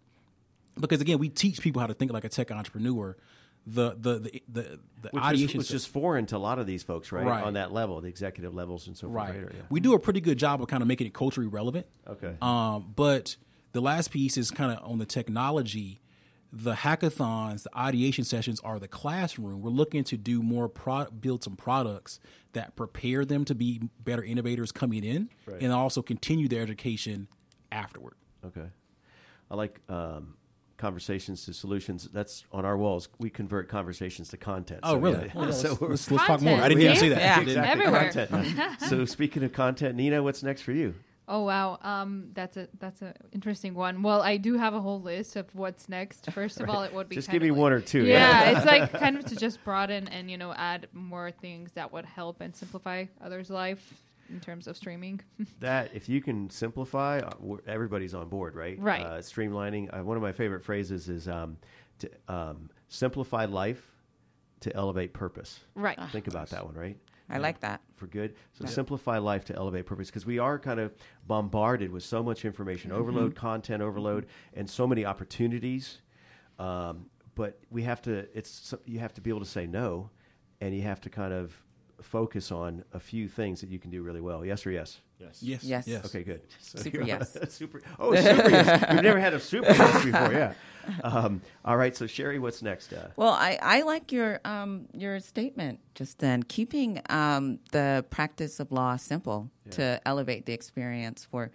Because 0.79 1.01
again, 1.01 1.19
we 1.19 1.29
teach 1.29 1.61
people 1.61 1.81
how 1.81 1.87
to 1.87 1.95
think 1.95 2.13
like 2.13 2.25
a 2.25 2.29
tech 2.29 2.51
entrepreneur. 2.51 3.17
The 3.67 3.91
the 3.91 4.19
the 4.19 4.43
the, 4.49 4.63
the 5.03 5.09
which 5.13 5.23
ideation 5.23 5.61
is, 5.61 5.69
which 5.69 5.75
is 5.75 5.87
foreign 5.87 6.27
to 6.27 6.37
a 6.37 6.39
lot 6.39 6.59
of 6.59 6.67
these 6.67 6.83
folks, 6.83 7.13
right? 7.13 7.25
Right. 7.25 7.45
On 7.45 7.55
that 7.55 7.73
level, 7.73 8.01
the 8.01 8.09
executive 8.09 8.55
levels 8.55 8.89
and 8.89 8.97
so 8.97 9.07
forth. 9.07 9.15
right. 9.15 9.37
Right. 9.37 9.53
Yeah. 9.55 9.63
We 9.71 9.79
do 9.79 9.95
a 9.95 10.01
pretty 10.01 10.21
good 10.21 10.39
job 10.39 10.61
of 10.61 10.69
kind 10.69 10.83
of 10.83 10.89
making 10.89 11.07
it 11.07 11.15
culturally 11.15 11.49
relevant. 11.49 11.87
Okay. 12.09 12.35
Um, 12.43 12.93
but 12.97 13.37
the 13.73 13.81
last 13.81 14.11
piece 14.11 14.37
is 14.37 14.51
kind 14.51 14.77
of 14.77 14.85
on 14.91 14.99
the 14.99 15.07
technology. 15.07 16.01
The 16.55 16.75
hackathons, 16.75 17.63
the 17.63 17.77
ideation 17.79 18.25
sessions 18.25 18.61
are 18.61 18.79
the 18.79 18.89
classroom. 18.89 19.63
We're 19.63 19.71
looking 19.71 20.05
to 20.05 20.17
do 20.19 20.43
more, 20.43 20.69
pro- 20.69 21.07
build 21.11 21.43
some 21.43 21.57
products 21.57 22.21
that 22.53 22.77
prepare 22.77 23.25
them 23.25 23.47
to 23.47 23.55
be 23.55 23.81
better 24.05 24.23
innovators 24.23 24.71
coming 24.71 25.03
in, 25.03 25.31
Right. 25.47 25.63
and 25.63 25.73
also 25.73 26.03
continue 26.03 26.49
their 26.49 26.61
education 26.63 27.29
afterward. 27.71 28.15
Okay. 28.45 28.67
I 29.51 29.55
like 29.55 29.81
um, 29.89 30.35
conversations 30.77 31.47
to 31.47 31.55
solutions. 31.55 32.09
That's 32.13 32.45
on 32.53 32.67
our 32.67 32.77
walls. 32.77 33.09
We 33.19 33.31
convert 33.31 33.71
conversations 33.71 34.29
to 34.31 34.37
content. 34.37 34.81
Oh, 34.83 34.93
So, 34.95 34.99
really? 34.99 35.27
yeah. 35.29 35.33
Well, 35.41 35.53
so 35.55 35.69
let's, 35.71 35.81
let's, 35.81 36.11
let's 36.11 36.27
talk 36.27 36.43
more. 36.43 36.61
I 36.61 36.69
didn't 36.69 36.83
Content, 36.83 36.83
even 36.83 36.97
see? 36.97 37.01
see 37.01 37.09
that. 37.09 37.19
Yeah. 37.21 37.41
Exactly 37.41 37.71
Everywhere. 37.85 38.13
content. 38.13 38.81
so 38.91 39.05
speaking 39.07 39.43
of 39.43 39.53
content, 39.55 39.95
Nina, 39.97 40.23
what's 40.23 40.43
next 40.43 40.61
for 40.63 40.73
you? 40.73 40.95
Oh 41.29 41.43
wow, 41.45 41.79
um, 41.83 42.31
that's 42.35 42.57
a 42.57 42.69
that's 42.79 43.01
an 43.01 43.15
interesting 43.33 43.75
one. 43.75 44.03
Well, 44.03 44.23
I 44.23 44.37
do 44.39 44.59
have 44.59 44.75
a 44.75 44.81
whole 44.81 45.01
list 45.01 45.37
of 45.37 45.55
what's 45.55 45.89
next. 45.89 46.31
First 46.33 46.61
of 46.61 46.69
all, 46.69 46.83
it 46.83 46.93
would 46.93 47.09
be 47.09 47.15
Just 47.17 47.29
kind 47.29 47.37
give 47.41 47.43
me 47.47 47.51
like- 47.53 47.61
one 47.61 47.73
or 47.73 47.81
two. 47.81 48.05
Yeah, 48.05 48.51
it's 48.51 48.67
like 48.67 48.93
kind 48.99 49.17
of 49.17 49.25
to 49.27 49.37
just 49.37 49.63
broaden 49.65 50.09
and 50.09 50.31
you 50.31 50.37
know 50.37 50.53
add 50.53 50.89
more 50.93 51.31
things 51.31 51.73
that 51.73 51.93
would 51.93 52.05
help 52.05 52.41
and 52.41 52.55
simplify 52.55 53.05
others' 53.21 53.51
life 53.51 53.95
in 54.31 54.41
terms 54.41 54.67
of 54.67 54.77
streaming. 54.77 55.21
that 55.61 55.91
if 55.95 56.09
you 56.09 56.21
can 56.21 56.51
simplify, 56.51 57.19
uh, 57.21 57.57
everybody's 57.67 58.15
on 58.15 58.29
board, 58.29 58.57
right? 58.57 58.79
Right. 58.81 59.05
Uh, 59.07 59.19
streamlining. 59.19 59.97
Uh, 59.97 60.03
one 60.03 60.17
of 60.17 60.23
my 60.23 60.33
favorite 60.33 60.65
phrases 60.65 61.09
is 61.09 61.29
um, 61.29 61.57
to 62.01 62.11
um, 62.29 62.69
simplify 62.89 63.45
life 63.45 63.81
to 64.61 64.75
elevate 64.77 65.13
purpose. 65.13 65.61
right. 65.75 65.99
Think 66.13 66.29
about 66.29 66.51
that 66.51 66.65
one, 66.65 66.75
right? 66.75 66.97
I 67.33 67.39
like 67.39 67.61
that. 67.61 67.81
for 67.97 68.07
good. 68.07 68.35
So 68.53 68.67
simplify 68.67 69.19
life 69.19 69.45
to 69.47 69.57
elevate 69.57 69.87
purpose 69.87 70.09
because 70.09 70.27
we 70.27 70.39
are 70.39 70.59
kind 70.59 70.81
of 70.81 70.93
bombarded 71.27 71.91
with 71.91 72.03
so 72.03 72.23
much 72.23 72.45
information 72.45 72.91
Mm-hmm. 72.91 73.01
overload, 73.01 73.35
content 73.35 73.83
overload, 73.83 74.27
and 74.55 74.69
so 74.69 74.87
many 74.87 75.05
opportunities. 75.05 76.01
Um, 76.59 77.07
but 77.35 77.59
we 77.71 77.83
have 77.85 78.03
to. 78.03 78.27
It's 78.37 78.75
you 78.85 78.99
have 78.99 79.15
to 79.15 79.21
be 79.21 79.31
able 79.31 79.41
to 79.41 79.47
say 79.47 79.67
no, 79.67 80.11
and 80.61 80.75
you 80.75 80.83
have 80.83 81.01
to 81.03 81.11
kind 81.11 81.33
of 81.33 81.57
focus 82.03 82.53
on 82.53 82.85
a 82.93 83.01
few 83.01 83.29
things 83.29 83.61
that 83.61 83.71
you 83.71 83.79
can 83.79 83.91
do 83.91 84.03
really 84.03 84.21
well. 84.21 84.45
Yes 84.45 84.67
or 84.67 84.71
yes. 84.71 85.01
Yes. 85.23 85.43
Yes. 85.43 85.65
Yes. 85.65 85.87
Yes. 85.89 86.05
Okay, 86.07 86.23
good. 86.25 86.43
So 86.61 86.79
Super 86.79 86.97
you're- 86.99 87.07
yes. 87.09 87.37
super. 87.51 87.81
Oh, 87.99 88.15
super 88.15 88.51
yes. 88.51 88.93
We've 88.93 89.03
never 89.03 89.21
had 89.21 89.35
a 89.35 89.41
super 89.41 89.69
yes 89.69 90.05
before. 90.05 90.33
Yeah. 90.33 90.53
Um, 91.05 91.43
all 91.65 91.77
right. 91.77 91.97
So 91.97 92.09
Sherry, 92.09 92.41
what's 92.41 92.61
next? 92.61 92.93
Uh, 92.93 93.07
Well, 93.15 93.31
I, 93.33 93.57
I 93.63 93.83
like 93.83 94.11
your 94.11 94.41
um, 94.45 94.89
your 94.93 95.21
statement 95.21 95.79
just 95.95 96.19
then. 96.19 96.43
Keeping 96.43 97.01
um, 97.09 97.61
the 97.71 98.05
practice 98.11 98.59
of 98.59 98.73
law 98.73 98.97
simple 98.97 99.49
to 99.71 100.01
elevate 100.05 100.45
the 100.47 100.53
experience 100.53 101.25
for 101.25 101.53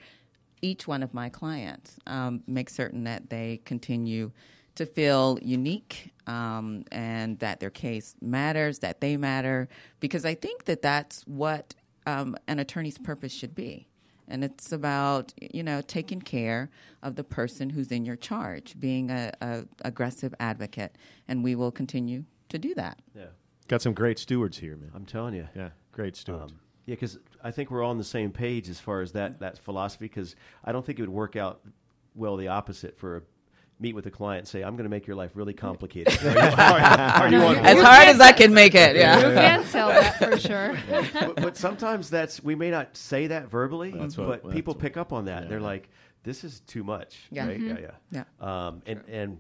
each 0.62 0.88
one 0.88 1.04
of 1.04 1.14
my 1.14 1.28
clients. 1.28 1.98
Um, 2.08 2.42
make 2.48 2.70
certain 2.70 3.04
that 3.04 3.30
they 3.30 3.60
continue 3.66 4.32
to 4.76 4.86
feel 4.86 5.40
unique 5.42 6.14
um, 6.26 6.86
and 6.90 7.38
that 7.40 7.60
their 7.60 7.70
case 7.70 8.16
matters, 8.22 8.80
that 8.80 9.02
they 9.02 9.18
matter, 9.18 9.68
because 10.00 10.24
I 10.24 10.36
think 10.36 10.66
that 10.66 10.82
that's 10.82 11.24
what 11.28 11.76
um, 12.08 12.36
an 12.48 12.58
attorney's 12.60 12.98
purpose 12.98 13.34
should 13.34 13.54
be. 13.54 13.88
And 14.30 14.44
it's 14.44 14.72
about 14.72 15.34
you 15.40 15.64
know 15.64 15.82
taking 15.82 16.22
care 16.22 16.70
of 17.02 17.16
the 17.16 17.24
person 17.24 17.70
who's 17.70 17.92
in 17.92 18.06
your 18.06 18.18
charge, 18.18 18.78
being 18.80 19.10
a, 19.10 19.32
a 19.42 19.64
aggressive 19.86 20.34
advocate, 20.40 20.98
and 21.28 21.44
we 21.44 21.56
will 21.56 21.72
continue 21.72 22.26
to 22.50 22.58
do 22.58 22.74
that. 22.76 23.00
yeah. 23.16 23.28
Got 23.68 23.82
some 23.82 23.94
great 23.94 24.18
stewards 24.18 24.58
here, 24.58 24.78
man. 24.78 24.92
I'm 24.96 25.06
telling 25.06 25.34
you. 25.34 25.48
Yeah, 25.54 25.70
great 25.92 26.16
stewards. 26.16 26.54
Um, 26.54 26.60
yeah, 26.86 26.96
because 26.96 27.20
I 27.44 27.52
think 27.52 27.70
we're 27.70 27.84
all 27.84 27.92
on 27.92 27.98
the 27.98 28.04
same 28.04 28.32
page 28.32 28.70
as 28.70 28.80
far 28.80 29.02
as 29.02 29.12
that 29.14 29.40
that 29.40 29.58
philosophy. 29.58 30.06
Because 30.06 30.36
I 30.64 30.72
don't 30.72 30.86
think 30.86 31.00
it 31.00 31.04
would 31.04 31.10
work 31.10 31.36
out 31.36 31.62
well 32.16 32.38
the 32.38 32.48
opposite 32.48 32.98
for 32.98 33.18
a 33.18 33.22
meet 33.80 33.94
with 33.96 34.06
a 34.08 34.12
client 34.12 34.40
and 34.40 34.48
say, 34.48 34.62
"I'm 34.64 34.76
going 34.76 34.86
to 34.86 34.90
make 34.90 35.06
your 35.08 35.16
life 35.16 35.32
really 35.36 35.54
complicated." 35.54 36.18
are, 36.26 36.30
you, 36.32 36.36
are- 36.36 37.20
are 37.22 37.30
you 37.30 37.42
As 37.42 37.82
hard 37.82 38.08
as 38.08 38.20
I 38.20 38.32
can 38.32 38.54
make 38.54 38.74
it, 38.76 38.96
Yeah. 38.96 39.20
You 39.20 39.34
yeah. 39.34 39.58
can 39.58 39.66
sell 39.66 39.90
that 39.90 40.18
for 40.18 40.38
sure. 40.48 40.78
but, 41.14 41.36
but 41.36 41.58
sometimes 41.58 42.10
that's 42.10 42.44
we 42.44 42.56
may 42.56 42.72
not 42.72 42.96
say 42.98 43.28
that 43.28 43.50
verbally, 43.50 43.92
That's 43.92 44.18
what- 44.18 44.44
but 44.44 44.52
people 44.52 44.74
what- 44.74 44.82
pick 44.82 44.98
up 44.98 45.14
on 45.14 45.26
that. 45.26 45.44
yeah. 45.44 45.50
They're 45.50 45.62
like, 45.62 45.90
"This 46.24 46.44
is 46.44 46.62
too 46.62 46.84
much." 46.84 47.18
Yeah. 47.32 47.48
Right? 47.48 47.60
Yeah, 47.60 47.78
yeah. 48.12 48.24
Yeah. 48.42 48.68
Um, 48.68 48.82
and 48.86 49.04
and 49.08 49.38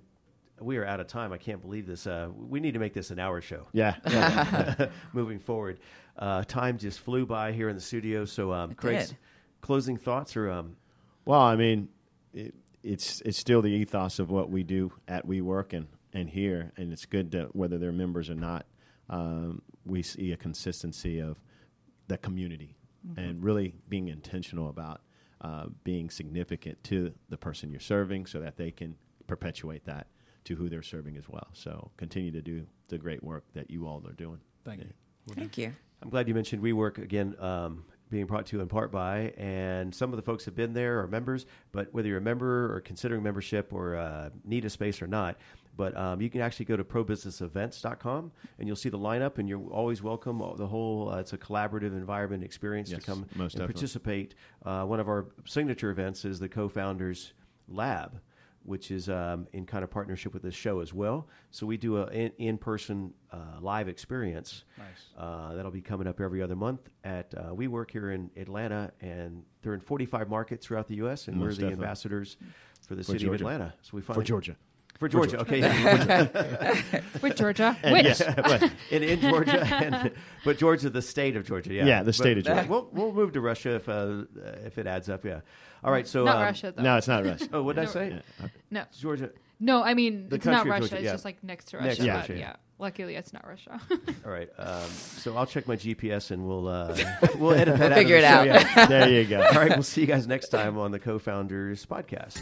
we 0.59 0.78
are 0.78 0.86
out 0.86 0.99
of 0.99 1.07
time. 1.07 1.32
I 1.34 1.38
can't 1.38 1.62
believe 1.62 1.86
this. 1.86 2.07
Uh, 2.07 2.30
we 2.36 2.59
need 2.59 2.74
to 2.74 2.80
make 2.80 2.93
this 2.93 3.12
an 3.12 3.20
hour 3.20 3.41
show. 3.41 3.68
Yeah. 3.74 3.95
yeah. 4.09 4.88
moving 5.14 5.38
forward. 5.39 5.80
Uh, 6.18 6.43
time 6.43 6.80
just 6.80 6.99
flew 6.99 7.28
by 7.28 7.51
here 7.51 7.70
in 7.70 7.76
the 7.76 7.82
studio. 7.82 8.26
So, 8.26 8.51
um, 8.51 8.74
Craig's 8.74 9.09
did. 9.09 9.18
closing 9.62 9.97
thoughts 9.97 10.36
or 10.36 10.49
um, 10.49 10.76
Well, 11.26 11.39
I 11.41 11.55
mean, 11.55 11.89
it, 12.34 12.55
it's 12.88 13.22
it's 13.22 13.38
still 13.38 13.62
the 13.62 13.72
ethos 13.72 14.20
of 14.20 14.32
what 14.32 14.50
we 14.50 14.64
do 14.64 14.94
at 15.08 15.28
WeWork 15.28 15.74
and 15.74 15.88
and 16.14 16.30
here, 16.30 16.72
and 16.78 16.94
it's 16.94 17.06
good 17.06 17.32
to 17.34 17.50
whether 17.52 17.78
they're 17.78 17.92
members 17.92 18.30
or 18.30 18.36
not. 18.36 18.66
Um, 19.10 19.62
we 19.86 20.02
see 20.02 20.32
a 20.32 20.38
consistency 20.38 21.20
of 21.20 21.38
the 22.08 22.18
community 22.18 22.76
and 23.16 23.42
really 23.42 23.74
being 23.88 24.10
intentional 24.10 24.70
about 24.70 25.02
uh, 25.40 25.68
being 25.84 26.10
significant 26.10 26.84
to 26.86 27.14
the 27.30 27.38
person 27.38 27.70
you're 27.70 27.80
serving, 27.80 28.26
so 28.26 28.40
that 28.40 28.58
they 28.58 28.72
can 28.72 28.96
perpetuate 29.28 29.86
that 29.86 30.08
to 30.46 30.56
who 30.56 30.70
they're 30.70 30.82
serving 30.82 31.18
as 31.18 31.30
well. 31.30 31.48
So 31.54 31.92
continue 31.98 32.32
to 32.32 32.42
do 32.42 32.66
the 32.90 32.98
great 32.98 33.24
work 33.24 33.44
that 33.54 33.70
you 33.70 33.86
all 33.86 34.04
are 34.08 34.14
doing. 34.14 34.40
Thank 34.66 34.82
you. 34.82 34.94
Thank 35.34 35.58
you. 35.58 35.74
I'm 36.02 36.10
glad 36.10 36.28
you 36.28 36.34
mentioned 36.34 36.62
WeWork 36.64 36.98
again, 36.98 37.36
um, 37.40 37.86
being 38.10 38.26
brought 38.26 38.45
to 38.47 38.55
you 38.58 38.62
in 38.62 38.68
part 38.68 38.91
by, 38.91 39.34
and 39.38 39.93
some 39.93 40.12
of 40.12 40.16
the 40.18 40.22
folks 40.22 40.45
have 40.45 40.55
been 40.55 40.74
there 40.74 40.99
or 40.99 41.08
members, 41.08 41.45
but 41.72 41.93
whether 41.93 42.08
you're 42.08 42.20
a 42.20 42.22
member 42.22 42.74
or 42.74 42.80
considering 42.82 43.22
membership 43.24 43.74
or 43.74 43.95
uh, 43.95 44.30
need 44.45 44.66
a 44.66 44.70
space 44.70 45.01
or 45.01 45.08
not, 45.08 45.38
but 45.76 45.95
um, 45.95 46.22
you 46.22 46.30
can 46.30 46.41
actually 46.41 46.66
go 46.66 46.76
to 46.76 46.84
probusinessevents.com 46.84 48.32
and 48.60 48.68
you'll 48.68 48.76
see 48.76 48.89
the 48.89 48.97
lineup, 48.97 49.38
and 49.38 49.47
you're 49.47 49.62
always 49.70 50.01
welcome. 50.01 50.41
The 50.58 50.68
whole 50.68 51.10
uh, 51.12 51.20
it's 51.20 51.34
a 51.34 51.38
collaborative 51.38 51.95
environment 51.95 52.43
experience 52.43 52.89
Yes, 52.89 53.01
to 53.01 53.05
come 53.05 53.20
most 53.36 53.53
and 53.53 53.62
definitely. 53.62 53.74
participate. 53.74 54.36
Uh, 54.66 54.84
one 54.86 54.99
of 54.99 55.08
our 55.08 55.28
signature 55.45 55.89
events 55.91 56.26
is 56.26 56.39
the 56.39 56.49
co-founders 56.49 57.34
lab 57.68 58.20
which 58.68 58.91
is 58.91 59.07
um, 59.07 59.47
in 59.53 59.65
kind 59.65 59.84
of 59.84 59.89
partnership 59.89 60.34
with 60.34 60.43
this 60.43 60.53
show 60.53 60.82
as 60.82 60.93
well. 60.93 61.28
So 61.51 61.65
we 61.65 61.78
do 61.78 61.97
a 61.97 62.07
in, 62.07 62.32
in-person 62.38 63.13
uh, 63.32 63.38
live 63.61 63.88
experience. 63.88 64.65
Nice. 64.78 64.86
Uh, 65.18 65.55
that'll 65.55 65.72
be 65.72 65.82
coming 65.82 66.05
up 66.05 66.20
every 66.20 66.41
other 66.43 66.55
month 66.55 66.82
at 67.05 67.34
uh, 67.38 67.53
WeWork 67.53 67.89
here 67.91 68.11
in 68.11 68.30
Atlanta, 68.36 68.91
and 68.99 69.43
they're 69.61 69.74
in 69.74 69.80
45 69.80 70.30
markets 70.30 70.65
throughout 70.65 70.88
the 70.89 70.95
U.S. 70.95 71.30
And 71.30 71.38
Most 71.38 71.43
we're 71.43 71.47
the 71.49 71.55
definitely. 71.61 71.84
ambassadors 71.86 72.38
for 72.88 72.95
the 72.95 73.03
For 73.03 73.13
city 73.13 73.26
Georgia. 73.26 73.36
of 73.45 73.51
Atlanta. 73.51 73.74
So 73.84 73.91
we 73.93 74.01
find 74.01 74.05
For 74.07 74.13
finally 74.15 74.26
Georgia. 74.26 74.55
For 75.00 75.08
Georgia. 75.08 75.39
Okay, 75.41 75.60
yeah. 75.60 77.02
With 77.22 77.36
Georgia. 77.36 77.78
And 77.84 77.93
Which? 77.93 78.20
yeah, 78.20 78.34
but- 78.36 78.72
in, 78.91 79.04
in 79.04 79.22
Georgia, 79.22 79.64
and, 79.66 80.12
but 80.45 80.58
Georgia, 80.58 80.89
the 80.89 81.02
state 81.02 81.36
of 81.36 81.45
Georgia. 81.45 81.74
Yeah, 81.74 81.86
Yeah, 81.86 82.00
the 82.00 82.06
But- 82.08 82.16
state 82.16 82.38
of 82.38 82.43
Georgia. 82.45 82.66
We'll 82.70 82.89
we'll 82.91 83.12
move 83.14 83.34
to 83.34 83.41
Russia 83.41 83.76
if 83.76 83.89
uh, 83.89 84.24
if 84.66 84.78
it 84.78 84.88
adds 84.88 85.10
up. 85.10 85.24
Yeah. 85.26 85.41
All 85.84 85.91
right. 85.91 86.08
So 86.08 86.24
Not 86.26 86.38
um, 86.38 86.41
Russia, 86.43 86.74
though. 86.76 86.84
no, 86.84 86.98
it's 86.98 87.08
not 87.08 87.24
Russia. 87.26 87.48
Oh, 87.54 87.64
what 87.64 87.76
did 87.76 87.84
I 87.84 87.86
No. 87.86 87.91
say? 87.91 88.22
No. 88.72 88.84
Georgia. 89.00 89.30
No, 89.60 89.84
I 89.84 89.93
mean, 89.95 90.30
The 90.30 90.36
it's 90.36 90.45
not 90.45 90.58
country 90.66 90.70
of 90.72 90.74
Russia. 90.82 90.89
Georgia, 90.89 90.95
It's 90.97 91.05
yeah. 91.05 91.12
just 91.14 91.26
like 91.26 91.43
next 91.43 91.66
to 91.66 91.78
Next 91.82 91.99
Russia. 91.99 92.01
to 92.03 92.08
but 92.08 92.16
Russia, 92.30 92.38
yeah. 92.38 92.55
Luckily, 92.80 93.16
it's 93.16 93.34
not 93.34 93.47
Russia. 93.47 93.82
All 94.26 94.32
right. 94.32 94.49
Um, 94.60 94.84
so 94.91 95.36
I'll 95.36 95.47
check 95.47 95.68
my 95.68 95.76
GPS 95.76 96.30
and 96.30 96.47
we'll 96.47 96.68
uh, 96.68 96.95
we'll 97.39 97.53
edit 97.53 97.80
that. 97.80 97.86
out 97.88 97.91
of 97.93 97.97
figure 97.97 98.22
the 98.22 98.28
it 98.28 98.30
show, 98.30 98.36
out. 98.36 98.45
yeah. 98.78 98.86
there 98.86 99.10
you 99.10 99.26
go. 99.26 99.41
All 99.41 99.53
right. 99.60 99.70
We'll 99.72 99.82
see 99.82 100.01
you 100.01 100.08
guys 100.08 100.28
next 100.28 100.49
time 100.49 100.78
on 100.78 100.91
the 100.91 100.99
Co-Founders 100.99 101.88
podcast. 101.88 102.34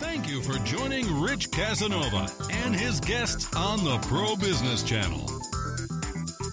Thank 0.00 0.28
you 0.28 0.42
for 0.42 0.54
joining 0.64 1.20
Rich 1.20 1.52
Casanova 1.52 2.26
and 2.50 2.74
his 2.74 2.98
guests 2.98 3.54
on 3.54 3.84
the 3.84 3.98
Pro 4.08 4.34
Business 4.34 4.82
Channel. 4.82 5.30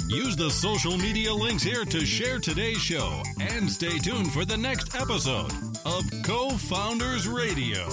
Use 0.08 0.36
the 0.36 0.52
social 0.52 0.98
media 0.98 1.34
links 1.34 1.64
here 1.64 1.86
to 1.86 2.06
share 2.06 2.38
today's 2.38 2.78
show 2.78 3.24
and 3.40 3.68
stay 3.68 3.98
tuned 3.98 4.32
for 4.32 4.46
the 4.46 4.58
next 4.58 4.94
episode 4.94 5.52
of 5.86 6.04
Co 6.24 6.50
Founders 6.50 7.28
Radio. 7.28 7.88